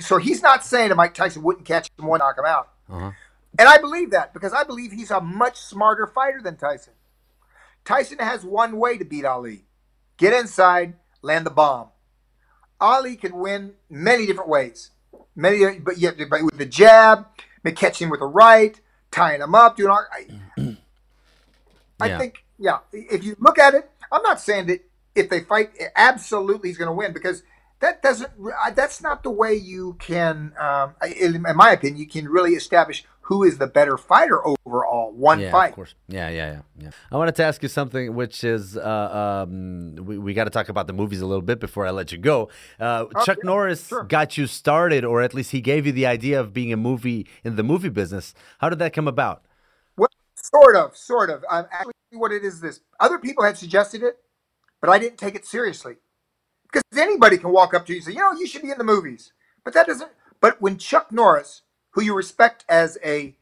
[0.01, 2.69] So he's not saying that Mike Tyson wouldn't catch him one, knock him out.
[2.91, 3.11] Uh-huh.
[3.59, 6.95] And I believe that because I believe he's a much smarter fighter than Tyson.
[7.85, 9.65] Tyson has one way to beat Ali
[10.23, 11.89] get inside, land the bomb.
[12.81, 14.91] Ali can win many different ways.
[15.35, 17.27] many, but yet, but with the jab,
[17.75, 18.81] catching with the right,
[19.11, 20.05] tying him up, doing all.
[20.13, 20.77] I,
[22.01, 24.81] I think, yeah, if you look at it, I'm not saying that
[25.15, 27.43] if they fight, absolutely he's going to win because
[27.83, 28.31] that doesn't.
[28.75, 33.05] That's not the way you can, um, in, in my opinion, you can really establish
[33.23, 35.13] who is the better fighter overall.
[35.13, 35.71] One yeah, fight.
[35.71, 35.95] of course.
[36.07, 36.91] Yeah, yeah, yeah, yeah.
[37.11, 40.69] I wanted to ask you something, which is uh, um, we, we got to talk
[40.69, 42.51] about the movies a little bit before I let you go.
[42.79, 44.05] Uh, Chuck yeah, Norris sure.
[44.05, 47.27] got you started, or at least he gave you the idea of being a movie
[47.43, 48.33] in the movie business.
[48.59, 49.43] How did that come about?
[49.97, 51.45] Well, sort of, sort of.
[51.51, 54.19] Um, actually, what it is this: other people had suggested it,
[54.81, 55.97] but I didn't take it seriously
[56.73, 58.79] because anybody can walk up to you and say, you know, you should be in
[58.79, 59.33] the movies,
[59.65, 60.11] but that doesn't.
[60.41, 61.63] But when Chuck Norris,
[61.93, 63.35] who you respect as a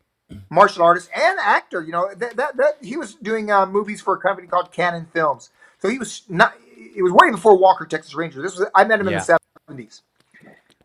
[0.51, 4.15] martial artist and actor, you know that that, that he was doing uh, movies for
[4.15, 5.51] a company called Cannon Films,
[5.81, 6.55] so he was not.
[6.77, 8.43] It was way before Walker Texas Ranger.
[8.43, 9.20] This was I met him in Yeah.
[9.20, 9.39] the
[9.69, 10.02] seventies,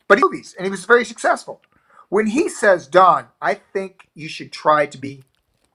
[0.07, 1.61] but he movies and he was very successful.
[2.09, 5.23] When he says, "Don, I think you should try to be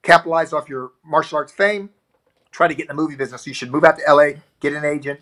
[0.02, 1.90] capitalize off your martial arts fame,
[2.50, 3.46] try to get in the movie business.
[3.46, 5.20] You should move out to LA, get an agent,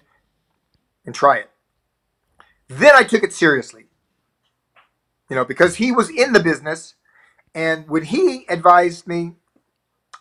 [1.09, 1.51] and try it.
[2.69, 3.87] Then I took it seriously.
[5.31, 6.97] You know, because he was in the business,
[7.55, 9.37] and when he advised me,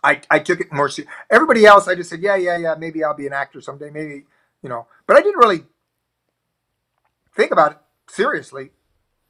[0.01, 1.14] I, I took it more seriously.
[1.30, 4.27] Everybody else, I just said, yeah, yeah, yeah, maybe I'll be an actor someday, maybe,
[4.64, 4.88] you know.
[5.07, 5.65] But I didn't really
[7.35, 7.77] think about it
[8.09, 8.72] seriously.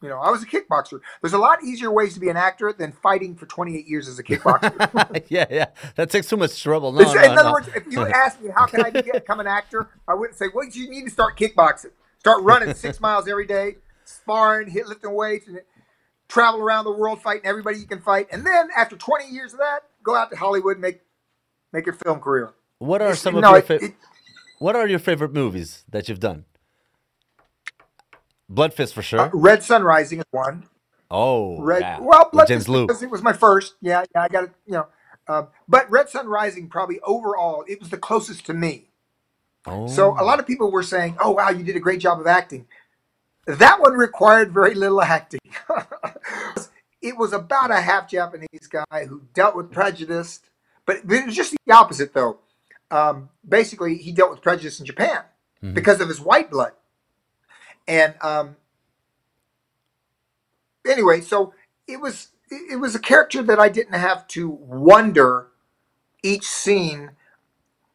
[0.02, 0.99] You know, I was a kickboxer.
[1.22, 4.19] There's a lot easier ways to be an actor than fighting for 28 years as
[4.19, 5.24] a kickboxer.
[5.30, 5.65] yeah, yeah.
[5.95, 6.91] That takes too much trouble.
[6.91, 7.52] No, no, in other no.
[7.53, 10.68] words, if you ask me how can I become an actor, I wouldn't say, well,
[10.68, 11.91] you need to start kickboxing.
[12.19, 15.61] Start running six miles every day, sparring, hit lifting weights, and
[16.28, 18.28] travel around the world fighting everybody you can fight.
[18.32, 21.02] And then after 20 years of that, go out to Hollywood and make
[21.74, 22.53] make your film career.
[22.80, 23.95] What are It's- some of your it- fa- it-
[24.60, 26.45] What are your favorite movies that you've done?
[28.49, 29.19] Blood Fist for sure.
[29.19, 30.65] uh, Red Sun Rising is one.
[31.11, 31.99] oh, Red, yeah.
[31.99, 33.76] well, With Blood James Fist because it was my first.
[33.82, 34.52] Yeah, yeah, I got it.
[34.65, 34.88] You know,
[35.28, 38.90] um, but Red Sun Rising probably overall it was the closest to me.
[39.65, 39.88] Oh.
[39.88, 42.28] So a lot of people were saying, "Oh wow, you did a great job of
[42.28, 42.68] acting."
[43.45, 45.40] That one required very little acting.
[47.02, 50.41] it was about a half Japanese guy who dealt with prejudice,
[50.86, 52.40] but it was just the opposite though.
[52.91, 55.24] Um, basically, he dealt with prejudice in Japan
[55.74, 56.72] because of his white blood,
[57.88, 58.55] and um,
[60.88, 61.53] anyway, so
[61.88, 65.47] it was it was a character that I didn't have to wonder
[66.23, 67.11] each scene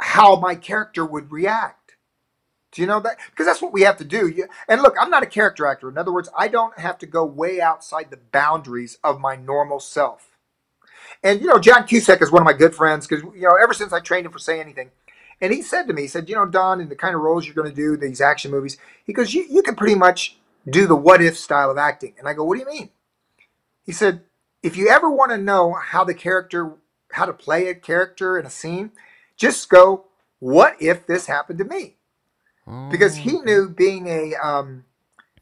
[0.01, 1.97] how my character would react.
[2.73, 3.19] Do you know that?
[3.31, 4.28] Because that's what we have to do.
[4.28, 5.89] You, and look, I'm not a character actor.
[5.89, 9.81] In other words, I don't have to go way outside the boundaries of my normal
[9.81, 10.31] self.
[11.23, 13.74] And you know, John Cusack is one of my good friends because you know, ever
[13.74, 14.90] since I trained him for Say Anything,
[15.43, 17.44] and he said to me, he said, you know, Don, in the kind of roles
[17.44, 20.39] you're going to do, these action movies, he goes, you, you can pretty much
[20.70, 22.14] do the what if style of acting.
[22.16, 22.90] And I go, what do you mean?
[23.85, 24.23] He said,
[24.62, 26.74] if you ever want to know how the character,
[27.10, 28.93] how to play a character in a scene,
[29.36, 30.05] just go,
[30.39, 31.97] what if this happened to me?
[32.89, 34.85] Because he knew being a um,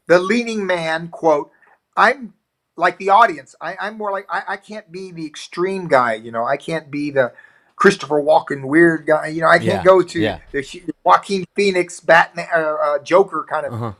[0.07, 1.51] the leading man, quote,
[1.95, 2.33] I'm
[2.75, 3.55] like the audience.
[3.61, 6.45] I, I'm more like I, I can't be the extreme guy, you know.
[6.45, 7.33] I can't be the
[7.81, 9.47] Christopher Walken weird guy, you know.
[9.47, 10.37] I can't Yeah, go to yeah.
[10.51, 13.73] the Joaquin Phoenix Batman, uh, uh, Joker kind of.
[13.73, 13.93] Uh-huh.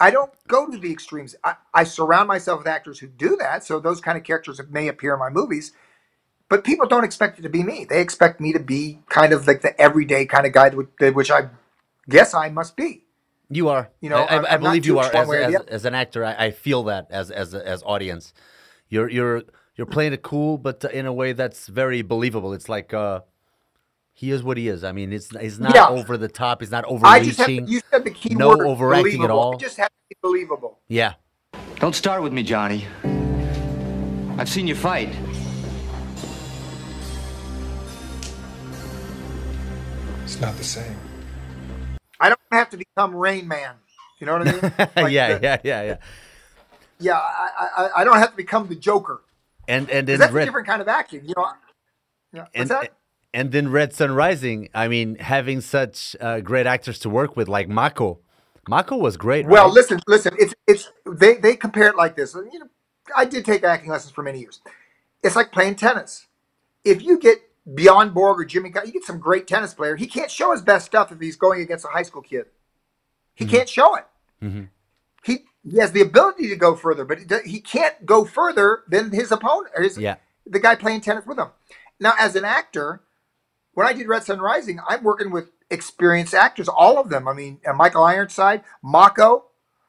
[0.00, 1.36] I don't go to the extremes.
[1.44, 4.88] I, I surround myself with actors who do that, so those kind of characters may
[4.88, 5.70] appear in my movies.
[6.48, 7.86] But people don't expect it to be me.
[7.88, 11.30] They expect me to be kind of like the everyday kind of guy, that- which
[11.30, 11.50] I
[12.08, 13.04] guess I must be.
[13.48, 13.90] You are.
[14.00, 15.94] You know, I, I, I believe you are as, one way or as, as an
[15.94, 16.24] actor.
[16.24, 18.34] I, I feel that as as as audience,
[18.88, 19.42] you're you're
[19.80, 22.52] you're playing it cool, but in a way that's very believable.
[22.52, 23.20] It's like uh,
[24.12, 24.84] he is what he is.
[24.84, 25.88] I mean, it's he's not Yeah.
[25.88, 26.60] over the top.
[26.60, 27.66] He's not I just have overreaching.
[27.66, 29.38] you said the key no word overacting at believable.
[29.40, 29.54] all.
[29.54, 30.78] I just have to be believable.
[30.88, 31.14] yeah.
[31.76, 32.86] Don't start with me, Johnny.
[34.38, 35.08] I've seen you fight.
[40.24, 40.96] It's not the same.
[42.20, 43.76] I don't have to become Rain Man.
[44.18, 44.88] You know what I mean?
[45.04, 45.96] Like yeah, the- yeah, yeah, yeah.
[46.98, 47.14] yeah.
[47.16, 49.22] I, I, I don't have to become the Joker.
[49.70, 51.24] And and then that's a different kind of acting.
[51.24, 51.46] You know.
[52.32, 52.40] Yeah.
[52.40, 52.92] What's and that?
[53.32, 54.68] and then Red Sun Rising.
[54.74, 58.18] I mean, having such uh, great actors to work with, like Mako.
[58.68, 59.46] Mako was great.
[59.46, 59.72] Well, right?
[59.72, 60.34] listen, listen.
[60.38, 62.34] It's it's they they compare it like this.
[62.34, 62.68] You know,
[63.16, 64.60] I did take acting lessons for many years.
[65.22, 66.26] It's like playing tennis.
[66.84, 67.38] If you get
[67.74, 69.96] Bjorn Borg or Jimmy, you get some great tennis player.
[69.96, 72.46] He can't show his best stuff if he's going against a high school kid.
[73.34, 73.56] He Mm-hmm.
[73.56, 74.06] can't show it.
[75.24, 78.82] He he has the ability to go further, but he do- he can't go further
[78.88, 80.16] than his opponent or his Yeah.
[80.46, 81.48] the guy playing tennis with him.
[81.98, 83.02] Now, as an actor,
[83.74, 87.28] when I did Red Sun Rising, I'm working with experienced actors, all of them.
[87.28, 89.44] I mean, uh, Michael Ironside, Mako.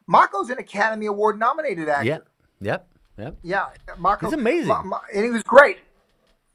[0.07, 2.05] Mako's an Academy Award nominated actor.
[2.05, 2.17] Yeah,
[2.59, 2.87] Yep.
[3.17, 3.37] Yep.
[3.43, 4.27] Yeah, Mako.
[4.27, 4.67] He's amazing.
[4.67, 5.79] Ma- Ma- and he was great.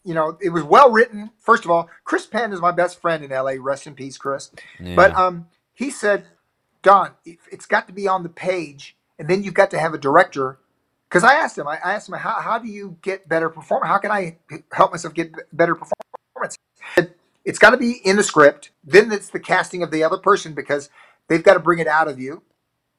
[0.04, 1.30] You know, it was well written.
[1.40, 3.54] First of all, Chris Penn is my best friend in LA.
[3.58, 4.50] Rest in peace, Chris.
[4.78, 5.26] But Yeah.
[5.26, 6.26] um, he said,
[6.82, 9.94] Don, it- it's got to be on the page, and then you've got to have
[9.94, 10.58] a director.
[11.08, 13.88] Because I asked him, I asked him, how, how do you get better performance?
[13.88, 14.38] How can I
[14.72, 16.56] help myself get better performance?
[17.44, 18.70] It's got to be in the script.
[18.82, 20.90] Then it's the casting of the other person because
[21.28, 22.42] they've got to bring it out of you.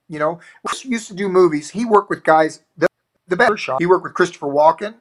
[0.08, 0.40] You know,
[0.86, 1.72] used to do movies.
[1.72, 2.88] He worked with guys, the,
[3.28, 3.82] the better shot.
[3.82, 4.96] He worked with Christopher Walken.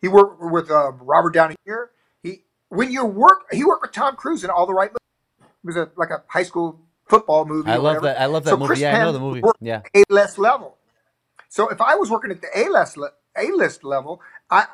[0.00, 1.92] He worked with uh, Robert Downey Jr.
[2.24, 4.98] He when you work, he worked with Tom Cruise in All the Right Moves.
[5.40, 7.70] It was a like a high school football movie.
[7.70, 8.20] I love that.
[8.20, 8.66] I love that So movie.
[8.68, 9.42] Chris Yeah, I know the movie.
[9.60, 9.82] Yeah.
[9.94, 10.76] A list level.
[11.48, 12.98] So if I was working at the A list
[13.36, 14.20] A list level,
[14.50, 14.66] I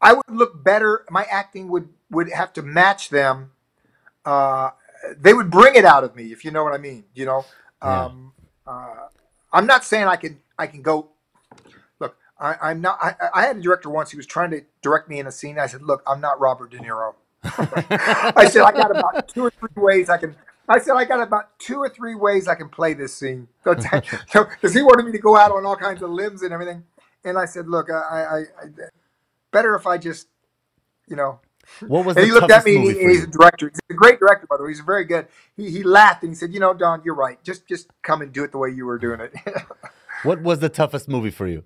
[0.00, 1.04] I would look better.
[1.10, 3.52] My acting would would have to match them.
[4.24, 4.70] Uh,
[5.18, 7.04] they would bring it out of me, if you know what I mean.
[7.14, 7.44] You know,
[7.82, 8.04] Yeah.
[8.06, 8.32] um,
[8.66, 9.08] uh,
[9.52, 11.08] I'm not saying I can I can go.
[11.98, 12.98] Look, I, I'm not.
[13.02, 14.10] I, I had a director once.
[14.10, 15.58] He was trying to direct me in a scene.
[15.58, 17.14] I said, "Look, I'm not Robert De Niro."
[17.44, 20.36] I said, "I got about two or three ways I can."
[20.72, 23.74] I said, "I got about two or three ways I can play this scene." So,
[24.32, 26.84] because he wanted me to go out on all kinds of limbs and everything,
[27.24, 28.66] and I said, "Look, I, I, I
[29.50, 30.28] better if I just,
[31.06, 31.40] you know."
[31.86, 32.74] What was And he looked at me.
[32.76, 33.68] And he, he's a director.
[33.68, 34.70] He's a great director, by the way.
[34.70, 35.28] He's very good.
[35.56, 37.42] He, he laughed and he said, "You know, Don, you're right.
[37.44, 39.32] Just just come and do it the way you were doing it."
[40.22, 41.64] What was the toughest movie for you?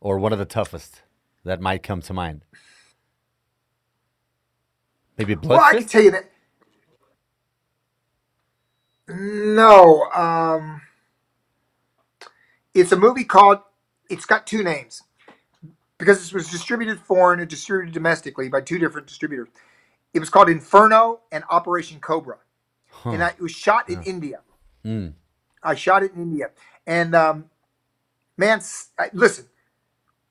[0.00, 1.00] Or one of the toughest
[1.44, 2.44] that might come to mind?
[5.16, 6.31] Maybe Blood well, I can tell you that.
[9.08, 10.80] No, um,
[12.74, 13.58] it's a movie called.
[14.08, 15.02] It's got two names
[15.98, 19.48] because it was distributed foreign and distributed domestically by two different distributors.
[20.14, 22.38] It was called Inferno and Operation Cobra,
[23.04, 24.40] and I, it was shot in India.
[24.84, 25.14] Mm.
[25.62, 26.50] I shot it in India,
[26.86, 27.46] and um,
[28.36, 29.46] man, s- I- listen,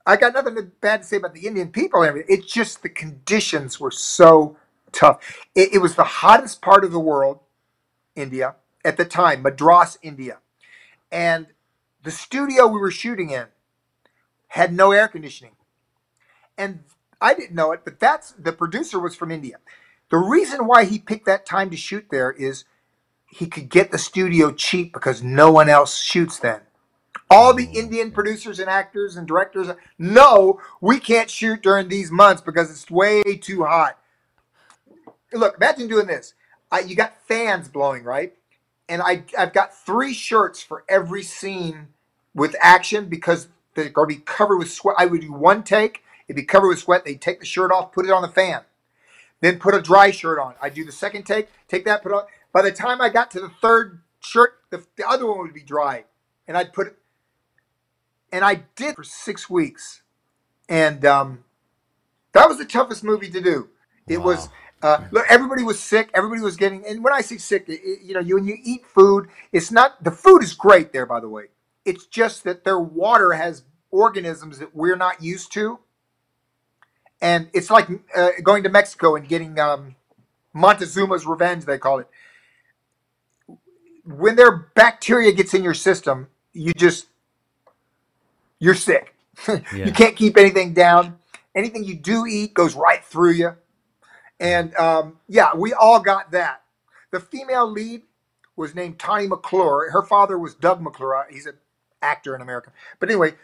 [0.05, 2.01] I got nothing bad to say about the Indian people.
[2.01, 2.37] and everything.
[2.37, 4.57] It's just the conditions were so
[4.91, 5.23] tough.
[5.55, 7.39] It, it was the hottest part of the world,
[8.15, 10.39] India, at the time, Madras, India,
[11.11, 11.47] and
[12.03, 13.47] the studio we were shooting in
[14.49, 15.55] had no air conditioning,
[16.57, 16.83] and
[17.21, 19.57] I didn't know it, but that's the producer was from India.
[20.09, 22.65] The reason why he picked that time to shoot there is
[23.31, 26.61] he could get the studio cheap because no one else shoots then.
[27.29, 28.13] All the Indian mm.
[28.13, 33.21] producers and actors and directors no, we can't shoot during these months because it's way
[33.41, 33.97] too hot.
[35.31, 36.33] Look, imagine doing this.
[36.69, 38.33] I, you got fans blowing, right?
[38.91, 41.87] And I, I've got three shirts for every scene
[42.35, 44.97] with action because they're going to be covered with sweat.
[44.99, 47.05] I would do one take, it'd be covered with sweat.
[47.05, 48.61] They'd take the shirt off, put it on the fan
[49.41, 50.53] then put a dry shirt on.
[50.61, 52.23] I do the second take, take that, put on.
[52.53, 55.63] By the time I got to the third shirt, the, the other one would be
[55.63, 56.05] dry,
[56.47, 56.97] and I'd put it.
[58.31, 60.03] And I did for six weeks,
[60.69, 61.43] and um,
[62.33, 63.69] that was the toughest movie to do.
[64.07, 64.47] It was.
[64.83, 66.09] Uh, look, everybody was sick.
[66.13, 68.57] Everybody was getting, and when I say sick, it, it- you know, you when you
[68.63, 71.05] eat food, it's not the food is great there.
[71.05, 71.45] By the way,
[71.85, 75.79] it's just that their water has organisms that we're not used to
[77.21, 79.95] and it's like uh, going to Mexico and getting um,
[80.55, 81.65] Montezuma's revenge.
[81.65, 82.07] They call it.
[84.05, 87.07] When their bacteria gets in your system, you just
[88.59, 89.15] you're sick.
[89.47, 89.85] Yeah.
[89.87, 91.17] you can't keep anything down.
[91.55, 93.55] Anything you do eat goes right through you.
[94.41, 96.63] And um, yeah, we all got that.
[97.11, 98.03] The female lead
[98.57, 99.91] was named Tane McClure.
[99.91, 101.27] Her father was Doug McClure.
[101.31, 101.55] He's an
[102.03, 102.71] actor in America.
[102.99, 103.35] But anyway,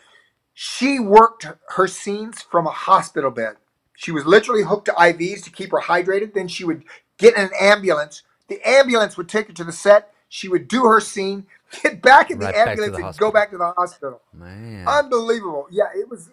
[0.53, 3.57] she worked her scenes from a hospital bed.
[3.95, 6.35] She was literally hooked to IVs to keep her hydrated.
[6.35, 6.85] Then she would
[7.19, 8.23] get in an ambulance.
[8.49, 10.13] The ambulance would take her to the set.
[10.29, 11.47] She would do her scene,
[11.83, 13.29] get back in the Right back to ambulance, the and hospital.
[13.29, 14.21] go back to the hospital.
[14.33, 14.87] Man.
[14.87, 15.67] Unbelievable.
[15.71, 16.29] Yeah, it was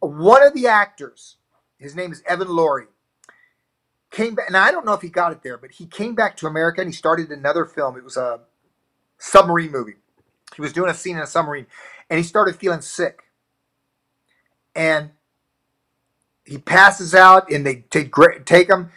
[0.00, 1.36] one of the actors.
[1.78, 2.88] His name is Evan Lurie.
[4.10, 6.36] Came back, and I don't know if he got it there, but he came back
[6.38, 7.96] to America and he started another film.
[7.96, 8.40] It was a
[9.18, 9.94] submarine movie.
[10.56, 11.66] He was doing a scene in a submarine,
[12.08, 13.22] and he started feeling sick.
[14.74, 15.10] And
[16.44, 18.12] he passes out, and they take
[18.44, 18.90] take him.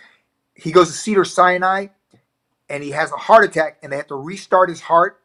[0.55, 1.87] He goes to Cedars-Sinai,
[2.69, 5.19] and he has a heart attack, and they have to restart his heart.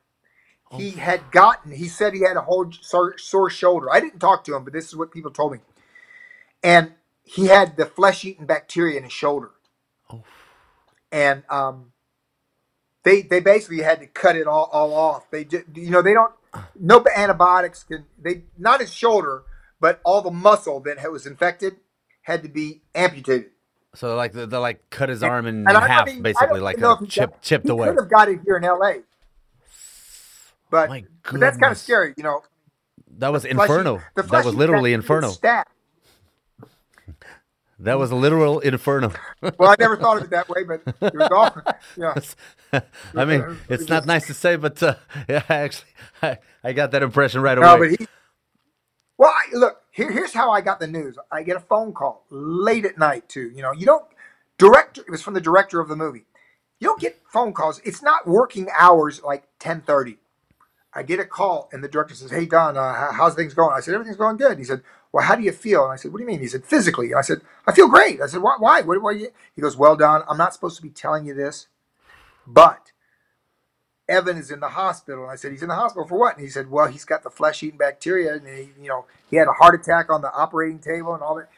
[0.72, 1.00] He oh.
[1.00, 1.72] had gotten.
[1.72, 3.90] He said he had a whole sore, sore shoulder.
[3.90, 5.60] I didn't talk to him, but this is what people told me.
[6.62, 6.92] And
[7.22, 9.52] he had the flesh-eating bacteria in his shoulder.
[11.10, 11.92] And um,
[13.02, 15.30] they they basically had to cut it all, all off.
[15.30, 16.32] They just, you know they don't
[16.78, 19.42] no antibiotics can they not his shoulder,
[19.80, 21.76] but all the muscle that was infected
[22.22, 23.50] had to be amputated.
[23.94, 26.60] So like they they, like cut his And- arm in, and in half, mean, basically,
[26.60, 27.88] like a he chip got- chipped he away.
[27.88, 29.00] could have got it here in L.A.
[30.70, 32.42] But, but that's kind of scary, you know.
[33.16, 34.02] That was the fleshy- Inferno.
[34.14, 35.32] That was literally Inferno.
[37.80, 39.12] That was a literal inferno.
[39.58, 41.56] Well, I never thought of it that way, but it was all
[41.96, 42.14] yeah.
[43.16, 44.96] I mean, it's not nice to say, but uh,
[45.28, 45.90] yeah, actually,
[46.22, 47.90] I, I got that impression right No, away.
[47.90, 48.06] but he.
[49.16, 50.10] Well, I, look here.
[50.10, 51.18] Here's how I got the news.
[51.30, 53.50] I get a phone call late at night too.
[53.50, 54.04] You know, you don't
[54.58, 55.02] director.
[55.02, 56.24] It was from the director of the movie.
[56.80, 57.80] You don't get phone calls.
[57.84, 60.18] It's not working hours like ten thirty.
[60.94, 63.80] I get a call and the director says, "Hey Don, uh, how's things going?" I
[63.80, 64.82] said, "Everything's going good." He said,
[65.18, 67.14] "Well, how do you feel?" And I said, "What do you mean?" He said, "Physically."
[67.14, 68.56] I said, "I feel great." I said, "Why?
[68.58, 68.82] Why?
[68.82, 69.30] What, what you?
[69.56, 71.68] He goes, "Well, Don, I'm not supposed to be telling you this,
[72.46, 72.92] but
[74.08, 76.44] Evan is in the hospital." And I said, "He's in the hospital for what?" And
[76.44, 79.52] he said, "Well, he's got the flesh-eating bacteria, and he, you know, he had a
[79.52, 81.50] heart attack on the operating table and all that."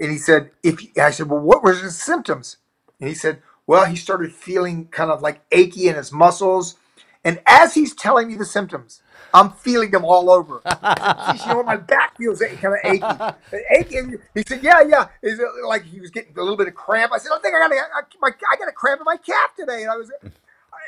[0.00, 2.58] And he said, "If I said, well, what were his symptoms?"
[3.00, 6.76] And he said, "Well, he started feeling kind of like achy in his muscles."
[7.24, 9.02] And as he's telling me the symptoms,
[9.34, 10.60] I'm feeling them all over.
[10.66, 11.62] Said, you know?
[11.62, 13.58] My back feels kind of achy.
[13.70, 14.00] achy.
[14.34, 17.12] He said, "Yeah, yeah." Is it like he was getting a little bit of cramp?
[17.12, 19.16] I said, "I think I got a, I, my, I got a cramp in my
[19.18, 20.10] calf today." And I was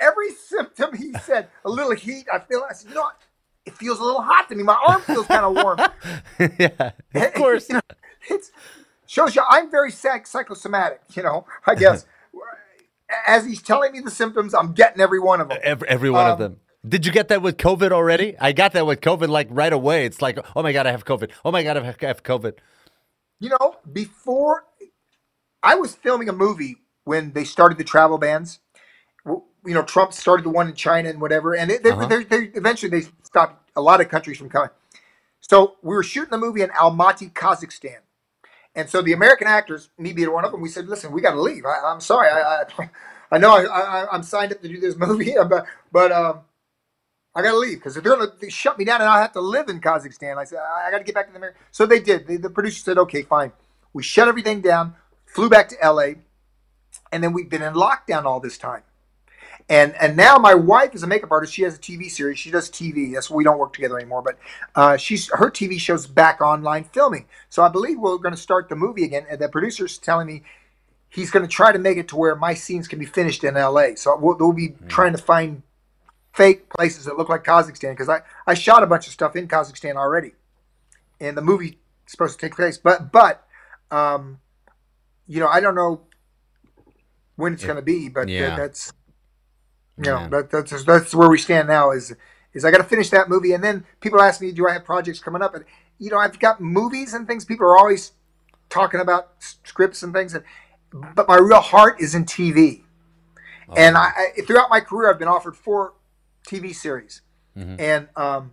[0.00, 2.26] every symptom he said, a little heat.
[2.32, 2.64] I feel.
[2.68, 3.16] I said, "You know what?
[3.66, 4.62] It feels a little hot to me.
[4.62, 5.78] My arm feels kind of warm."
[6.58, 7.68] yeah, of course.
[7.68, 7.80] You know,
[8.30, 8.50] it's
[9.06, 11.02] shows you I'm very psych- psychosomatic.
[11.14, 12.06] You know, I guess.
[13.26, 15.58] As he's telling me the symptoms, I'm getting every one of them.
[15.62, 16.60] Every, every one of Um, them.
[16.88, 18.36] Did you get that with COVID already?
[18.40, 20.06] I got that with COVID like right away.
[20.06, 21.30] It's like, oh my god, I have COVID.
[21.44, 22.54] Oh my god, I have, COVID.
[23.40, 24.64] You know, before
[25.62, 28.60] I was filming a movie when they started the travel bans.
[29.66, 32.06] You know, Trump started the one in China and whatever, and they, they, Uh-huh.
[32.06, 34.70] they, they eventually they stopped a lot of countries from coming.
[35.40, 37.98] So we were shooting the movie in Almaty, Kazakhstan,
[38.74, 41.32] and so the American actors, me being one of them, we said, "Listen, we got
[41.32, 41.64] to leave.
[41.66, 42.90] I, I'm sorry, I, I,
[43.32, 46.40] I know I, I, I'm signed up to do this movie, but but um,
[47.38, 49.32] I got to leave because if they're going to shut me down and I have
[49.34, 51.56] to live in Kazakhstan, I said I, got to get back to the America.
[51.70, 52.26] So they did.
[52.26, 53.52] The, the producer said, "Okay, fine."
[53.92, 56.14] We shut everything down, flew back to LA,
[57.12, 58.82] and then we've been in lockdown all this time.
[59.68, 61.54] And and now my wife is a makeup artist.
[61.54, 62.40] She has a TV series.
[62.40, 63.14] She does TV.
[63.14, 64.22] That's why we don't work together anymore.
[64.22, 64.36] But
[64.74, 67.26] uh, she's her TV show's back online filming.
[67.50, 69.26] So I believe we're going to start the movie again.
[69.30, 70.42] And the producer's telling me
[71.08, 73.54] he's going to try to make it to where my scenes can be finished in
[73.54, 73.94] LA.
[73.94, 75.62] So we'll, we'll be trying to find
[76.32, 79.48] fake places that look like Kazakhstan because I, I shot a bunch of stuff in
[79.48, 80.32] Kazakhstan already,
[81.20, 81.74] and the movie is
[82.12, 82.78] supposed to take place.
[82.78, 83.46] But but
[83.90, 84.40] um,
[85.26, 86.02] you know I don't know
[87.36, 88.50] when it's going to be, but Yeah.
[88.50, 88.92] that, that's
[89.96, 90.28] you know Yeah.
[90.28, 91.90] that, that's that's where we stand now.
[91.90, 92.14] Is
[92.52, 94.84] is I got to finish that movie, and then people ask me, do I have
[94.84, 95.54] projects coming up?
[95.54, 95.64] And
[95.98, 97.44] you know I've got movies and things.
[97.44, 98.12] People are always
[98.70, 99.32] talking about
[99.64, 100.44] scripts and things, and
[101.14, 102.82] but my real heart is in TV.
[103.76, 105.92] And I, I throughout my career, I've been offered four
[106.48, 107.22] TV series,
[107.78, 108.52] and um,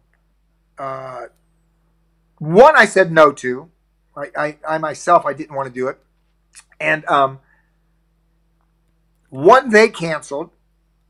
[0.78, 1.26] uh,
[2.40, 3.70] one I said no to.
[4.18, 5.98] I, I, I myself I didn't want to do it,
[6.80, 7.40] and um,
[9.30, 10.52] one they canceled.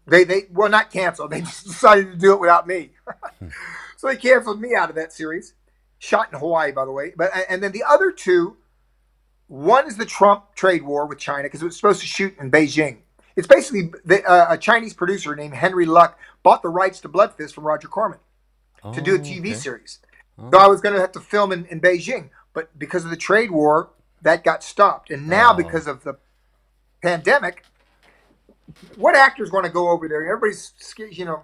[0.07, 1.31] They they well not canceled.
[1.35, 2.91] They just decided to do it without me.
[3.97, 5.53] so they canceled me out of that series.
[5.97, 7.13] Shot in Hawaii, by the way.
[7.15, 8.57] But and then the other two,
[9.47, 12.51] one is the Trump trade war with China because it was supposed to shoot in
[12.51, 12.97] Beijing.
[13.35, 17.33] It's basically the, uh, a Chinese producer named Henry Luck bought the rights to Blood
[17.35, 18.19] Fist from Roger Corman
[18.93, 19.53] to do a Oh, TV okay.
[19.53, 19.99] series.
[20.51, 23.17] So I was going to have to film in, in Beijing, but because of the
[23.17, 23.89] trade war,
[24.21, 25.09] that got stopped.
[25.09, 25.55] And now, Oh.
[25.57, 26.17] because of the
[27.01, 27.63] pandemic,
[28.97, 30.25] what actor's going to go over there?
[30.25, 31.43] Everybody's scared, you know,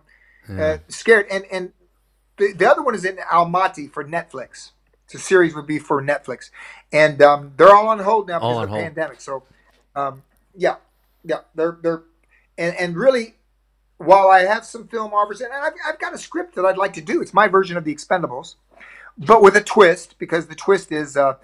[0.50, 1.28] uh, scared.
[1.32, 1.72] And and
[2.38, 4.72] the, the other one is in Almaty for Netflix.
[5.12, 6.50] The series would be for Netflix,
[6.94, 8.84] and um, they're all on hold now because All of the hold.
[8.86, 9.20] pandemic.
[9.22, 9.44] So,
[9.96, 10.24] um,
[10.56, 10.76] yeah,
[11.24, 12.04] yeah, they're they're
[12.58, 13.36] and and really,
[13.98, 16.94] while I have some film offers, and I've, I've got a script that I'd like
[16.94, 17.22] to do.
[17.22, 18.56] It's my version of The Expendables,
[19.18, 21.36] but with a twist because the twist is uh,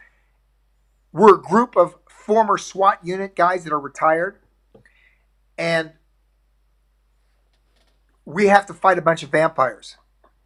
[1.12, 4.38] we're a group of former SWAT unit guys that are retired,
[5.58, 5.92] and
[8.26, 9.98] we have to fight a bunch of vampires.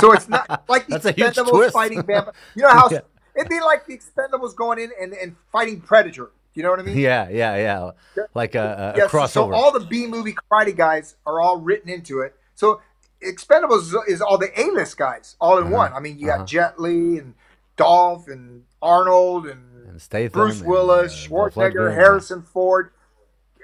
[0.00, 2.36] so it's not like the That's Expendables fighting vampires.
[2.54, 2.88] You know how
[3.36, 6.30] it'd be like the Expendables going in and, and fighting Predator.
[6.54, 6.96] You know what I mean?
[6.96, 8.24] Yeah, yeah, yeah.
[8.34, 9.28] Like a, a, crossover.
[9.28, 12.36] So all the B movie karate guys are all written into it.
[12.54, 12.80] So
[13.20, 15.66] Expendables is, all the A list guys all Uh-huh.
[15.66, 15.92] in one.
[15.92, 17.34] I mean, you got Jet Li and
[17.76, 22.90] Dolph and Arnold and, And Statham Bruce and, Willis, uh, Schwarzenegger, Harrison Ford,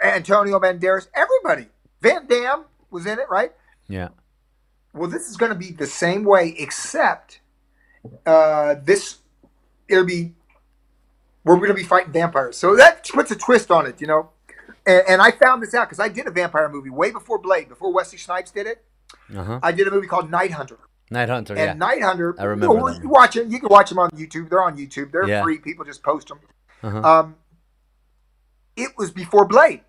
[0.03, 1.69] Antonio Banderas, everybody.
[2.01, 3.53] Van Damme was in it, right?
[3.89, 4.09] yeah.
[4.93, 7.41] Well, this is going to be the same way, except
[8.27, 9.19] uh, this
[9.89, 10.33] it'll be
[11.45, 12.57] we're going to be fighting vampires.
[12.57, 14.31] So that puts a twist on it, you know.
[14.87, 17.69] And, and I found this out because I did a vampire movie way before Blade,
[17.69, 18.85] before Wesley Snipes did it.
[19.37, 19.59] Uh-huh.
[19.63, 20.79] I did a movie called Night Hunter,
[21.11, 21.55] Night Hunter.
[21.55, 21.73] And yeah.
[21.75, 23.49] Night Hunter, I remember You, know, you watch it.
[23.49, 24.49] You can watch them on YouTube.
[24.51, 25.11] They're on YouTube.
[25.13, 25.43] They're Yeah.
[25.43, 25.59] free.
[25.59, 26.39] People just post them.
[26.83, 27.01] Uh-huh.
[27.01, 27.37] Um,
[28.77, 29.83] it was before Blade.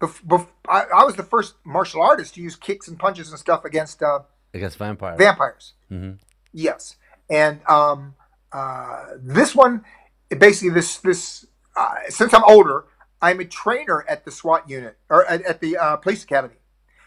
[0.00, 3.38] Bef- bef- I, I was the first martial artist to use kicks and punches and
[3.38, 4.20] stuff against uh,
[4.54, 5.18] Against vampires.
[5.18, 5.72] vampires.
[5.88, 6.12] hmm
[6.52, 6.96] Yes,
[7.28, 8.14] and um,
[8.52, 9.84] uh, this one,
[10.30, 11.46] basically this this
[11.76, 12.84] uh, since I'm older,
[13.22, 16.56] I'm a trainer at the SWAT unit or at, at the uh, police academy,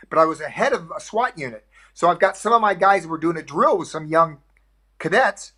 [0.09, 2.73] but I was a head of a SWAT unit, so I've got some of my
[2.73, 4.39] guys that were doing a drill with some young
[4.99, 5.53] cadets,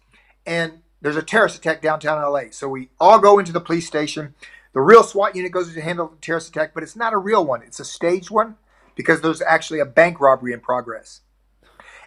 [0.46, 2.44] and there's a terrorist attack downtown LA.
[2.52, 4.36] So we all go into the police station.
[4.74, 7.46] The real SWAT unit goes to handle the terrorist attack, but it's not a real
[7.46, 7.62] one.
[7.62, 8.56] It's a staged one
[8.96, 11.22] because there's actually a bank robbery in progress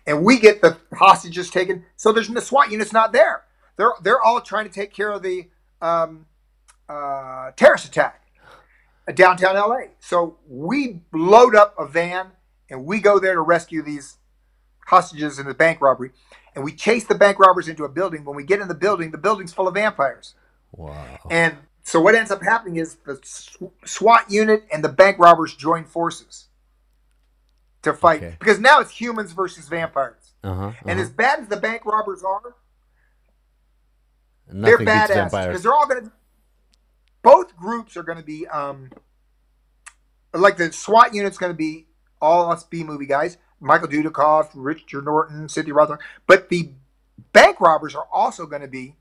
[0.07, 1.85] and we get the hostages taken.
[1.97, 3.43] So there's the SWAT unit's not there.
[3.77, 5.49] They're they're all trying to take care of the
[5.81, 6.27] um,
[6.89, 8.27] uh, terrorist attack
[9.07, 9.89] at downtown LA.
[10.01, 12.29] So we load up a van
[12.71, 14.17] and we go there to rescue these
[14.87, 16.11] hostages in the bank robbery.
[16.55, 18.25] And we chase the bank robbers into a building.
[18.25, 20.35] When we get in the building, the building's full of vampires.
[20.73, 21.19] Wow.
[21.31, 23.21] And so what ends up happening is the
[23.85, 26.47] SWAT unit and the bank robbers join forces
[27.83, 28.37] to fight Okay.
[28.39, 30.33] because now it's humans versus vampires.
[30.43, 30.73] Uh-huh.
[30.83, 31.01] And uh-huh.
[31.01, 32.57] as bad as the bank robbers are,
[34.51, 36.13] Nothing they're badass because they're all going to.
[37.23, 38.91] Both groups are going to be um,
[40.33, 41.87] like the SWAT unit's going to be
[42.21, 46.71] all us B movie guys, Michael Dudikoff, Richard Norton, Cynthia Rothrock, but the
[47.33, 48.95] bank robbers are also going to be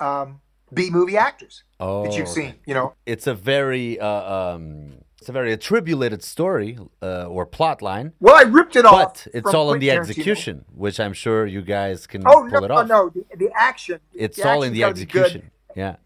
[0.00, 0.40] um,
[0.72, 2.54] B movie actors oh, that you've seen.
[2.66, 7.82] You know, It's a very uh, um, it's a very attributed story uh, or plot
[7.82, 11.44] line, well, I ripped it off, but it's all in the execution, which I'm sure
[11.46, 12.88] you guys can Oh pull no, it off.
[12.88, 14.00] no, the, the action.
[14.14, 15.24] It's the all in the gotta be good.
[15.24, 15.50] execution.
[15.74, 15.96] Yeah.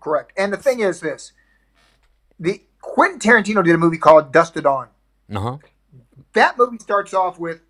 [0.00, 0.32] Correct.
[0.36, 1.32] And the thing is this:
[2.38, 4.88] the Quentin Tarantino did a movie called Dust to Dawn.
[5.34, 5.56] Uh huh.
[6.34, 7.60] That movie starts off with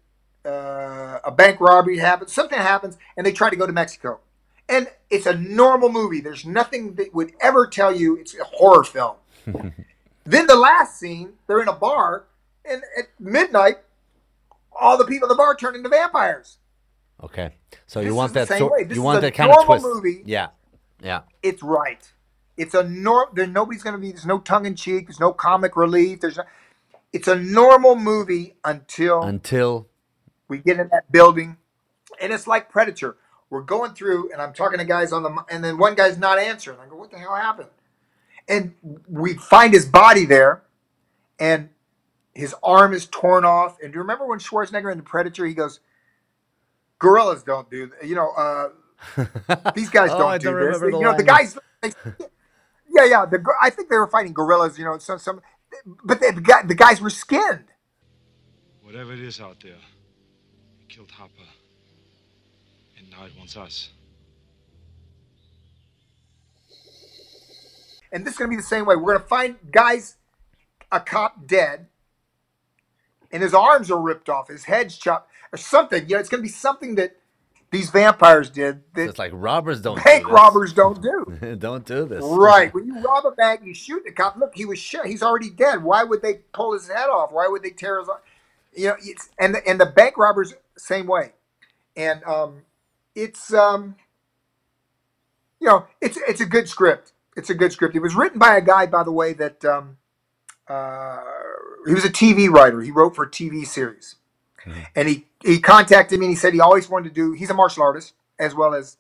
[0.45, 4.21] uh, a bank robbery happens, something happens, and they try to go to Mexico.
[4.69, 6.21] And it's a normal movie.
[6.21, 9.17] There's nothing that would ever tell you it's a horror film.
[10.25, 12.27] then the last scene, they're in a bar,
[12.65, 13.77] and at midnight,
[14.73, 16.59] all the people in the bar turn into vampires.
[17.23, 17.55] Okay.
[17.87, 18.49] So This you want that?
[18.49, 18.85] same So, way.
[18.85, 19.87] This you want a that kind of normal twist?
[19.95, 20.23] movie.
[20.25, 20.49] Yeah.
[21.03, 21.23] Yeah.
[21.43, 22.11] it's right.
[22.57, 23.29] It's a norm.
[23.35, 24.11] There, nobody's going to be.
[24.13, 25.07] There's no tongue in cheek.
[25.09, 26.21] There's no comic relief.
[26.21, 26.37] There's.
[26.37, 26.45] No,
[27.13, 29.89] it's a normal movie until Until
[30.49, 31.57] we get in that building,
[32.21, 33.17] and it's like Predator.
[33.51, 36.39] We're going through, and I'm talking to guys on the, and then one guy's not
[36.39, 36.79] answering.
[36.81, 37.69] I go, "What the hell happened?"
[38.49, 38.75] And
[39.09, 40.63] we find his body there,
[41.39, 41.71] and
[42.35, 43.79] his arm is torn off.
[43.83, 45.47] And do you remember when Schwarzenegger in the Predator?
[45.47, 45.81] He goes,
[46.99, 48.69] "Guerrillas don't do, th- you know, uh,
[49.75, 51.59] these guys Oh, don't I do don't this." remember the you know, the guys.
[51.83, 51.93] They,
[52.91, 53.27] yeah, yeah.
[53.27, 54.79] The, I think they were fighting guerrillas.
[54.79, 55.43] You know, some, some,
[56.05, 57.65] but the, the, guy, the guys were skinned.
[58.83, 61.33] Whatever it is out there, it killed Hopper.
[62.99, 63.91] And now it wants us.
[68.15, 68.95] And this is going to be the same way.
[68.95, 70.17] We're going to find guys,
[70.93, 71.89] a cop dead,
[73.33, 76.09] and his arms are ripped off, his head's chopped, or something.
[76.09, 77.17] You know, it's going to be something that
[77.73, 80.03] these vampires did that it's like robbers don't.
[80.05, 80.33] bank do this.
[80.33, 81.57] robbers don't do.
[81.59, 82.23] don't do this.
[82.23, 82.73] right.
[82.75, 84.37] When you rob a bank, you shoot the cop.
[84.37, 85.07] Look, he was shot.
[85.07, 85.83] He's already dead.
[85.83, 87.33] Why would they pull his head off?
[87.33, 88.09] Why would they tear his?
[88.77, 91.33] You know, it's and the, and the bank robbers same way,
[91.97, 92.63] and um,
[93.17, 93.97] it's um,
[95.59, 97.14] you know, it's it's a good script.
[97.37, 97.97] It's a good script.
[97.97, 99.97] It was written by a guy, by the way, that um,
[100.69, 101.21] uh,
[101.87, 102.81] he was a TV writer.
[102.81, 104.17] He wrote for a TV series,
[104.95, 107.33] and he he contacted me and he said he always wanted to do.
[107.33, 108.97] He's a martial artist as well as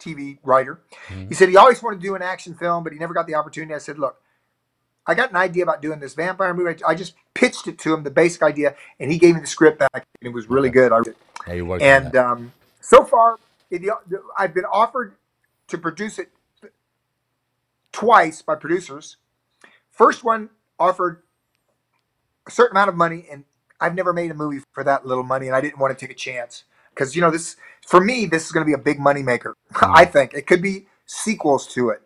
[0.00, 0.80] TV writer.
[1.28, 3.34] He said he always wanted to do an action film, but he never got the
[3.34, 3.74] opportunity.
[3.74, 4.18] I said, look.
[5.04, 6.80] I got an idea about doing this vampire movie.
[6.86, 9.80] I just pitched it to him, the basic idea, and he gave me the script
[9.80, 10.92] back, and it was really good.
[10.92, 11.00] I
[11.48, 13.82] Yeah, you worked and um, so far, it,
[14.38, 15.14] I've been offered
[15.66, 16.30] to produce it
[17.92, 19.16] twice by producers.
[19.90, 21.22] First one offered
[22.46, 23.44] a certain amount of money, and
[23.80, 26.14] I've never made a movie for that little money, and I didn't want to take
[26.14, 27.56] a chance because you know this
[27.86, 29.56] for me this is going to be a big money maker.
[29.80, 32.02] I think it could be sequels to it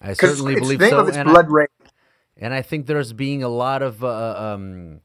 [0.00, 1.00] I certainly believe so.
[1.00, 1.68] of it's and I- Blood Rage.
[2.38, 5.00] And I think there's being a lot of uh, um,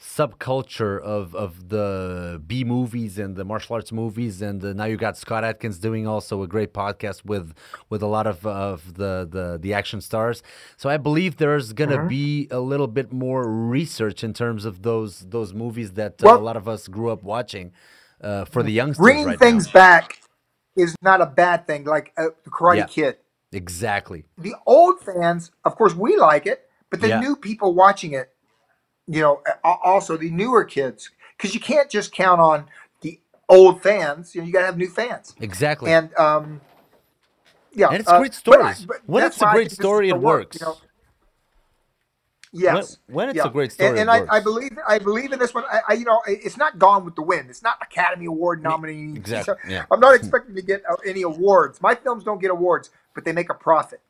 [0.00, 4.96] subculture of of the B movies and the martial arts movies, and uh, now you
[4.96, 7.52] got Scott Adkins doing also a great podcast with
[7.90, 10.42] with a lot of of the the the action stars.
[10.76, 12.08] So I believe there's gonna Mm-hmm.
[12.08, 16.36] be a little bit more research in terms of those those movies that uh, Well-
[16.38, 17.72] a lot of us grew up watching
[18.20, 19.02] uh, for the youngsters.
[19.02, 19.72] Bringing right things now.
[19.72, 20.18] back
[20.76, 22.86] is not a bad thing, like uh, the Karate Yeah.
[22.86, 23.16] Kid.
[23.52, 24.24] exactly.
[24.36, 27.20] the old fans, of course, we like it, but the Yeah.
[27.20, 28.28] new people watching it,
[29.08, 32.66] you know, also the newer kids, because you can't just count on
[33.00, 33.18] the
[33.48, 34.34] old fans.
[34.34, 35.34] You know, you got to have new fans.
[35.40, 35.90] Exactly.
[35.90, 36.60] And um,
[37.72, 38.86] yeah, And it's uh, great but I- stories.
[38.86, 40.60] but When it's a great think this is story, it work, works.
[40.60, 40.76] You know?
[42.52, 42.98] Yes.
[43.06, 43.46] When- when it's yeah.
[43.46, 45.64] a great story, and, and I, I believe I believe in this one.
[45.70, 47.50] I, I you know it's not Gone with the Wind.
[47.50, 49.14] It's not Academy Award nominee.
[49.16, 49.84] Exactly, So yeah.
[49.90, 51.82] I'm not expecting to get uh, any awards.
[51.82, 54.00] My films don't get awards, but they make a profit.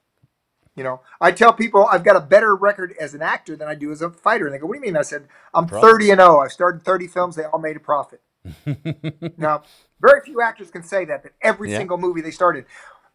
[0.79, 3.75] You know, I tell people I've got a better record as an actor than I
[3.75, 6.11] do as a fighter, and they go, "What do you mean?" I said, "I'm 30
[6.13, 6.39] and 0.
[6.39, 7.35] I've started 30 films.
[7.35, 8.21] They all made a profit."
[9.37, 9.63] now,
[10.01, 11.25] very few actors can say that.
[11.25, 11.79] That every Yeah.
[11.79, 12.65] single movie they started.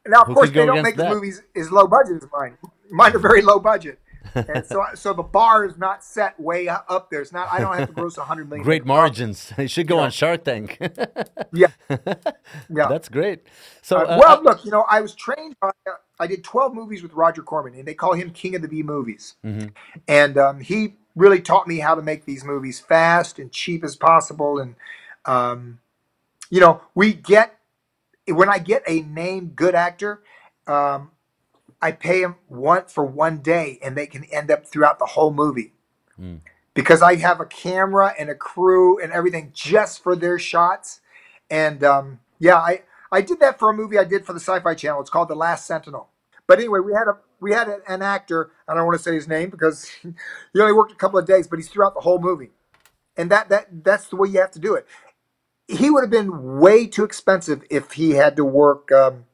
[0.06, 2.57] Now, of Who course, they don't make the movies as low budget as mine.
[2.91, 3.99] Mine are very low budget,
[4.35, 7.22] and so so the bar is not set way up there.
[7.22, 7.48] It's not.
[7.49, 8.65] I don't have to gross 100 million.
[8.65, 9.53] Great margins.
[9.57, 10.77] You should go on Shark Tank.
[11.53, 12.88] Yeah, yeah.
[12.90, 13.48] That's great.
[13.81, 15.56] So, Uh, uh, well, uh, look, you know, I was trained.
[15.61, 18.61] By, uh, I did 12 movies with Roger Corman, and they call him King of
[18.61, 19.35] the B movies.
[19.44, 19.69] Mm-hmm.
[20.07, 23.95] And um, he really taught me how to make these movies fast and cheap as
[23.95, 24.60] possible.
[24.60, 24.76] And
[25.26, 25.80] um,
[26.49, 27.57] you know, we get
[28.27, 30.22] when I get a named good actor,
[30.68, 31.11] um,
[31.81, 35.34] I pay them one for one day, and they can end up throughout the whole
[35.34, 35.73] movie
[36.73, 41.02] because I have a camera and a crew and everything just for their shots.
[41.49, 42.84] And um, yeah, I
[43.14, 45.02] I did that for a movie I did for the Sci-Fi Channel.
[45.02, 46.10] It's called The Last Sentinel.
[46.48, 48.52] But anyway, we had a we had a, an actor.
[48.68, 51.48] I don't want to say his name because he only worked a couple of days,
[51.48, 52.49] but he's throughout the whole movie.
[53.15, 54.88] And that that that's the way you have to do it.
[55.68, 59.26] He would have been way too expensive if he had to work, um,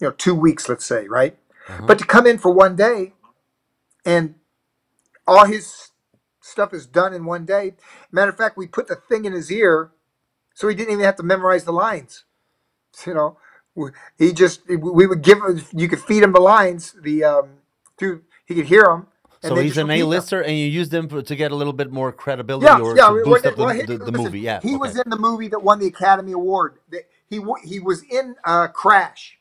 [0.00, 1.38] you know, two weeks, let's say, right?
[1.86, 3.12] But to come in for one day,
[4.04, 4.34] and
[5.26, 5.90] all his
[6.40, 7.74] stuff is done in one day.
[8.10, 9.92] Matter of fact, we put the thing in his ear,
[10.54, 12.24] so he didn't even have to memorize the lines.
[13.06, 13.36] You know,
[13.74, 15.62] we- he just we would give him.
[15.72, 16.94] You could feed him the lines.
[17.00, 17.48] The um,
[17.98, 19.06] through he could hear them.
[19.42, 22.12] so he's an A-lister, and you use them for, to get a little bit more
[22.12, 23.08] credibility Yeah, or yeah.
[23.08, 24.40] to we- boost up the, well, he- the, the listen, movie.
[24.40, 24.60] Yeah.
[24.60, 24.76] he okay.
[24.76, 26.78] was in the movie that won the Academy Award.
[27.28, 29.38] He he was in uh, Crash.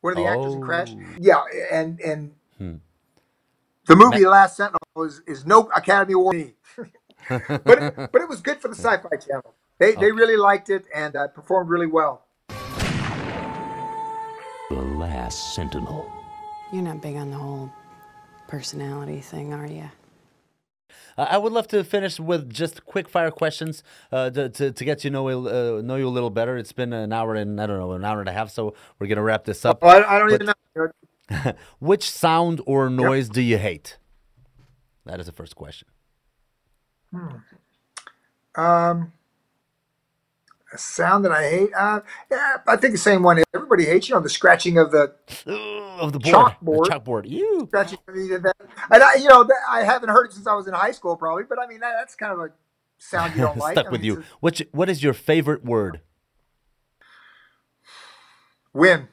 [0.00, 0.92] One of the actors in Crash.
[0.96, 1.00] Oh.
[1.20, 2.74] Yeah, and and Hmm.
[3.86, 6.52] the movie Last Sentinel is, is no Academy Award.
[7.28, 9.54] but it, but it was good for the Sci-Fi Channel.
[9.78, 12.26] They they really liked it and uh, performed really well.
[15.02, 16.12] The last sentinel.
[16.72, 17.72] You're not big on the whole
[18.46, 19.90] personality thing, are you?
[21.18, 24.84] Uh, I would love to finish with just quick fire questions uh, to, to, to
[24.84, 26.56] get you know uh, know you a little better.
[26.56, 29.08] It's been an hour and I don't know an hour and a half, so we're
[29.08, 29.82] gonna wrap this up.
[29.82, 30.52] Well, I, I don't But even
[31.42, 31.52] know.
[31.80, 33.98] Which sound or noise do you hate?
[35.04, 35.88] That is the first question.
[37.12, 37.38] Hmm.
[38.54, 39.12] Um,
[40.72, 41.70] a sound that I hate.
[41.76, 42.00] Uh,
[42.30, 43.42] yeah, I think the same one.
[43.54, 44.08] Everybody hates.
[44.08, 45.14] You know, the scratching of the
[45.46, 46.84] Of the board, Chalkboard.
[46.86, 47.28] the chalkboard.
[47.28, 47.66] You.
[47.68, 47.98] scratching.
[48.06, 48.54] That,
[48.90, 51.16] and I, you know, that, I haven't heard it since I was in high school,
[51.16, 51.44] probably.
[51.44, 52.50] But I mean, that, that's kind of a
[52.98, 53.74] sound you don't like.
[53.74, 54.24] Stuck I with mean, you.
[54.40, 56.00] Which what is your favorite word?
[58.72, 59.08] Win.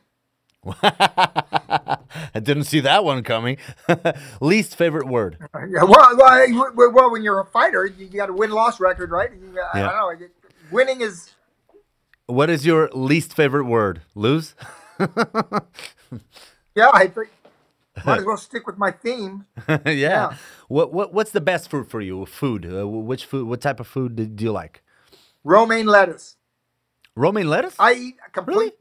[0.84, 1.98] I
[2.42, 3.58] didn't see that one coming.
[4.42, 5.38] Least favorite word.
[5.54, 9.30] Yeah, well, well, well, when you're a fighter, you, got a win-loss record, right?
[9.32, 9.92] You, got- I Yeah.
[9.92, 10.28] don't know.
[10.72, 11.32] Winning is
[12.30, 14.04] What is your least favorite word?
[14.16, 14.56] Lose?
[15.00, 16.92] yeah.
[16.94, 17.30] I think
[18.06, 19.46] might as well stick with my theme.
[19.70, 19.82] yeah.
[19.86, 20.36] Yeah.
[20.68, 22.26] What what what's the best food for you?
[22.26, 22.66] Food.
[22.72, 23.48] Uh, which food?
[23.48, 24.84] What type of food do do you like?
[25.44, 26.38] Romaine lettuce.
[27.16, 27.76] Romaine lettuce?
[27.80, 28.74] I eat complete.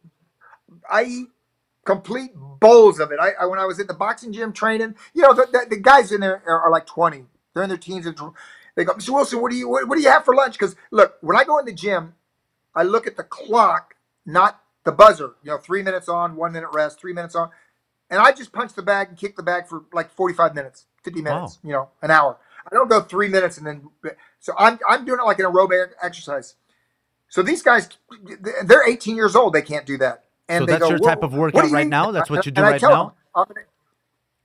[0.91, 1.29] I eat
[1.85, 3.19] complete bowls of it.
[3.20, 5.77] I, I when I was at the boxing gym training, you know, the, the, the
[5.81, 7.25] guys in there are, are like twenty.
[7.55, 8.07] They're in their teens.
[8.07, 8.16] And
[8.77, 9.11] they go, Mr.
[9.11, 10.55] Wilson, what do you what, what do you have for lunch?
[10.55, 12.15] Because look, when I go in the gym,
[12.74, 13.95] I look at the clock,
[14.27, 15.35] not the buzzer.
[15.43, 17.51] You know, three minutes on, one minute rest, three minutes on,
[18.11, 20.86] and I just punch the bag and kick the bag for like forty five minutes,
[21.03, 21.59] fifty minutes.
[21.65, 22.39] You know, an hour.
[22.70, 23.89] I don't go three minutes and then.
[24.40, 26.55] So I'm I'm doing it like an aerobic exercise.
[27.28, 27.89] So these guys,
[28.65, 29.53] they're 18 years old.
[29.53, 30.24] They can't do that.
[30.49, 32.11] And So they that's go, your type of workout right mean?" now?
[32.11, 32.89] That's what you do And right now?
[33.35, 33.61] them, gonna-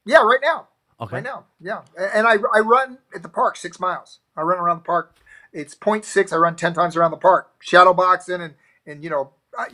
[0.06, 0.68] yeah, right now.
[1.00, 1.16] Okay.
[1.18, 1.46] Right now.
[1.62, 1.82] Yeah.
[1.98, 4.20] And I, I run at the park six miles.
[4.36, 5.16] I run around the park.
[5.54, 6.34] It's 0.6.
[6.34, 8.42] I run 10 times around the park, shadow boxing.
[8.42, 8.56] And,
[8.88, 9.70] and you know, I,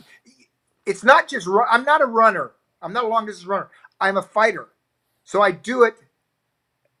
[0.86, 2.52] it's not just, run, I'm not a runner.
[2.82, 3.70] I'm not a long distance runner.
[4.00, 4.68] I'm a fighter.
[5.24, 5.94] So I do it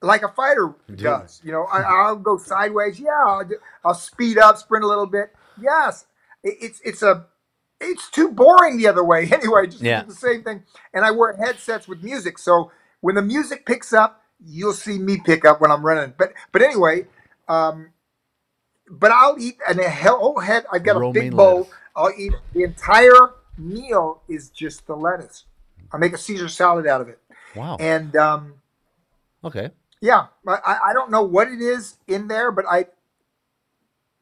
[0.02, 1.40] like a fighter does.
[1.44, 3.00] You know, I, I'll go sideways.
[3.00, 3.10] Yeah.
[3.26, 5.34] I'll, do, I'll speed up, sprint a little bit.
[5.60, 6.06] Yes.
[6.44, 7.26] It, it's, it's a,
[7.80, 9.66] it's too boring the other way anyway.
[9.68, 10.04] Just Yeah.
[10.04, 10.64] the same thing.
[10.94, 12.38] And I wear headsets with music.
[12.38, 16.14] So when the music picks up, you'll see me pick up when I'm running.
[16.18, 17.06] But but anyway,
[17.48, 17.90] um,
[18.90, 20.66] but I'll eat an, a whole head.
[20.72, 21.58] I've got a big bowl.
[21.60, 21.74] lettuce.
[21.96, 25.44] I'll eat the entire meal is just the lettuce.
[25.92, 27.18] I make a Caesar salad out of it.
[27.54, 27.76] Wow.
[27.80, 28.54] And um,
[29.44, 29.70] Okay.
[30.00, 32.86] yeah, I, I- don't know what it is in there, but I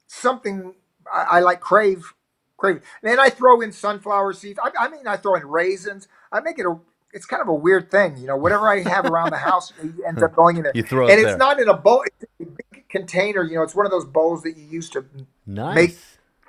[0.06, 0.74] something
[1.12, 2.14] I, I like crave
[2.56, 2.76] crave.
[3.02, 4.58] And then I throw in sunflower seeds.
[4.62, 6.08] I, I mean, I throw in raisins.
[6.32, 6.76] I make it a.
[7.12, 8.36] It's kind of a weird thing, you know.
[8.36, 9.72] Whatever I have around the house
[10.06, 10.76] ends up going in it.
[10.76, 11.38] You throw it and it's there.
[11.38, 12.04] not in a bowl.
[12.06, 12.56] It's a big
[12.88, 13.42] container.
[13.44, 15.04] You know, it's one of those bowls that you use to
[15.46, 15.74] Nice.
[15.74, 15.96] make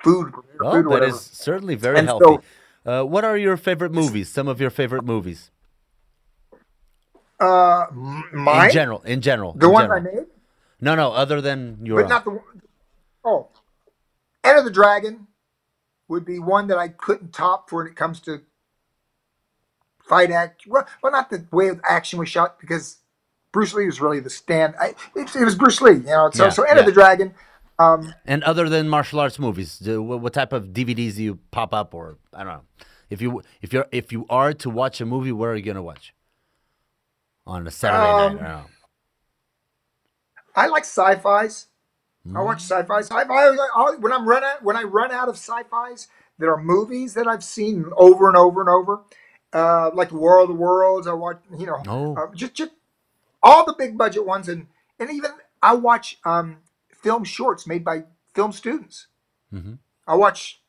[0.03, 0.34] food.
[0.60, 1.18] Well, food that whatever.
[1.18, 2.40] certainly very And healthy.
[2.86, 4.30] uh, what are your favorite movies?
[4.30, 5.52] Some of your favorite movies
[7.40, 7.86] Uh,
[8.32, 8.66] mine.
[8.68, 9.02] in general.
[9.03, 9.53] In general.
[9.53, 9.99] The in ones general.
[10.07, 10.26] I made,
[10.82, 11.11] No, no.
[11.11, 12.02] Other than your.
[12.02, 12.32] but not the.
[12.32, 12.61] one-
[13.24, 13.49] Oh,
[14.44, 15.28] Enter the Dragon
[16.07, 18.41] would be one that I couldn't top for when it comes to
[20.02, 20.64] fight act.
[20.66, 22.98] Well, well, not the way the action was shot because
[23.51, 24.76] Bruce Lee was really the stand.
[24.80, 26.30] I, it, it was Bruce Lee, you know.
[26.34, 26.85] So, Yeah, so Enter yeah.
[26.85, 27.34] the Dragon.
[27.80, 31.73] Um, And other than martial arts movies, do- what, type of DVDs do you pop
[31.73, 32.61] up, or I don't know?
[33.09, 35.81] If you if you're if you are to watch a movie, where are you gonna
[35.81, 36.13] watch?
[37.47, 38.65] On a Saturday Um, night.
[40.55, 40.63] I.
[40.65, 41.67] I like sci-fi's.
[42.35, 42.69] I watch Mm.
[42.85, 42.99] sci-fi.
[42.99, 43.34] Sci-fi.
[43.34, 46.07] I, I, when I'm run out, when I run out of sci-fi's,
[46.38, 49.01] there are movies that I've seen over and over and over,
[49.53, 51.07] uh, like War of the Worlds.
[51.07, 52.15] I watch, you know, Oh.
[52.15, 52.71] uh, just, just
[53.41, 54.68] all the big budget ones, and
[54.99, 56.57] and even I watch um,
[56.94, 58.03] film shorts made by
[58.34, 59.07] film students.
[59.53, 59.80] Mhm.
[60.07, 60.61] I watch,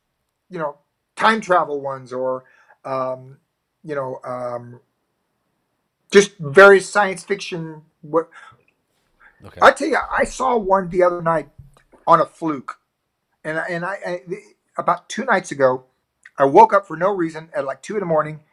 [0.48, 0.78] you know,
[1.16, 2.44] time travel ones or,
[2.84, 3.38] um,
[3.82, 4.80] you know, um,
[6.10, 7.82] just various science fiction.
[8.02, 8.28] What
[9.44, 9.60] Okay.
[9.62, 11.48] I tell you, I saw one the other night
[12.06, 12.78] on a fluke,
[13.44, 14.22] and I- and I, I
[14.76, 15.84] about two nights ago,
[16.38, 18.44] I woke up for no reason at like two in the morning,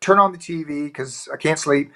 [0.00, 1.92] turn on the TV because I can't sleep,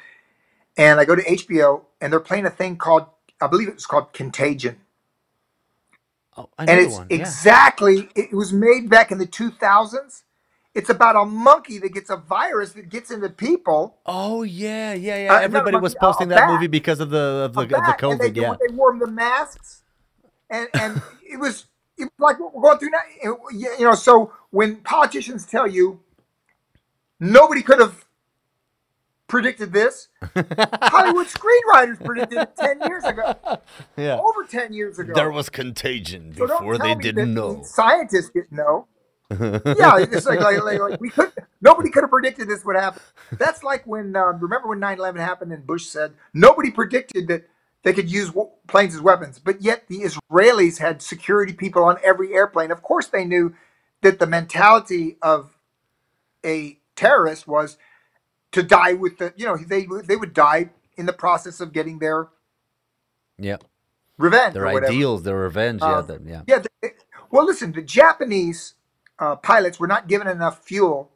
[0.77, 3.07] and I go to HBO and they're playing a thing called
[3.41, 4.81] I believe it was called Contagion,
[6.37, 7.07] Oh, I know and the it's one.
[7.11, 7.17] yeah.
[7.17, 10.25] exactly it was made back in the two thousands.
[10.75, 13.99] It's about a monkey that gets a virus that gets into people.
[14.07, 15.31] Oh yeah, yeah, yeah.
[15.31, 16.51] Uh, not Everybody was monkey, a- posting that bat.
[16.51, 18.37] movie because of the of the, of the and they, COVID.
[18.37, 18.55] Yeah.
[18.69, 19.83] they wore the masks,
[20.51, 22.99] and and it was it was like what we're going through now.
[23.23, 26.01] It- You know, so when politicians tell you
[27.21, 28.04] nobody could have
[29.29, 33.35] predicted this, Hollywood screenwriters predicted it ten years ago,
[33.97, 34.19] Yeah.
[34.19, 35.13] over ten years ago.
[35.15, 37.63] There was contagion So before they didn't know.
[37.65, 38.87] Scientists didn't know.
[39.31, 41.33] yeah, it's like, like, like, like we could
[41.63, 43.03] nobody could have predicted this would happen.
[43.33, 47.49] That's like when uh, remember when 9/11 happened and Bush said nobody predicted that
[47.83, 51.97] they could use w- planes as weapons, but yet the Israelis had security people on
[52.05, 52.71] every airplane.
[52.71, 53.55] Of course, they knew
[54.03, 55.57] that the mentality of
[56.45, 57.79] a terrorist was
[58.55, 61.99] to die with the you know they they would die in the process of getting
[61.99, 62.29] their
[63.39, 63.57] Yeah.
[64.19, 64.93] revenge Their or whatever.
[64.93, 65.81] ideals, their revenge.
[65.83, 65.99] yeah.
[65.99, 66.43] Um, the- yeah.
[66.47, 66.63] Yeah.
[66.81, 66.95] they-
[67.31, 68.75] well, listen, the Japanese
[69.19, 71.11] uh, pilots were not given enough fuel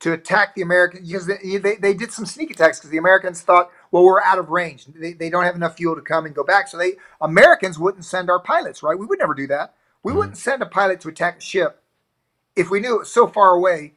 [0.00, 3.42] to attack the Americans because they, they, they did some sneak attacks because the Americans
[3.42, 4.86] thought, well, we're out of range.
[4.86, 6.68] They, they don't have enough fuel to come and go back.
[6.68, 8.98] So they Americans wouldn't send our pilots, right?
[8.98, 9.74] We would never do that.
[10.02, 10.18] We Mm-hmm.
[10.18, 11.82] wouldn't send a pilot to attack a ship
[12.56, 13.94] if we knew it was so far away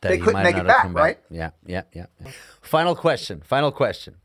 [0.00, 1.18] that, they he couldn't might make not it have back, come right?
[1.30, 2.06] Yeah, yeah, yeah.
[2.24, 2.30] yeah.
[2.62, 3.42] Final question.
[3.44, 4.16] Final question.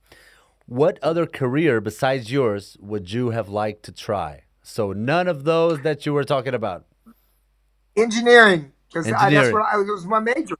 [0.67, 4.43] What other career besides yours would you have liked to try?
[4.63, 6.85] So none of those that you were talking about.
[7.95, 10.55] engineering because that's what I, it was my major,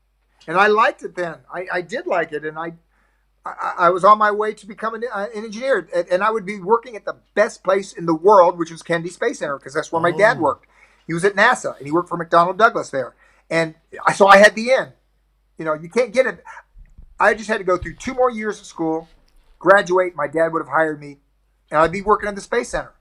[0.48, 1.38] and I liked it then.
[1.54, 2.74] I, I did like it, and I,
[3.46, 6.32] I I was on my way to become an, uh, an engineer, and, and I
[6.32, 9.58] would be working at the best place in the world, which was Kennedy Space Center,
[9.58, 10.68] because that's where my dad worked.
[11.08, 13.16] He was at NASA, and he worked for McDonnell Douglas there,
[13.50, 13.76] and
[14.06, 14.90] I, so I had the in.
[15.58, 16.44] You know, you can't get it.
[17.20, 19.08] I just had to go through two more years of school,
[19.58, 20.16] graduate.
[20.16, 21.18] My dad would have hired me,
[21.72, 22.94] and I'd be working at the Space Center.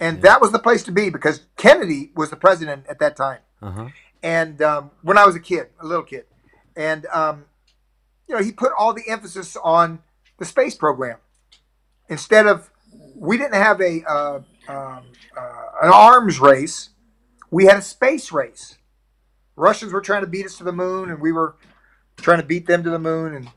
[0.00, 3.40] And that was the place to be because Kennedy was the president at that time.
[3.60, 3.88] Uh-huh.
[4.22, 6.24] And um, when I was a kid, a little kid,
[6.76, 7.46] and um,
[8.28, 10.00] you know, he put all the emphasis on
[10.38, 11.18] the space program
[12.08, 12.70] instead of
[13.14, 15.04] we didn't have a uh, um,
[15.36, 16.90] uh, an arms race,
[17.50, 18.76] we had a space race.
[19.56, 21.56] Russians were trying to beat us to the moon, and we were
[22.16, 23.34] trying to beat them to the moon.
[23.34, 23.48] And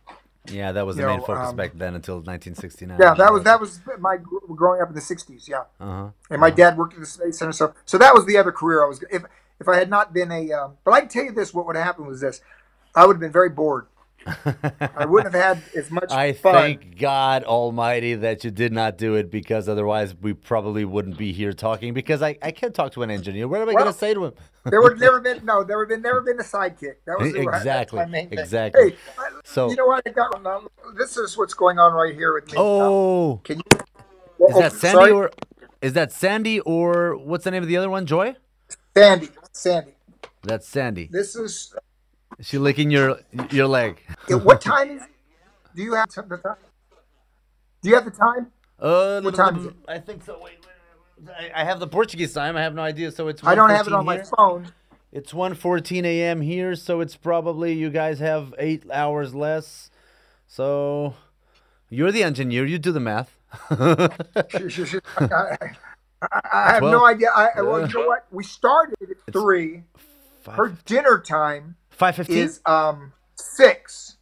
[0.47, 2.97] Yeah, that was the You main know, focus um, back then until 1969.
[2.99, 5.47] yeah, that was that was my growing up in the '60s.
[5.47, 5.63] Yeah.
[5.79, 6.09] Uh-huh.
[6.29, 7.51] and my dad worked at the space center.
[7.53, 9.03] So, so that was the other career I was.
[9.11, 9.23] If
[9.59, 11.75] if I had not been a, um, but I can tell you this: what would
[11.75, 12.41] have happened was this:
[12.95, 13.87] I would have been very bored.
[14.25, 16.53] I wouldn't have had as much I fun.
[16.53, 21.33] thank God Almighty that you did not do it because otherwise we probably wouldn't be
[21.33, 21.93] here talking.
[21.93, 23.47] Because I, I can't talk to an engineer.
[23.47, 24.33] What am I Well, going to say to him?
[24.65, 26.95] there would never been no, there would been never been a sidekick.
[27.05, 28.39] That was Exactly, That's my main thing.
[28.39, 28.91] exactly.
[28.91, 30.03] Hey, I- So- you know what?
[30.05, 32.57] I got now, um, this is what's going on right here with me.
[32.57, 33.63] Um, oh, Can you?
[34.47, 35.11] is oh, that Sandy sorry?
[35.11, 35.31] or
[35.81, 38.05] is that Sandy or what's the name of the other one?
[38.05, 38.35] Joy?
[38.95, 39.29] Sandy?
[39.51, 39.91] Sandy.
[40.43, 41.09] That's Sandy.
[41.11, 41.73] This is.
[42.43, 43.19] Is she licking your
[43.51, 44.01] your leg?
[44.27, 45.01] yeah, What time is?
[45.01, 45.07] it?
[45.73, 46.55] Do you have the time?
[47.81, 48.47] Do you have the time?
[48.77, 49.73] Uh, What time is it?
[49.87, 50.33] I think so.
[50.43, 50.57] Wait,
[51.25, 52.57] wait, I- I have the Portuguese time.
[52.57, 53.13] I have no idea.
[53.13, 53.41] So it's.
[53.45, 54.67] I don't have it 1:14 on my phone.
[55.13, 56.41] It's 1:14 a.m.
[56.41, 59.89] here, so it's probably you guys have eight hours less.
[60.45, 61.13] So
[61.87, 62.65] you're the engineer.
[62.65, 63.37] You do the math.
[63.69, 64.09] I,
[65.21, 65.57] I,
[66.51, 67.29] I have Well, no idea.
[67.33, 68.25] I, I- well, you know what?
[68.31, 69.83] We started at three.
[70.45, 72.29] Her dinner time 5:15.
[72.29, 74.17] is um six.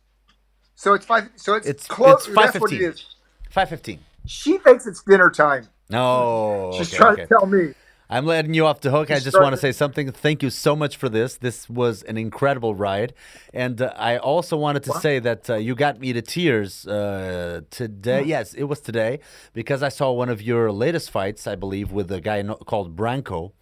[0.76, 1.30] So it's five.
[1.36, 2.28] So it's, It's- close.
[2.28, 2.82] it's what it 5:15.
[2.94, 3.06] is.
[3.54, 4.00] 5:15.
[4.26, 5.68] She thinks it's dinner time.
[5.90, 6.72] No.
[6.78, 7.22] She's okay, trying okay.
[7.24, 7.74] to tell me.
[8.10, 9.10] I'm letting you off the hook.
[9.10, 10.12] I just want to say something.
[10.12, 11.38] Thank you so much for this.
[11.38, 13.14] This was an incredible ride,
[13.54, 17.62] and uh, I also wanted to say that uh, you got me to tears uh,
[17.70, 18.24] today.
[18.24, 19.22] Yes, it was today
[19.54, 23.54] because I saw one of your latest fights, I believe, with a guy called Branko,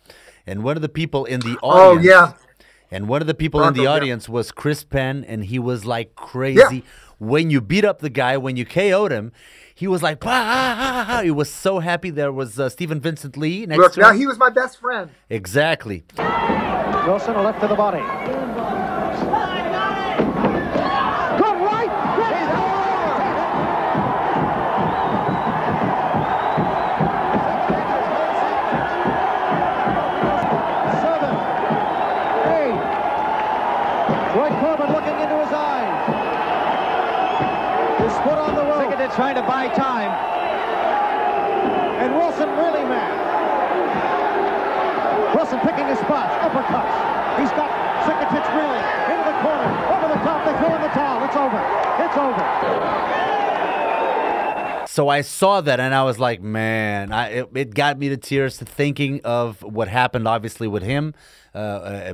[0.48, 2.34] and one of the people in the audience Oh, yeah.
[2.92, 3.90] And one of the people in the Branko, yeah.
[3.92, 6.84] audience was Chris Penn, and he was like crazy.
[7.20, 9.32] When you beat up the guy, when you KO'd him,
[9.76, 12.10] he was like, "Bah, ah, ah, ah." he was so happy.
[12.10, 14.18] There was uh, Stephen Vincent Lee next Look, to now him.
[14.18, 15.12] he was my best friend.
[15.30, 16.04] Exactly.
[16.18, 18.39] Wilson a left to the body.
[39.60, 40.12] Cikatic trying to buy time.
[42.00, 43.28] And Wilson really mad.
[45.36, 47.40] Wilson picking his spots, uppercuts.
[47.40, 47.70] He's got
[48.06, 50.46] Cikatic reeling into the corner, over the top.
[50.46, 51.24] They throw in the towel.
[51.26, 51.62] It's over.
[52.04, 52.46] It's over.
[54.88, 58.18] So I saw that and I was like, man, I, it, it got me to
[58.18, 61.14] tears to thinking of what happened, obviously, with him
[61.54, 62.14] uh, uh,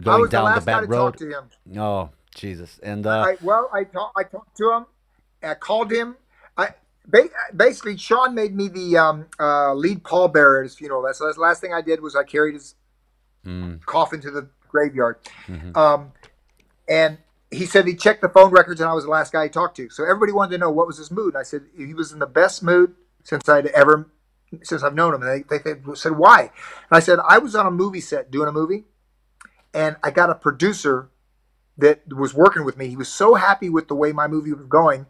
[0.00, 1.12] going was the down the, bad road.
[1.12, 1.44] talk to him.
[1.78, 2.80] Oh, Jesus.
[2.82, 4.16] And uh, I, well, I talked.
[4.18, 4.86] I talked to him.
[5.42, 6.16] I called him.
[7.54, 11.02] Basically Sean made me the um, uh, lead pallbearer at his funeral.
[11.02, 12.74] That's the last thing I did was I carried his
[13.44, 15.18] mm, coffin to the graveyard.
[15.46, 15.76] mhm.
[15.76, 16.12] Um,
[16.88, 17.18] and
[17.50, 19.76] he said he checked the phone records and I was the last guy he talked
[19.76, 19.88] to.
[19.90, 21.34] So everybody wanted to know what was his mood.
[21.34, 24.10] And I said he was in the best mood since I'd ever
[24.62, 25.22] since I've known him.
[25.22, 26.40] And they, they, they said why?
[26.40, 26.50] And
[26.90, 28.84] I said I was on a movie set doing a movie,
[29.72, 31.10] and I got a producer
[31.78, 32.88] that was working with me.
[32.88, 35.06] He was so happy with the way my movie was going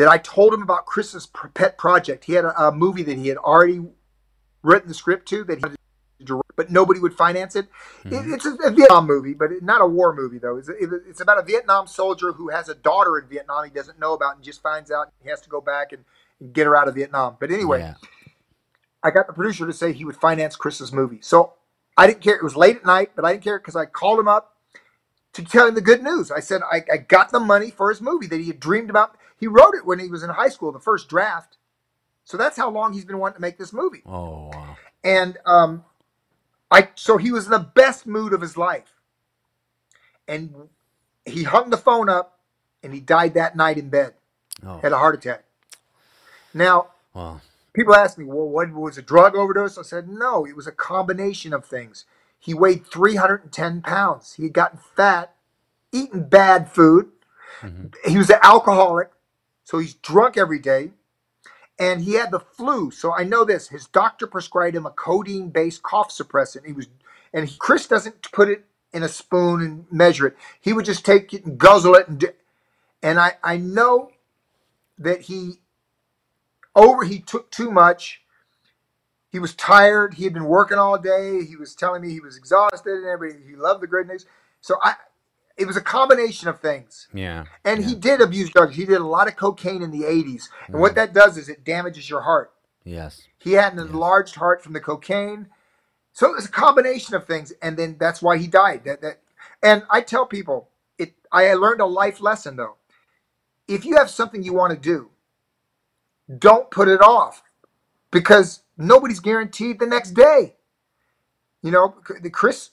[0.00, 2.24] that I told him about Chris's pet project.
[2.24, 3.82] He had a, a movie that he had already
[4.62, 7.68] written the script to that he direct, but nobody would finance it.
[8.06, 8.32] It- mm-hmm.
[8.32, 10.56] it's a, a Vietnam movie, but it, not a war movie though.
[10.56, 14.00] It's, it- it's about a Vietnam soldier who has a daughter in Vietnam he doesn't
[14.00, 16.04] know about and just finds out he has to go back and,
[16.40, 17.36] and get her out of Vietnam.
[17.38, 17.94] But anyway, yeah.
[19.02, 21.18] I got the producer to say he would finance Chris's movie.
[21.20, 21.52] So
[21.98, 22.36] I didn't care.
[22.36, 24.56] It was late at night, but I didn't care because I called him up
[25.34, 26.30] to tell him the good news.
[26.30, 29.14] I said I, I got the money for his movie that he had dreamed about.
[29.40, 31.56] He wrote it when he was in high school, the first draft.
[32.24, 34.02] So that's how long he's been wanting to make this movie.
[34.06, 34.76] Oh, wow.
[35.02, 35.84] And um,
[36.70, 38.92] I so he was in the best mood of his life.
[40.28, 40.68] And
[41.24, 42.38] he hung the phone up
[42.82, 44.14] and he died that night in bed.
[44.64, 44.78] Oh.
[44.78, 45.44] Had a heart attack.
[46.54, 47.40] Now, Wow.
[47.72, 49.78] people ask me, well, what was a drug overdose?
[49.78, 52.04] I said, no, it was a combination of things.
[52.38, 54.34] He weighed 310 pounds.
[54.34, 55.34] He had gotten fat,
[55.92, 57.10] eaten bad food.
[58.06, 59.10] He was an alcoholic,
[59.64, 60.92] so he's drunk every day.
[61.78, 62.90] And he had the flu.
[62.90, 63.68] So I know this.
[63.68, 66.66] His doctor prescribed him a codeine-based cough suppressant.
[66.66, 66.88] He was,
[67.32, 70.36] and he, Chris doesn't put it in a spoon and measure it.
[70.60, 72.06] He would just take it and guzzle it.
[72.06, 72.28] And do,
[73.02, 74.10] and I, I know
[74.98, 75.54] that he
[76.74, 78.22] over he took too much
[79.30, 82.36] he was tired he had been working all day he was telling me he was
[82.36, 84.26] exhausted and everything he loved the great news
[84.60, 84.94] so i
[85.60, 87.06] it was a combination of things.
[87.12, 87.44] Yeah.
[87.64, 88.74] and he did abuse drugs.
[88.74, 90.96] He did a lot of cocaine in the 80s and what mm.
[90.96, 92.52] that does is it damages your heart.
[92.82, 93.28] Yes.
[93.38, 95.48] he had an enlarged heart from the cocaine.
[96.12, 98.84] So it was a combination of things and then that's why he died.
[98.84, 99.20] That, that
[99.62, 102.76] and i tell people it i learned a life lesson though.
[103.68, 105.10] If you have something you want to do
[106.38, 107.42] don't put it off
[108.10, 110.54] because nobody's guaranteed the next day.
[111.62, 112.70] You know, the Chris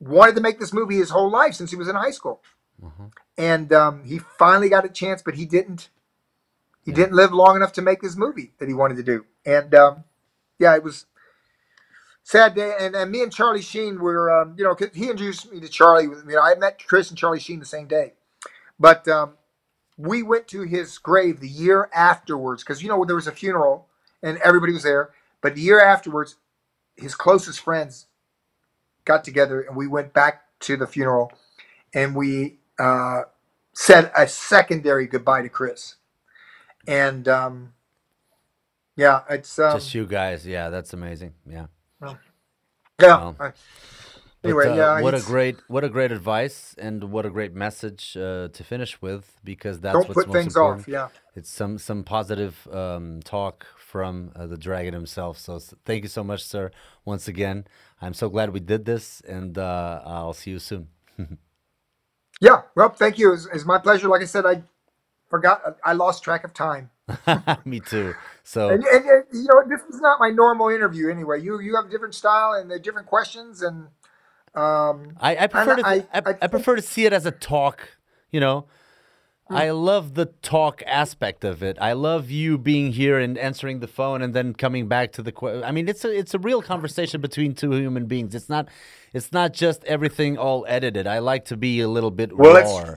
[0.00, 2.42] wanted to make this movie his whole life since he was in high school,
[3.38, 5.90] and um, he finally got a chance, but he didn't.
[6.84, 9.74] He didn't live long enough to make this movie that he wanted to do, and
[9.74, 10.04] um,
[10.58, 11.06] yeah, it was
[12.22, 12.74] sad day.
[12.80, 15.68] And, and me and Charlie Sheen were, um, you know, 'cause he introduced me to
[15.68, 16.04] Charlie.
[16.04, 18.14] You know, I met Chris and Charlie Sheen the same day,
[18.78, 19.34] but um,
[19.98, 23.88] we went to his grave the year afterwards because you know there was a funeral
[24.22, 25.10] and everybody was there.
[25.42, 26.36] But the year afterwards,
[26.96, 28.06] his closest friends
[29.04, 31.32] got together and we went back to the funeral
[31.94, 33.22] and we uh,
[33.74, 35.96] said a secondary goodbye to Chris.
[36.86, 37.72] And um,
[38.96, 40.46] Yeah, it's um, Just you guys.
[40.46, 41.34] Yeah, that's amazing.
[41.48, 41.66] Yeah.
[43.00, 43.18] yeah.
[43.18, 43.52] Well, I-
[44.42, 47.54] But, anyway, uh, yeah, what a great, what a great advice, and what a great
[47.54, 51.08] message uh, to finish with, because that's Don't what's put most things off, yeah.
[51.36, 55.38] it's some some positive um, talk from uh, the dragon himself.
[55.38, 56.70] So thank you so much, sir.
[57.04, 57.66] Once again,
[58.00, 60.88] I'm so glad we did this, and uh, I'll see you soon.
[62.40, 63.32] Yeah, well, thank you.
[63.34, 64.08] It's, it's my pleasure.
[64.08, 64.62] Like I said, I
[65.28, 65.78] forgot.
[65.84, 66.90] I lost track of time.
[67.66, 68.14] Me too.
[68.44, 71.42] So And, and, and, you know, this is not my normal interview anyway.
[71.42, 73.88] You you have a different style and different questions, and
[74.54, 77.98] um, I, I prefer to I, I, think- prefer to see it as a talk.
[78.30, 78.66] You know.
[79.50, 81.76] I love the talk aspect of it.
[81.80, 85.32] I love you being here and answering the phone and then coming back to the.
[85.32, 88.34] que- I mean, it's a it's a real conversation between two human beings.
[88.34, 88.68] It's not
[89.12, 91.06] it's not just everything all edited.
[91.06, 92.94] I like to be a little bit Well, raw.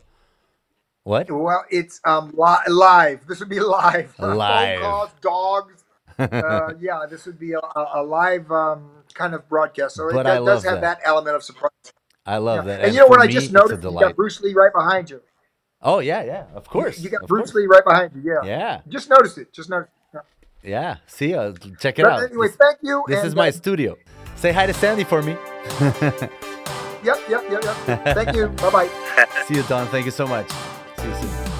[1.03, 1.29] What?
[1.31, 3.25] Well, it's um li- live.
[3.27, 4.13] This would be live.
[4.19, 4.79] Live.
[4.79, 5.83] Phone calls, dogs.
[6.19, 7.59] uh, yeah, this would be a,
[7.95, 9.95] a live um, kind of broadcast.
[9.95, 10.99] So it, But that I does love have that.
[10.99, 11.07] that.
[11.07, 11.71] element of surprise.
[12.25, 12.77] I love Yeah.
[12.77, 12.85] that.
[12.85, 13.19] And, you know what?
[13.19, 14.15] I just noticed you got.
[14.15, 15.21] Bruce Lee right behind you.
[15.83, 16.45] Oh yeah, yeah.
[16.55, 16.99] Of course.
[16.99, 17.55] You got of Bruce course.
[17.55, 18.21] Lee right behind you.
[18.23, 18.43] Yeah.
[18.45, 18.81] Yeah.
[18.87, 19.51] Just noticed it.
[19.53, 19.91] Just noticed.
[20.13, 20.21] Yeah.
[20.63, 20.95] Yeah.
[21.07, 22.23] See, uh, check it But out.
[22.23, 23.03] anyway, This- thank you.
[23.07, 23.97] This is my uh, studio.
[24.35, 25.35] Say hi to Sandy for me.
[27.03, 28.15] Yep, yep, yep, yep.
[28.15, 28.47] Thank you.
[28.63, 28.89] bye bye.
[29.45, 29.87] See you, Don.
[29.87, 30.49] Thank you so much.
[30.97, 31.52] See you soon.